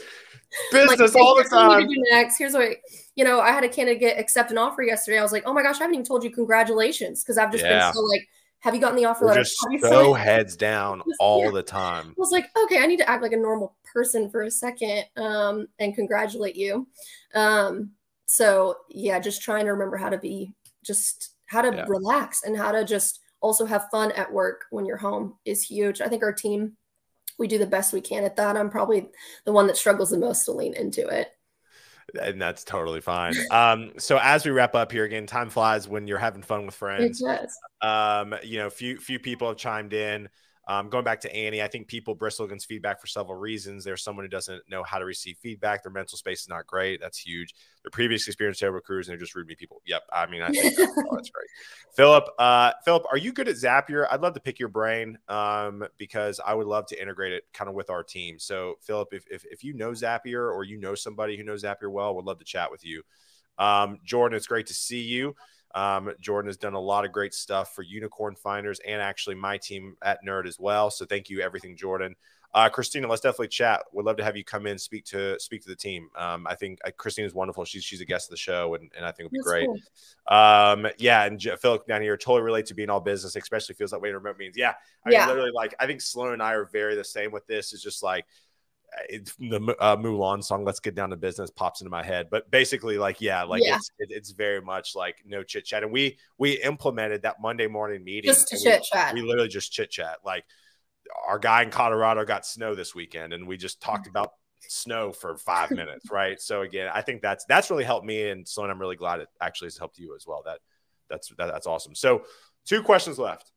business 0.72 1.14
like, 1.14 1.24
all 1.24 1.36
the 1.36 1.44
time. 1.44 1.88
next. 2.12 2.38
Here's 2.38 2.54
what 2.54 2.78
you 3.16 3.24
know, 3.24 3.40
I 3.40 3.52
had 3.52 3.64
a 3.64 3.70
candidate 3.70 4.00
get 4.00 4.20
accept 4.20 4.52
an 4.52 4.58
offer 4.58 4.84
yesterday. 4.84 5.20
I 5.20 5.24
was 5.24 5.32
like, 5.32 5.44
oh 5.46 5.54
my 5.54 5.64
gosh, 5.64 5.76
I 5.76 5.84
haven't 5.84 5.96
even 5.96 6.06
told 6.06 6.24
you 6.24 6.30
congratulations 6.32 7.24
because 7.24 7.38
I've 7.38 7.52
just 7.52 7.64
yeah. 7.64 7.88
been 7.88 7.94
so 7.94 8.02
like 8.02 8.28
have 8.66 8.74
you 8.74 8.82
gotten 8.82 8.98
the 8.98 9.06
offer 9.06 9.26
letter? 9.26 9.44
Just 9.44 9.60
so 9.82 10.14
heads 10.14 10.56
down 10.56 11.04
all 11.20 11.46
yeah. 11.46 11.52
the 11.52 11.62
time. 11.62 12.08
I 12.08 12.14
was 12.18 12.32
like, 12.32 12.50
okay, 12.64 12.80
I 12.80 12.88
need 12.88 12.98
to 12.98 13.08
act 13.08 13.22
like 13.22 13.32
a 13.32 13.38
normal 13.38 13.76
person 13.84 14.28
for 14.32 14.42
a 14.42 14.50
second 14.50 15.06
um, 15.18 15.68
and 15.78 15.94
congratulate 15.94 16.56
you. 16.56 16.88
Um, 17.36 17.92
so 18.26 18.78
yeah, 18.90 19.20
just 19.20 19.44
trying 19.44 19.66
to 19.66 19.72
remember 19.72 19.98
how 19.98 20.10
to 20.10 20.18
be 20.18 20.52
just 20.84 21.36
how 21.46 21.62
to 21.62 21.76
yeah. 21.76 21.86
relax 21.88 22.42
and 22.44 22.58
how 22.58 22.72
to 22.72 22.84
just 22.84 23.20
also 23.46 23.66
have 23.66 23.90
fun 23.92 24.12
at 24.14 24.34
work 24.34 24.66
when 24.72 24.88
you're 24.88 24.98
home 24.98 25.36
is 25.46 25.62
huge. 25.62 26.02
I 26.02 26.08
think 26.08 26.24
our 26.24 26.34
team, 26.34 26.78
we 27.38 27.48
do 27.48 27.60
the 27.60 27.68
best 27.68 27.94
we 27.94 28.02
can 28.02 28.24
at 28.24 28.38
that. 28.38 28.58
I'm 28.58 28.72
probably 28.72 29.08
the 29.46 29.52
one 29.52 29.68
that 29.68 29.78
struggles 29.78 30.10
the 30.10 30.18
most 30.18 30.46
to 30.46 30.52
lean 30.52 30.74
into 30.74 31.08
it. 31.08 31.30
And 32.20 32.42
that's 32.42 32.64
totally 32.64 33.02
fine. 33.02 33.36
Um, 33.52 33.94
so 33.98 34.18
as 34.20 34.46
we 34.46 34.52
wrap 34.52 34.74
up 34.74 34.92
here 34.92 35.04
again, 35.04 35.28
time 35.28 35.52
flies 35.52 35.88
when 35.88 36.08
you're 36.08 36.18
having 36.18 36.42
fun 36.42 36.66
with 36.66 36.74
friends. 36.74 37.22
It 37.22 37.26
does. 37.26 37.58
Um, 37.82 38.36
you 38.44 38.58
know, 38.58 38.70
few 38.70 38.98
few 39.00 39.20
people 39.20 39.48
have 39.50 39.58
chimed 39.58 39.94
in. 39.94 40.30
Um, 40.68 40.90
going 40.90 41.04
back 41.04 41.22
to 41.22 41.36
Annie, 41.36 41.62
I 41.62 41.68
think 41.68 41.88
people 41.88 42.16
bristle 42.16 42.46
against 42.46 42.68
feedback 42.68 43.00
for 43.00 43.06
several 43.06 43.38
reasons. 43.38 43.84
There's 43.84 44.04
someone 44.04 44.26
who 44.26 44.30
doesn't 44.30 44.64
know 44.68 44.84
how 44.84 44.98
to 44.98 45.06
receive 45.06 45.38
feedback. 45.38 45.84
Their 45.84 45.92
mental 45.92 46.18
space 46.18 46.42
is 46.42 46.50
not 46.50 46.66
great. 46.66 47.00
That's 47.00 47.20
huge. 47.20 47.54
Their 47.84 47.92
previous 47.92 48.28
experience 48.28 48.58
terrible 48.58 48.78
recruiters 48.78 49.08
and 49.08 49.14
they're 49.14 49.20
just 49.20 49.36
rude 49.36 49.48
me 49.48 49.54
people. 49.56 49.82
Yep. 49.86 50.02
I 50.12 50.26
mean, 50.26 50.42
I 50.42 50.50
think 50.50 50.76
that's, 50.76 50.92
oh, 50.98 51.16
that's 51.16 51.30
great. 51.30 51.48
Philip, 51.96 52.26
uh, 52.40 52.72
Philip, 52.84 53.04
are 53.12 53.18
you 53.18 53.32
good 53.32 53.48
at 53.48 53.56
Zapier? 53.56 54.08
I'd 54.10 54.22
love 54.22 54.34
to 54.34 54.40
pick 54.40 54.60
your 54.60 54.70
brain 54.70 55.20
um, 55.28 55.86
because 55.98 56.40
I 56.44 56.56
would 56.56 56.68
love 56.68 56.88
to 56.88 57.00
integrate 57.00 57.34
it 57.34 57.44
kind 57.54 57.70
of 57.70 57.76
with 57.76 57.92
our 57.92 58.04
team. 58.04 58.40
So, 58.40 58.76
Philip, 58.82 59.10
if, 59.14 59.26
if, 59.30 59.46
if 59.46 59.64
you 59.64 59.74
know 59.74 59.92
Zapier 59.92 60.52
or 60.52 60.64
you 60.64 60.78
know 60.78 60.96
somebody 60.96 61.38
who 61.38 61.44
knows 61.44 61.64
Zapier 61.64 61.92
well, 61.92 62.16
would 62.16 62.26
love 62.26 62.40
to 62.40 62.46
chat 62.46 62.72
with 62.72 62.84
you. 62.84 63.04
Um, 63.58 64.00
Jordan, 64.04 64.36
it's 64.36 64.48
great 64.48 64.68
to 64.68 64.74
see 64.74 65.02
you. 65.02 65.36
Um, 65.76 66.14
Jordan 66.22 66.48
has 66.48 66.58
done 66.58 66.74
a 66.74 66.80
lot 66.80 67.06
of 67.06 67.12
great 67.12 67.34
stuff 67.34 67.76
for 67.76 67.84
Unicorn 67.84 68.36
Finders 68.36 68.80
and 68.88 69.02
actually 69.02 69.36
my 69.36 69.58
team 69.58 69.98
at 70.02 70.24
Nerd 70.26 70.48
as 70.48 70.58
well. 70.58 70.90
So 70.90 71.06
thank 71.06 71.30
you, 71.30 71.42
everything, 71.42 71.76
Jordan. 71.76 72.16
Uh, 72.54 72.70
Christina, 72.70 73.06
let's 73.06 73.22
definitely 73.22 73.50
chat. 73.50 73.84
Would 73.92 74.06
love 74.06 74.16
to 74.16 74.24
have 74.24 74.38
you 74.38 74.46
come 74.46 74.66
in, 74.66 74.80
speak 74.80 75.04
to 75.08 75.38
speak 75.42 75.62
to 75.64 75.68
the 75.68 75.76
team. 75.76 76.08
Um, 76.18 76.48
I 76.48 76.56
think 76.56 76.80
uh, 76.86 76.92
Christina 76.96 77.28
is 77.28 77.34
wonderful. 77.34 77.66
She's 77.66 77.84
she's 77.84 78.00
a 78.00 78.06
guest 78.06 78.28
of 78.28 78.32
the 78.32 78.38
show, 78.38 78.76
and, 78.76 78.90
and 78.96 79.06
I 79.06 79.12
think 79.12 79.26
it'll 79.26 79.32
be 79.32 79.40
That's 79.40 79.48
great. 79.48 79.68
Cool. 79.68 80.38
Um, 80.38 80.88
yeah, 80.98 81.26
and 81.26 81.38
J- 81.38 81.58
Philip 81.58 81.86
down 81.86 82.02
here 82.02 82.16
totally 82.16 82.44
relate 82.44 82.68
to 82.68 82.74
being 82.74 82.90
all 82.90 83.02
business, 83.02 83.36
especially 83.36 83.76
feels 83.76 83.92
that 83.92 84.00
way 84.00 84.08
in 84.08 84.16
remote 84.16 84.38
means. 84.38 84.56
Yeah, 84.56 84.76
I 85.06 85.12
yeah. 85.12 85.20
Mean, 85.20 85.28
literally 85.28 85.52
like 85.54 85.76
I 85.82 85.86
think 85.86 86.00
Sloan 86.00 86.32
and 86.32 86.42
I 86.42 86.54
are 86.54 86.64
very 86.64 86.96
the 86.96 87.04
same 87.04 87.30
with 87.34 87.46
this. 87.46 87.74
Is 87.74 87.84
just 87.84 88.02
like 88.02 88.26
the 89.10 89.76
uh, 89.80 89.96
Mulan 89.98 90.44
song 90.44 90.64
"Let's 90.64 90.80
Get 90.80 90.96
Down 90.96 91.10
to 91.10 91.18
Business" 91.18 91.50
pops 91.50 91.82
into 91.82 91.90
my 91.90 92.04
head. 92.04 92.28
But 92.30 92.50
basically, 92.52 92.98
like, 92.98 93.22
yeah, 93.22 93.44
like 93.44 93.64
yeah. 93.64 93.78
It's, 93.78 93.92
it, 94.00 94.10
it's 94.12 94.32
very 94.32 94.62
much 94.62 94.96
like 94.96 95.18
no 95.26 95.44
chit 95.44 95.66
chat. 95.66 95.84
And 95.84 95.92
we 95.92 96.18
we 96.38 96.62
implemented 96.62 97.24
that 97.24 97.42
Monday 97.42 97.68
morning 97.68 98.04
meeting. 98.04 98.30
Just 98.30 98.48
to 98.50 98.58
chit 98.58 98.84
chat. 98.84 99.14
We, 99.14 99.22
we 99.22 99.28
literally 99.28 99.50
just 99.50 99.72
chit 99.72 99.92
chat. 99.92 100.18
Like 100.24 100.46
our 101.28 101.40
guy 101.40 101.64
in 101.64 101.70
Colorado 101.70 102.26
got 102.26 102.46
snow 102.46 102.76
this 102.76 102.96
weekend, 102.96 103.34
and 103.34 103.48
we 103.48 103.58
just 103.58 103.82
talked 103.82 104.08
about 104.08 104.32
snow 104.62 105.12
for 105.12 105.38
five 105.38 105.72
minutes, 105.72 106.10
right? 106.12 106.40
So 106.40 106.62
again, 106.62 106.90
I 106.94 107.02
think 107.02 107.22
that's 107.22 107.46
that's 107.46 107.70
really 107.70 107.84
helped 107.84 108.06
me, 108.06 108.30
and 108.30 108.48
Sloan, 108.48 108.70
I'm 108.70 108.80
really 108.80 108.96
glad 108.96 109.20
it 109.20 109.30
actually 109.42 109.68
has 109.68 109.78
helped 109.78 109.98
you 109.98 110.16
as 110.16 110.26
well. 110.28 110.44
That 110.46 110.60
that's 111.10 111.30
that, 111.38 111.48
that's 111.48 111.68
awesome. 111.68 111.96
So 111.96 112.24
two 112.66 112.82
questions 112.82 113.20
left. 113.20 113.52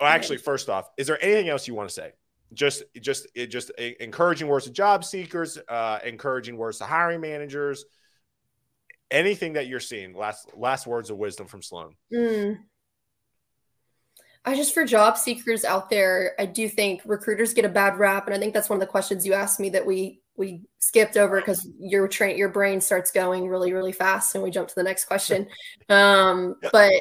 Oh, 0.00 0.06
actually, 0.06 0.38
first 0.38 0.70
off, 0.70 0.88
is 0.96 1.06
there 1.06 1.22
anything 1.22 1.50
else 1.50 1.68
you 1.68 1.74
want 1.74 1.90
to 1.90 1.94
say? 1.94 2.12
Just 2.52 2.82
just 3.00 3.26
it 3.34 3.46
just 3.46 3.70
encouraging 3.70 4.48
words 4.48 4.64
to 4.64 4.72
job 4.72 5.04
seekers 5.04 5.58
uh 5.68 5.98
encouraging 6.04 6.56
words 6.56 6.78
to 6.78 6.84
hiring 6.84 7.20
managers. 7.20 7.84
Anything 9.10 9.54
that 9.54 9.66
you're 9.66 9.80
seeing 9.80 10.14
last 10.14 10.50
last 10.56 10.86
words 10.86 11.10
of 11.10 11.16
wisdom 11.16 11.46
from 11.46 11.62
sloan. 11.62 11.94
Mm. 12.12 12.58
i 14.44 14.54
just 14.54 14.72
for 14.72 14.84
job 14.84 15.18
seekers 15.18 15.64
out 15.64 15.90
there 15.90 16.34
i 16.38 16.46
do 16.46 16.68
think 16.68 17.02
recruiters 17.04 17.52
get 17.52 17.64
a 17.64 17.68
bad 17.68 17.98
rap 17.98 18.26
and 18.26 18.34
i 18.34 18.38
think 18.38 18.54
that's 18.54 18.70
one 18.70 18.76
of 18.76 18.80
the 18.80 18.86
questions 18.86 19.26
you 19.26 19.34
asked 19.34 19.60
me 19.60 19.68
that 19.70 19.84
we 19.84 20.20
we 20.40 20.62
skipped 20.78 21.16
over 21.16 21.38
because 21.38 21.68
your 21.78 22.08
train 22.08 22.36
your 22.36 22.48
brain 22.48 22.80
starts 22.80 23.12
going 23.12 23.46
really 23.46 23.72
really 23.72 23.92
fast 23.92 24.34
and 24.34 24.42
we 24.42 24.50
jump 24.50 24.66
to 24.66 24.74
the 24.74 24.82
next 24.82 25.04
question. 25.04 25.46
Um 25.88 26.56
but 26.72 26.92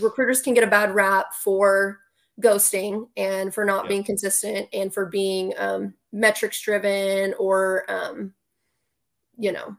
recruiters 0.00 0.42
can 0.42 0.54
get 0.54 0.64
a 0.64 0.68
bad 0.68 0.94
rap 0.94 1.34
for 1.34 2.00
ghosting 2.40 3.08
and 3.16 3.52
for 3.52 3.64
not 3.64 3.84
yeah. 3.84 3.88
being 3.88 4.04
consistent 4.04 4.68
and 4.72 4.92
for 4.92 5.06
being 5.06 5.52
um, 5.58 5.94
metrics 6.12 6.60
driven 6.62 7.34
or 7.38 7.84
um, 7.90 8.32
you 9.36 9.52
know 9.52 9.76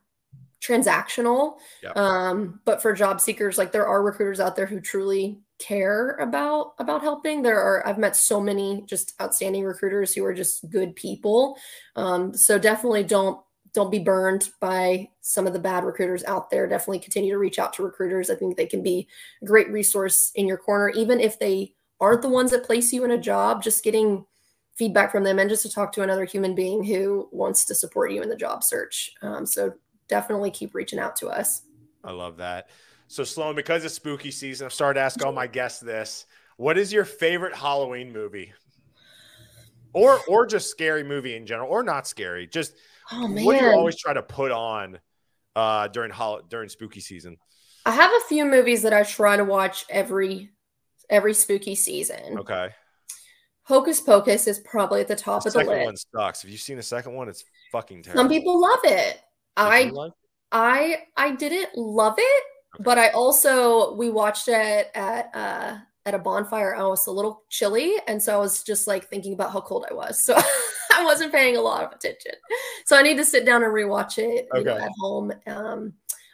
transactional. 0.62 1.58
Yeah. 1.82 1.92
um, 1.96 2.62
but 2.66 2.82
for 2.82 2.94
job 2.94 3.20
seekers 3.20 3.58
like 3.58 3.72
there 3.72 3.88
are 3.88 4.04
recruiters 4.04 4.40
out 4.40 4.56
there 4.56 4.66
who 4.66 4.80
truly 4.80 5.40
care 5.60 6.12
about 6.18 6.74
about 6.80 7.02
helping. 7.02 7.42
There 7.42 7.60
are 7.60 7.86
i've 7.88 7.98
met 7.98 8.16
so 8.16 8.40
many 8.40 8.84
just 8.88 9.14
outstanding 9.22 9.64
recruiters 9.64 10.14
who 10.14 10.24
are 10.26 10.34
just 10.34 10.70
good 10.70 10.96
people. 10.96 11.58
Um, 11.96 12.34
so 12.34 12.58
definitely 12.58 13.04
don't 13.04 13.40
don't 13.74 13.92
be 13.92 14.00
burned 14.00 14.52
by 14.62 15.10
some 15.22 15.48
of 15.48 15.54
the 15.54 15.60
bad 15.60 15.84
recruiters 15.84 16.24
out 16.26 16.50
there. 16.50 16.68
Definitely 16.68 17.00
continue 17.00 17.32
to 17.34 17.40
reach 17.40 17.58
out 17.58 17.74
to 17.74 17.84
recruiters. 17.84 18.30
I 18.30 18.36
think 18.36 18.56
they 18.56 18.68
can 18.68 18.84
be 18.84 19.08
a 19.42 19.46
great 19.46 19.72
resource 19.72 20.32
in 20.36 20.48
your 20.48 20.58
corner 20.58 20.90
even 20.90 21.20
if 21.20 21.40
they 21.40 21.74
aren't 22.04 22.22
the 22.22 22.30
ones 22.30 22.52
that 22.52 22.66
place 22.66 22.92
you 22.92 23.06
in 23.06 23.12
a 23.12 23.18
job, 23.18 23.64
just 23.64 23.82
getting 23.82 24.26
feedback 24.76 25.10
from 25.12 25.24
them 25.24 25.40
and 25.40 25.50
just 25.50 25.64
to 25.64 25.72
talk 25.72 25.94
to 25.94 26.02
another 26.02 26.26
human 26.26 26.54
being 26.54 26.84
who 26.84 27.30
wants 27.32 27.64
to 27.64 27.74
support 27.74 28.12
you 28.12 28.22
in 28.22 28.28
the 28.30 28.36
job 28.36 28.62
search. 28.62 29.12
Um, 29.22 29.46
so 29.46 29.74
definitely 30.10 30.52
keep 30.52 30.76
reaching 30.76 31.00
out 31.00 31.16
to 31.18 31.30
us. 31.30 31.62
I 32.04 32.12
love 32.12 32.38
that. 32.38 32.70
So 33.08 33.24
Sloan, 33.24 33.56
because 33.56 33.86
it's 33.86 33.94
spooky 33.94 34.32
season, 34.32 34.66
I've 34.66 34.74
started 34.74 35.00
to 35.00 35.06
ask 35.06 35.24
all 35.24 35.32
my 35.32 35.48
guests 35.48 35.80
this. 35.80 36.26
What 36.58 36.78
is 36.78 36.92
your 36.92 37.06
favorite 37.06 37.56
Halloween 37.56 38.12
movie? 38.12 38.52
Or 39.94 40.20
or 40.28 40.46
just 40.46 40.72
scary 40.72 41.04
movie 41.04 41.36
in 41.36 41.46
general, 41.46 41.70
or 41.70 41.84
not 41.84 42.08
scary. 42.08 42.48
Just 42.48 42.74
Oh 43.12 43.28
what 43.28 43.58
do 43.58 43.64
you 43.64 43.72
always 43.72 43.96
try 43.96 44.14
to 44.14 44.24
put 44.24 44.52
on 44.52 45.00
uh 45.56 45.88
during 45.88 46.12
hol- 46.12 46.42
during 46.50 46.68
spooky 46.68 47.00
season? 47.00 47.38
I 47.86 47.92
have 47.92 48.12
a 48.12 48.28
few 48.28 48.44
movies 48.44 48.82
that 48.82 48.94
I 48.94 49.04
try 49.04 49.38
to 49.38 49.46
watch 49.46 49.86
every 49.90 50.50
every 51.10 51.34
spooky 51.34 51.76
season. 51.76 52.40
Okay. 52.40 52.70
Hocus 53.64 54.02
Pocus 54.02 54.48
is 54.48 54.60
probably 54.60 55.02
at 55.02 55.08
the 55.08 55.16
top 55.16 55.44
The 55.44 55.50
of 55.50 55.54
the 55.54 55.60
second 55.62 55.74
list. 55.74 55.86
one 55.86 55.98
sucks. 56.26 56.42
Have 56.42 56.52
you 56.52 56.58
seen 56.58 56.76
the 56.78 56.84
second 56.84 57.14
one? 57.14 57.30
It's 57.30 57.44
fucking 57.72 58.04
terrible. 58.04 58.20
Some 58.22 58.30
people 58.30 58.60
love 58.60 58.80
it. 58.84 59.14
Did 59.16 59.22
I 59.58 59.80
you 59.80 59.92
like 59.94 60.12
it? 60.12 60.18
I 60.52 61.04
I 61.16 61.32
didn't 61.36 61.70
love 61.78 62.16
it, 62.18 62.44
but 62.80 62.98
I 62.98 63.10
also 63.10 63.94
we 63.96 64.10
watched 64.10 64.48
it 64.50 64.92
at 64.94 65.30
uh 65.34 65.78
at 66.06 66.14
a 66.14 66.20
bonfire. 66.20 66.76
I 66.76 66.84
was 66.84 67.08
a 67.08 67.12
little 67.12 67.44
chilly, 67.50 67.94
and 68.08 68.22
so 68.22 68.34
I 68.34 68.38
was 68.38 68.64
just 68.64 68.86
like 68.86 69.08
thinking 69.08 69.34
about 69.34 69.54
how 69.54 69.62
cold 69.62 69.86
I 69.90 69.94
was. 69.94 70.30
So 70.94 71.00
I 71.00 71.04
wasn't 71.06 71.32
paying 71.34 71.58
a 71.58 71.62
lot 71.62 71.84
of 71.84 71.92
attention. 71.92 72.34
So 72.86 72.96
I 72.96 73.02
need 73.02 73.18
to 73.18 73.26
sit 73.26 73.46
down 73.46 73.64
and 73.64 73.74
rewatch 73.74 74.20
it 74.20 74.48
you 74.54 74.64
know, 74.64 74.78
at 74.78 74.92
home. 75.00 75.34
Um, 75.48 75.94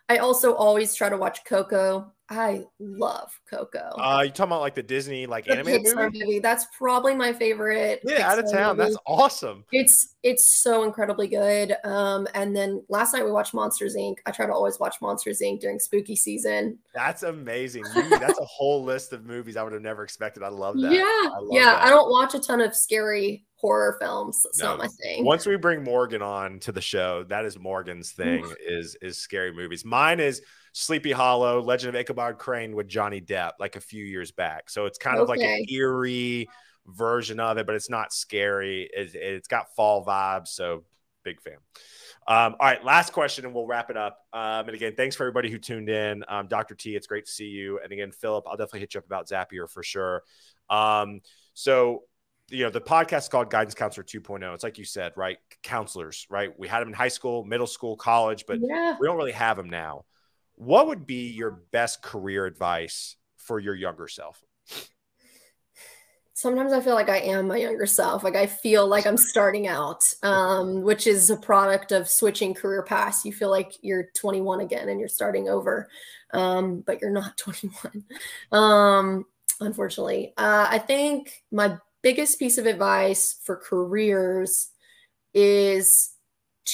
I 0.10 0.17
also 0.17 0.53
always 0.53 0.93
try 0.95 1.08
to 1.08 1.15
watch 1.15 1.45
Coco. 1.45 2.12
I 2.31 2.63
love 2.79 3.31
Coco. 3.49 3.79
Uh, 3.97 4.21
you 4.25 4.29
talking 4.29 4.51
about 4.51 4.61
like 4.61 4.75
the 4.75 4.83
Disney 4.83 5.25
like 5.25 5.45
the 5.45 5.53
animated 5.53 5.81
Pixar 5.87 5.95
movie? 5.95 6.19
movie. 6.19 6.39
That's 6.39 6.67
probably 6.77 7.15
my 7.15 7.33
favorite. 7.33 8.01
Yeah, 8.03 8.29
out 8.31 8.37
of 8.37 8.51
town. 8.51 8.77
movie. 8.77 8.89
That's 8.89 9.01
awesome. 9.07 9.65
It's 9.71 10.15
it's 10.21 10.61
so 10.61 10.83
incredibly 10.83 11.27
good. 11.27 11.75
Um, 11.83 12.27
and 12.35 12.55
then 12.55 12.83
last 12.87 13.13
night 13.13 13.25
we 13.25 13.31
watched 13.31 13.53
Monsters 13.55 13.95
Inc. 13.95 14.17
I 14.27 14.31
try 14.31 14.45
to 14.45 14.53
always 14.53 14.79
watch 14.79 14.95
Monsters 15.01 15.41
Inc. 15.41 15.59
during 15.59 15.79
spooky 15.79 16.15
season. 16.15 16.77
That's 16.93 17.23
amazing. 17.23 17.83
That's 17.93 18.39
a 18.39 18.45
whole 18.45 18.83
list 18.83 19.11
of 19.11 19.25
movies 19.25 19.57
I 19.57 19.63
would 19.63 19.73
have 19.73 19.81
never 19.81 20.03
expected. 20.03 20.43
I 20.43 20.49
love 20.49 20.79
that. 20.81 20.91
Yeah, 20.91 21.29
love 21.31 21.47
yeah. 21.51 21.65
that. 21.65 21.83
I 21.83 21.89
don't 21.89 22.11
watch 22.11 22.35
a 22.35 22.39
ton 22.39 22.61
of 22.61 22.75
scary 22.75 23.45
horror 23.55 23.97
films. 23.99 24.39
It's 24.45 24.59
No. 24.59 24.67
not 24.67 24.77
my 24.79 24.87
thing. 25.01 25.25
Once 25.25 25.45
we 25.47 25.55
bring 25.57 25.83
Morgan 25.83 26.21
on 26.21 26.59
to 26.59 26.71
the 26.71 26.81
show, 26.81 27.23
that 27.29 27.45
is 27.45 27.57
Morgan's 27.57 28.11
thing 28.11 28.45
is 28.67 28.95
is 29.01 29.17
scary 29.17 29.51
movies. 29.51 29.83
Mine 29.83 30.19
is 30.19 30.41
Sleepy 30.73 31.12
Hollow, 31.12 31.62
Legend 31.62 31.95
of 31.95 31.99
Ichabod 31.99 32.38
Crane 32.38 32.75
with 32.75 32.88
Johnny 32.88 33.21
Depp, 33.21 33.53
like 33.60 33.75
a 33.75 33.82
few 33.82 34.03
years 34.03 34.32
back. 34.32 34.69
So 34.69 34.86
it's 34.86 34.97
kind 34.97 35.19
of 35.19 35.27
like 35.29 35.41
an 35.41 35.65
eerie 35.69 36.47
version 36.86 37.39
of 37.39 37.58
it, 37.58 37.65
but 37.65 37.75
it's 37.75 37.89
not 37.89 38.13
scary. 38.13 38.89
It, 38.93 39.15
it's 39.15 39.47
got 39.47 39.75
fall 39.75 40.05
vibes. 40.05 40.49
So 40.49 40.84
big 41.23 41.41
fan. 41.41 41.58
Um, 42.27 42.55
all 42.60 42.67
right, 42.67 42.84
last 42.84 43.13
question, 43.13 43.45
and 43.45 43.53
we'll 43.53 43.65
wrap 43.65 43.89
it 43.89 43.97
up. 43.97 44.19
Um, 44.34 44.67
and 44.67 44.71
again, 44.71 44.93
thanks 44.95 45.15
for 45.15 45.23
everybody 45.23 45.49
who 45.49 45.58
tuned 45.58 45.89
in. 45.89 46.23
Um, 46.27 46.47
Dr. 46.47 46.75
T, 46.75 46.95
it's 46.95 47.08
great 47.08 47.25
to 47.25 47.32
see 47.32 47.47
you. 47.47 47.79
And 47.84 47.91
again, 47.91 48.12
Philip, 48.12 48.45
I'll 48.47 48.58
definitely 48.58 48.82
hit 48.82 48.93
you 48.93 48.99
up 48.99 49.05
about 49.05 49.27
Zapier 49.27 49.69
for 49.69 49.84
sure. 49.84 50.23
Um, 50.69 51.21
so 51.53 52.03
you 52.51 52.63
know 52.63 52.69
the 52.69 52.82
podcast 52.82 53.19
is 53.19 53.29
called 53.29 53.51
guidance 53.51 53.75
counselor 53.75 54.03
2.0 54.03 54.53
it's 54.55 54.63
like 54.63 54.79
you 54.79 54.84
said 54.84 55.12
right 55.15 55.38
counselors 55.62 56.25
right 56.32 56.58
we 56.58 56.67
had 56.67 56.79
them 56.79 56.88
in 56.88 56.93
high 56.93 57.08
school 57.08 57.43
middle 57.43 57.67
school 57.67 57.95
college 57.95 58.45
but 58.47 58.58
yeah. 58.60 58.97
we 58.99 59.05
don't 59.05 59.17
really 59.17 59.32
have 59.32 59.55
them 59.55 59.69
now 59.69 60.03
what 60.59 60.87
would 60.87 61.07
be 61.07 61.29
your 61.29 61.51
best 61.71 62.01
career 62.01 62.45
advice 62.45 63.15
for 63.37 63.59
your 63.59 63.73
younger 63.73 64.07
self 64.07 64.43
Sometimes 66.39 66.71
I 66.71 66.79
feel 66.79 66.93
like 66.93 67.09
I 67.09 67.17
am 67.17 67.47
my 67.47 67.57
younger 67.57 67.85
self. 67.85 68.23
Like 68.23 68.37
I 68.37 68.45
feel 68.45 68.87
like 68.87 69.05
I'm 69.05 69.17
starting 69.17 69.67
out, 69.67 70.05
um, 70.23 70.83
which 70.83 71.05
is 71.05 71.29
a 71.29 71.35
product 71.35 71.91
of 71.91 72.07
switching 72.07 72.53
career 72.53 72.81
paths. 72.81 73.25
You 73.25 73.33
feel 73.33 73.49
like 73.49 73.73
you're 73.81 74.07
21 74.15 74.61
again 74.61 74.87
and 74.87 75.01
you're 75.01 75.09
starting 75.09 75.49
over, 75.49 75.89
um, 76.33 76.81
but 76.87 77.01
you're 77.01 77.11
not 77.11 77.35
21. 77.39 78.05
Um, 78.53 79.25
unfortunately, 79.59 80.33
uh, 80.37 80.67
I 80.69 80.77
think 80.77 81.43
my 81.51 81.77
biggest 82.01 82.39
piece 82.39 82.57
of 82.57 82.67
advice 82.67 83.37
for 83.43 83.57
careers 83.57 84.69
is 85.33 86.11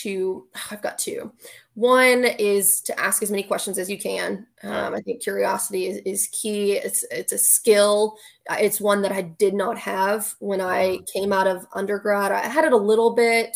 to 0.02 0.48
I've 0.72 0.82
got 0.82 0.98
two. 0.98 1.32
One 1.74 2.24
is 2.24 2.82
to 2.82 3.00
ask 3.00 3.22
as 3.22 3.32
many 3.32 3.44
questions 3.44 3.78
as 3.78 3.90
you 3.90 3.98
can. 3.98 4.48
Um, 4.64 4.94
I 4.94 5.02
think 5.02 5.22
curiosity 5.22 5.88
is, 5.88 5.98
is 6.06 6.28
key. 6.32 6.74
It's 6.74 7.04
it's 7.12 7.34
a 7.34 7.38
skill. 7.38 8.18
It's 8.50 8.80
one 8.80 9.02
that 9.02 9.12
I 9.12 9.22
did 9.24 9.54
not 9.54 9.78
have 9.78 10.34
when 10.40 10.62
I 10.62 11.00
came 11.12 11.34
out 11.34 11.48
of 11.48 11.66
undergrad. 11.74 12.32
I 12.32 12.48
had 12.48 12.64
it 12.64 12.74
a 12.74 12.78
little 12.78 13.14
bit, 13.14 13.56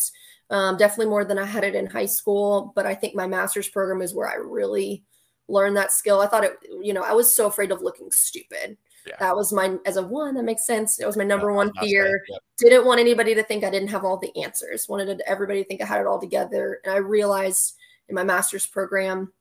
um, 0.49 0.77
definitely 0.77 1.09
more 1.09 1.23
than 1.23 1.37
I 1.37 1.45
had 1.45 1.63
it 1.63 1.75
in 1.75 1.85
high 1.85 2.07
school. 2.07 2.73
But 2.75 2.85
I 2.85 2.95
think 2.95 3.15
my 3.15 3.27
master's 3.27 3.69
program 3.69 4.01
is 4.01 4.13
where 4.13 4.27
I 4.27 4.35
really 4.35 5.05
learned 5.47 5.77
that 5.77 5.91
skill. 5.91 6.19
I 6.19 6.27
thought 6.27 6.43
it, 6.43 6.57
you 6.81 6.93
know, 6.93 7.03
I 7.03 7.13
was 7.13 7.33
so 7.33 7.47
afraid 7.47 7.71
of 7.71 7.81
looking 7.81 8.11
stupid. 8.11 8.77
Yeah. 9.09 9.15
That 9.19 9.35
was 9.35 9.51
my 9.51 9.77
as 9.85 9.97
a 9.97 10.03
one. 10.03 10.35
That 10.35 10.43
makes 10.43 10.65
sense. 10.65 10.97
That 10.97 11.07
was 11.07 11.17
my 11.17 11.23
number 11.23 11.49
Yeah, 11.49 11.55
one 11.55 11.73
fear 11.81 12.23
yep. 12.29 12.41
didn't 12.59 12.85
want 12.85 12.99
anybody 12.99 13.33
to 13.35 13.43
think 13.43 13.63
I 13.63 13.69
didn't 13.69 13.89
have 13.89 14.05
all 14.05 14.17
the 14.17 14.35
answers. 14.41 14.87
Wanted 14.87 15.21
everybody 15.25 15.63
to 15.63 15.67
think 15.67 15.81
I 15.81 15.85
had 15.85 16.01
it 16.01 16.07
all 16.07 16.19
together. 16.19 16.79
And 16.83 16.93
I 16.93 16.97
realized 16.97 17.75
in 18.07 18.15
my 18.15 18.23
master's 18.23 18.65
program, 18.67 19.33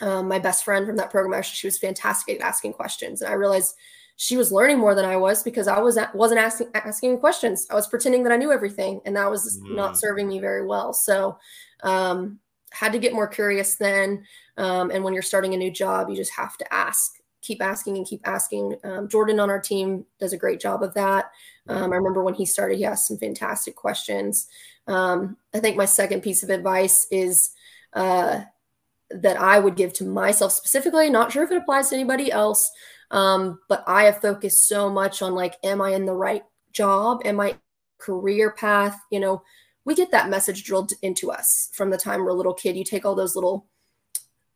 um, 0.00 0.28
my 0.28 0.38
best 0.38 0.64
friend 0.64 0.86
from 0.86 0.96
that 0.96 1.10
program 1.10 1.38
actually 1.38 1.56
she 1.56 1.66
was 1.66 1.78
fantastic 1.78 2.36
at 2.36 2.46
asking 2.46 2.72
questions, 2.74 3.22
and 3.22 3.30
I 3.30 3.34
realized 3.34 3.74
she 4.18 4.36
was 4.38 4.50
learning 4.50 4.78
more 4.78 4.94
than 4.94 5.04
I 5.04 5.16
was 5.16 5.42
because 5.42 5.68
I 5.68 5.78
was 5.80 5.98
wasn't 6.14 6.40
asking 6.40 6.68
asking 6.74 7.18
questions. 7.18 7.66
I 7.70 7.74
was 7.74 7.86
pretending 7.86 8.22
that 8.24 8.32
I 8.32 8.36
knew 8.36 8.52
everything, 8.52 9.00
and 9.04 9.16
that 9.16 9.30
was 9.30 9.58
Mm. 9.60 9.76
not 9.76 9.98
serving 9.98 10.28
me 10.28 10.38
very 10.38 10.64
well. 10.66 10.92
So, 10.94 11.38
um, 11.82 12.40
had 12.72 12.92
to 12.92 12.98
get 12.98 13.12
more 13.14 13.26
curious 13.28 13.76
then. 13.76 14.26
Um, 14.58 14.90
and 14.90 15.04
when 15.04 15.12
you're 15.12 15.22
starting 15.22 15.54
a 15.54 15.56
new 15.58 15.70
job, 15.70 16.08
you 16.08 16.16
just 16.16 16.32
have 16.32 16.56
to 16.58 16.74
ask 16.74 17.15
keep 17.46 17.62
asking 17.62 17.96
and 17.96 18.06
keep 18.06 18.26
asking. 18.26 18.76
Um, 18.84 19.08
Jordan 19.08 19.40
on 19.40 19.50
our 19.50 19.60
team 19.60 20.04
does 20.18 20.32
a 20.32 20.38
great 20.38 20.60
job 20.60 20.82
of 20.82 20.94
that. 20.94 21.30
Um, 21.68 21.92
I 21.92 21.96
remember 21.96 22.22
when 22.22 22.34
he 22.34 22.46
started, 22.46 22.78
he 22.78 22.84
asked 22.84 23.08
some 23.08 23.18
fantastic 23.18 23.76
questions. 23.76 24.48
Um, 24.86 25.36
I 25.54 25.60
think 25.60 25.76
my 25.76 25.84
second 25.84 26.22
piece 26.22 26.42
of 26.42 26.50
advice 26.50 27.06
is 27.10 27.50
uh, 27.92 28.42
that 29.10 29.40
I 29.40 29.58
would 29.58 29.76
give 29.76 29.92
to 29.94 30.04
myself 30.04 30.52
specifically. 30.52 31.10
Not 31.10 31.32
sure 31.32 31.44
if 31.44 31.50
it 31.50 31.56
applies 31.56 31.90
to 31.90 31.94
anybody 31.94 32.30
else, 32.30 32.70
um, 33.10 33.60
but 33.68 33.84
I 33.86 34.04
have 34.04 34.20
focused 34.20 34.68
so 34.68 34.90
much 34.90 35.22
on 35.22 35.34
like, 35.34 35.54
am 35.64 35.80
I 35.80 35.90
in 35.90 36.06
the 36.06 36.14
right 36.14 36.42
job? 36.72 37.22
Am 37.24 37.40
I 37.40 37.56
career 37.98 38.50
path? 38.52 39.00
You 39.10 39.20
know, 39.20 39.42
we 39.84 39.94
get 39.94 40.10
that 40.10 40.30
message 40.30 40.64
drilled 40.64 40.92
into 41.02 41.30
us 41.30 41.70
from 41.72 41.90
the 41.90 41.96
time 41.96 42.24
we're 42.24 42.30
a 42.30 42.34
little 42.34 42.54
kid. 42.54 42.76
You 42.76 42.84
take 42.84 43.04
all 43.04 43.14
those 43.14 43.36
little 43.36 43.66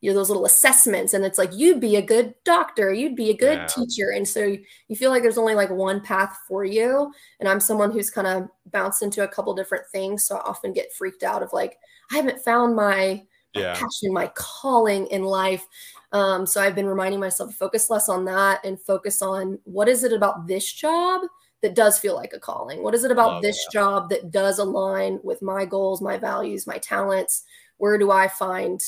you 0.00 0.10
know 0.10 0.14
those 0.16 0.28
little 0.30 0.46
assessments 0.46 1.12
and 1.14 1.24
it's 1.24 1.38
like 1.38 1.50
you'd 1.54 1.80
be 1.80 1.96
a 1.96 2.02
good 2.02 2.34
doctor 2.44 2.92
you'd 2.92 3.16
be 3.16 3.30
a 3.30 3.36
good 3.36 3.58
Yeah. 3.58 3.66
teacher 3.68 4.10
and 4.14 4.26
so 4.26 4.40
you, 4.44 4.62
you 4.88 4.96
feel 4.96 5.10
like 5.10 5.22
there's 5.22 5.38
only 5.38 5.54
like 5.54 5.70
one 5.70 6.00
path 6.00 6.36
for 6.48 6.64
you 6.64 7.12
and 7.40 7.48
i'm 7.48 7.60
someone 7.60 7.90
who's 7.90 8.10
kind 8.10 8.26
of 8.26 8.48
bounced 8.72 9.02
into 9.02 9.22
a 9.24 9.28
couple 9.28 9.54
different 9.54 9.84
things 9.92 10.24
so 10.24 10.36
i 10.36 10.40
often 10.40 10.72
get 10.72 10.92
freaked 10.92 11.22
out 11.22 11.42
of 11.42 11.52
like 11.52 11.78
i 12.12 12.16
haven't 12.16 12.40
found 12.42 12.74
my, 12.74 13.22
my 13.54 13.62
Yeah. 13.62 13.74
passion 13.74 14.12
my 14.12 14.30
calling 14.34 15.06
in 15.08 15.22
life 15.24 15.66
um, 16.12 16.46
so 16.46 16.60
i've 16.60 16.74
been 16.74 16.86
reminding 16.86 17.20
myself 17.20 17.50
to 17.50 17.56
focus 17.56 17.90
less 17.90 18.08
on 18.08 18.24
that 18.24 18.64
and 18.64 18.80
focus 18.80 19.22
on 19.22 19.58
what 19.64 19.88
is 19.88 20.04
it 20.04 20.12
about 20.12 20.46
this 20.46 20.70
job 20.72 21.22
that 21.62 21.74
does 21.74 21.98
feel 21.98 22.14
like 22.14 22.32
a 22.32 22.40
calling 22.40 22.82
what 22.82 22.94
is 22.94 23.04
it 23.04 23.10
about 23.10 23.32
Love 23.32 23.42
this 23.42 23.66
that. 23.66 23.72
job 23.72 24.08
that 24.10 24.30
does 24.30 24.58
align 24.58 25.20
with 25.22 25.42
my 25.42 25.64
goals 25.64 26.00
my 26.00 26.16
values 26.16 26.66
my 26.66 26.78
talents 26.78 27.44
where 27.76 27.98
do 27.98 28.10
i 28.10 28.28
find 28.28 28.80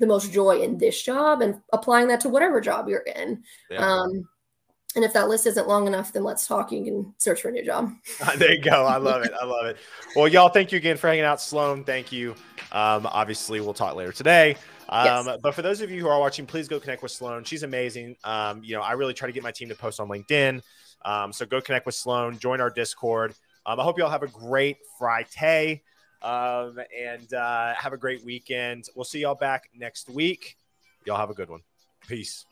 the 0.00 0.06
most 0.06 0.32
joy 0.32 0.60
in 0.60 0.78
this 0.78 1.02
job 1.02 1.42
and 1.42 1.60
applying 1.72 2.08
that 2.08 2.20
to 2.20 2.28
whatever 2.28 2.60
job 2.60 2.88
you're 2.88 3.00
in. 3.00 3.42
Yeah. 3.70 3.78
Um, 3.78 4.28
and 4.94 5.04
if 5.04 5.12
that 5.12 5.28
list 5.28 5.46
isn't 5.46 5.68
long 5.68 5.86
enough, 5.86 6.12
then 6.12 6.24
let's 6.24 6.46
talk. 6.46 6.72
You 6.72 6.82
can 6.82 7.14
search 7.18 7.42
for 7.42 7.48
a 7.48 7.52
new 7.52 7.64
job. 7.64 7.92
there 8.36 8.54
you 8.54 8.62
go. 8.62 8.86
I 8.86 8.96
love 8.96 9.22
it. 9.22 9.32
I 9.40 9.44
love 9.44 9.66
it. 9.66 9.76
Well, 10.14 10.26
y'all, 10.26 10.48
thank 10.48 10.72
you 10.72 10.78
again 10.78 10.96
for 10.96 11.08
hanging 11.08 11.24
out. 11.24 11.40
Sloan, 11.40 11.84
thank 11.84 12.12
you. 12.12 12.34
Um, 12.72 13.06
obviously, 13.06 13.60
we'll 13.60 13.74
talk 13.74 13.94
later 13.94 14.12
today. 14.12 14.56
Um, 14.88 15.26
Yes. 15.26 15.38
But 15.42 15.54
for 15.54 15.62
those 15.62 15.82
of 15.82 15.90
you 15.90 16.00
who 16.00 16.08
are 16.08 16.18
watching, 16.18 16.46
please 16.46 16.66
go 16.66 16.80
connect 16.80 17.02
with 17.02 17.12
Sloan. 17.12 17.44
She's 17.44 17.62
amazing. 17.62 18.16
Um, 18.24 18.62
you 18.64 18.74
know, 18.74 18.82
I 18.82 18.92
really 18.92 19.12
try 19.12 19.26
to 19.26 19.32
get 19.32 19.42
my 19.42 19.50
team 19.50 19.68
to 19.68 19.74
post 19.74 20.00
on 20.00 20.08
LinkedIn. 20.08 20.62
Um, 21.04 21.32
so 21.32 21.44
go 21.44 21.60
connect 21.60 21.84
with 21.84 21.94
Sloan, 21.94 22.38
join 22.38 22.60
our 22.60 22.70
Discord. 22.70 23.34
Um, 23.66 23.78
I 23.78 23.82
hope 23.82 23.98
you 23.98 24.04
all 24.04 24.10
have 24.10 24.22
a 24.22 24.28
great 24.28 24.78
Friday 24.98 25.82
um, 26.22 26.78
and 26.96 27.32
uh, 27.34 27.74
have 27.74 27.92
a 27.92 27.96
great 27.96 28.24
weekend. 28.24 28.88
We'll 28.94 29.04
see 29.04 29.20
y'all 29.20 29.34
back 29.34 29.70
next 29.74 30.08
week. 30.08 30.56
Y'all 31.04 31.18
have 31.18 31.30
a 31.30 31.34
good 31.34 31.48
one. 31.50 31.60
Peace. 32.08 32.44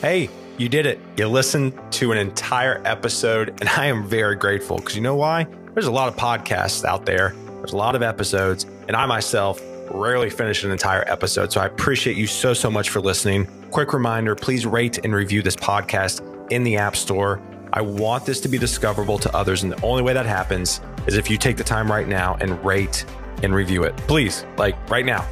Hey, 0.00 0.28
you 0.58 0.68
did 0.68 0.86
it. 0.86 0.98
You 1.16 1.28
listened 1.28 1.72
to 1.92 2.12
an 2.12 2.18
entire 2.18 2.82
episode, 2.84 3.50
and 3.60 3.68
I 3.68 3.86
am 3.86 4.06
very 4.06 4.36
grateful 4.36 4.76
because 4.76 4.94
you 4.94 5.02
know 5.02 5.16
why? 5.16 5.46
There's 5.72 5.86
a 5.86 5.92
lot 5.92 6.08
of 6.08 6.16
podcasts 6.16 6.84
out 6.84 7.06
there, 7.06 7.34
there's 7.56 7.72
a 7.72 7.76
lot 7.76 7.94
of 7.94 8.02
episodes, 8.02 8.64
and 8.86 8.96
I 8.96 9.06
myself 9.06 9.60
rarely 9.90 10.30
finish 10.30 10.62
an 10.62 10.70
entire 10.70 11.08
episode. 11.08 11.52
So 11.52 11.60
I 11.60 11.66
appreciate 11.66 12.16
you 12.16 12.26
so, 12.26 12.54
so 12.54 12.70
much 12.70 12.90
for 12.90 13.00
listening. 13.00 13.46
Quick 13.70 13.92
reminder 13.92 14.34
please 14.34 14.66
rate 14.66 14.98
and 15.04 15.14
review 15.14 15.42
this 15.42 15.56
podcast 15.56 16.22
in 16.52 16.64
the 16.64 16.76
App 16.76 16.96
Store. 16.96 17.40
I 17.72 17.80
want 17.80 18.24
this 18.24 18.40
to 18.42 18.48
be 18.48 18.58
discoverable 18.58 19.18
to 19.18 19.34
others, 19.34 19.62
and 19.62 19.72
the 19.72 19.82
only 19.82 20.02
way 20.02 20.12
that 20.12 20.26
happens 20.26 20.80
is 21.06 21.16
if 21.16 21.30
you 21.30 21.36
take 21.38 21.56
the 21.56 21.64
time 21.64 21.90
right 21.90 22.08
now 22.08 22.36
and 22.40 22.62
rate 22.64 23.04
and 23.42 23.54
review 23.54 23.84
it. 23.84 23.96
Please, 24.08 24.44
like 24.56 24.76
right 24.90 25.04
now. 25.04 25.26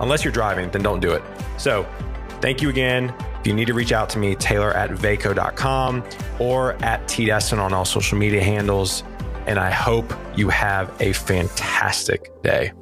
unless 0.00 0.24
you're 0.24 0.32
driving, 0.32 0.70
then 0.70 0.82
don't 0.82 1.00
do 1.00 1.12
it. 1.12 1.22
So 1.58 1.86
thank 2.40 2.60
you 2.60 2.68
again. 2.68 3.14
If 3.40 3.46
you 3.46 3.54
need 3.54 3.66
to 3.66 3.74
reach 3.74 3.92
out 3.92 4.10
to 4.10 4.18
me, 4.18 4.34
Taylor 4.34 4.72
at 4.72 4.90
vaco.com 4.90 6.04
or 6.38 6.74
at 6.84 7.06
T 7.08 7.26
Desseyn 7.26 7.58
on 7.58 7.72
all 7.72 7.84
social 7.84 8.18
media 8.18 8.42
handles. 8.42 9.02
And 9.46 9.58
I 9.58 9.70
hope 9.70 10.12
you 10.36 10.48
have 10.48 10.94
a 11.00 11.12
fantastic 11.12 12.30
day. 12.42 12.72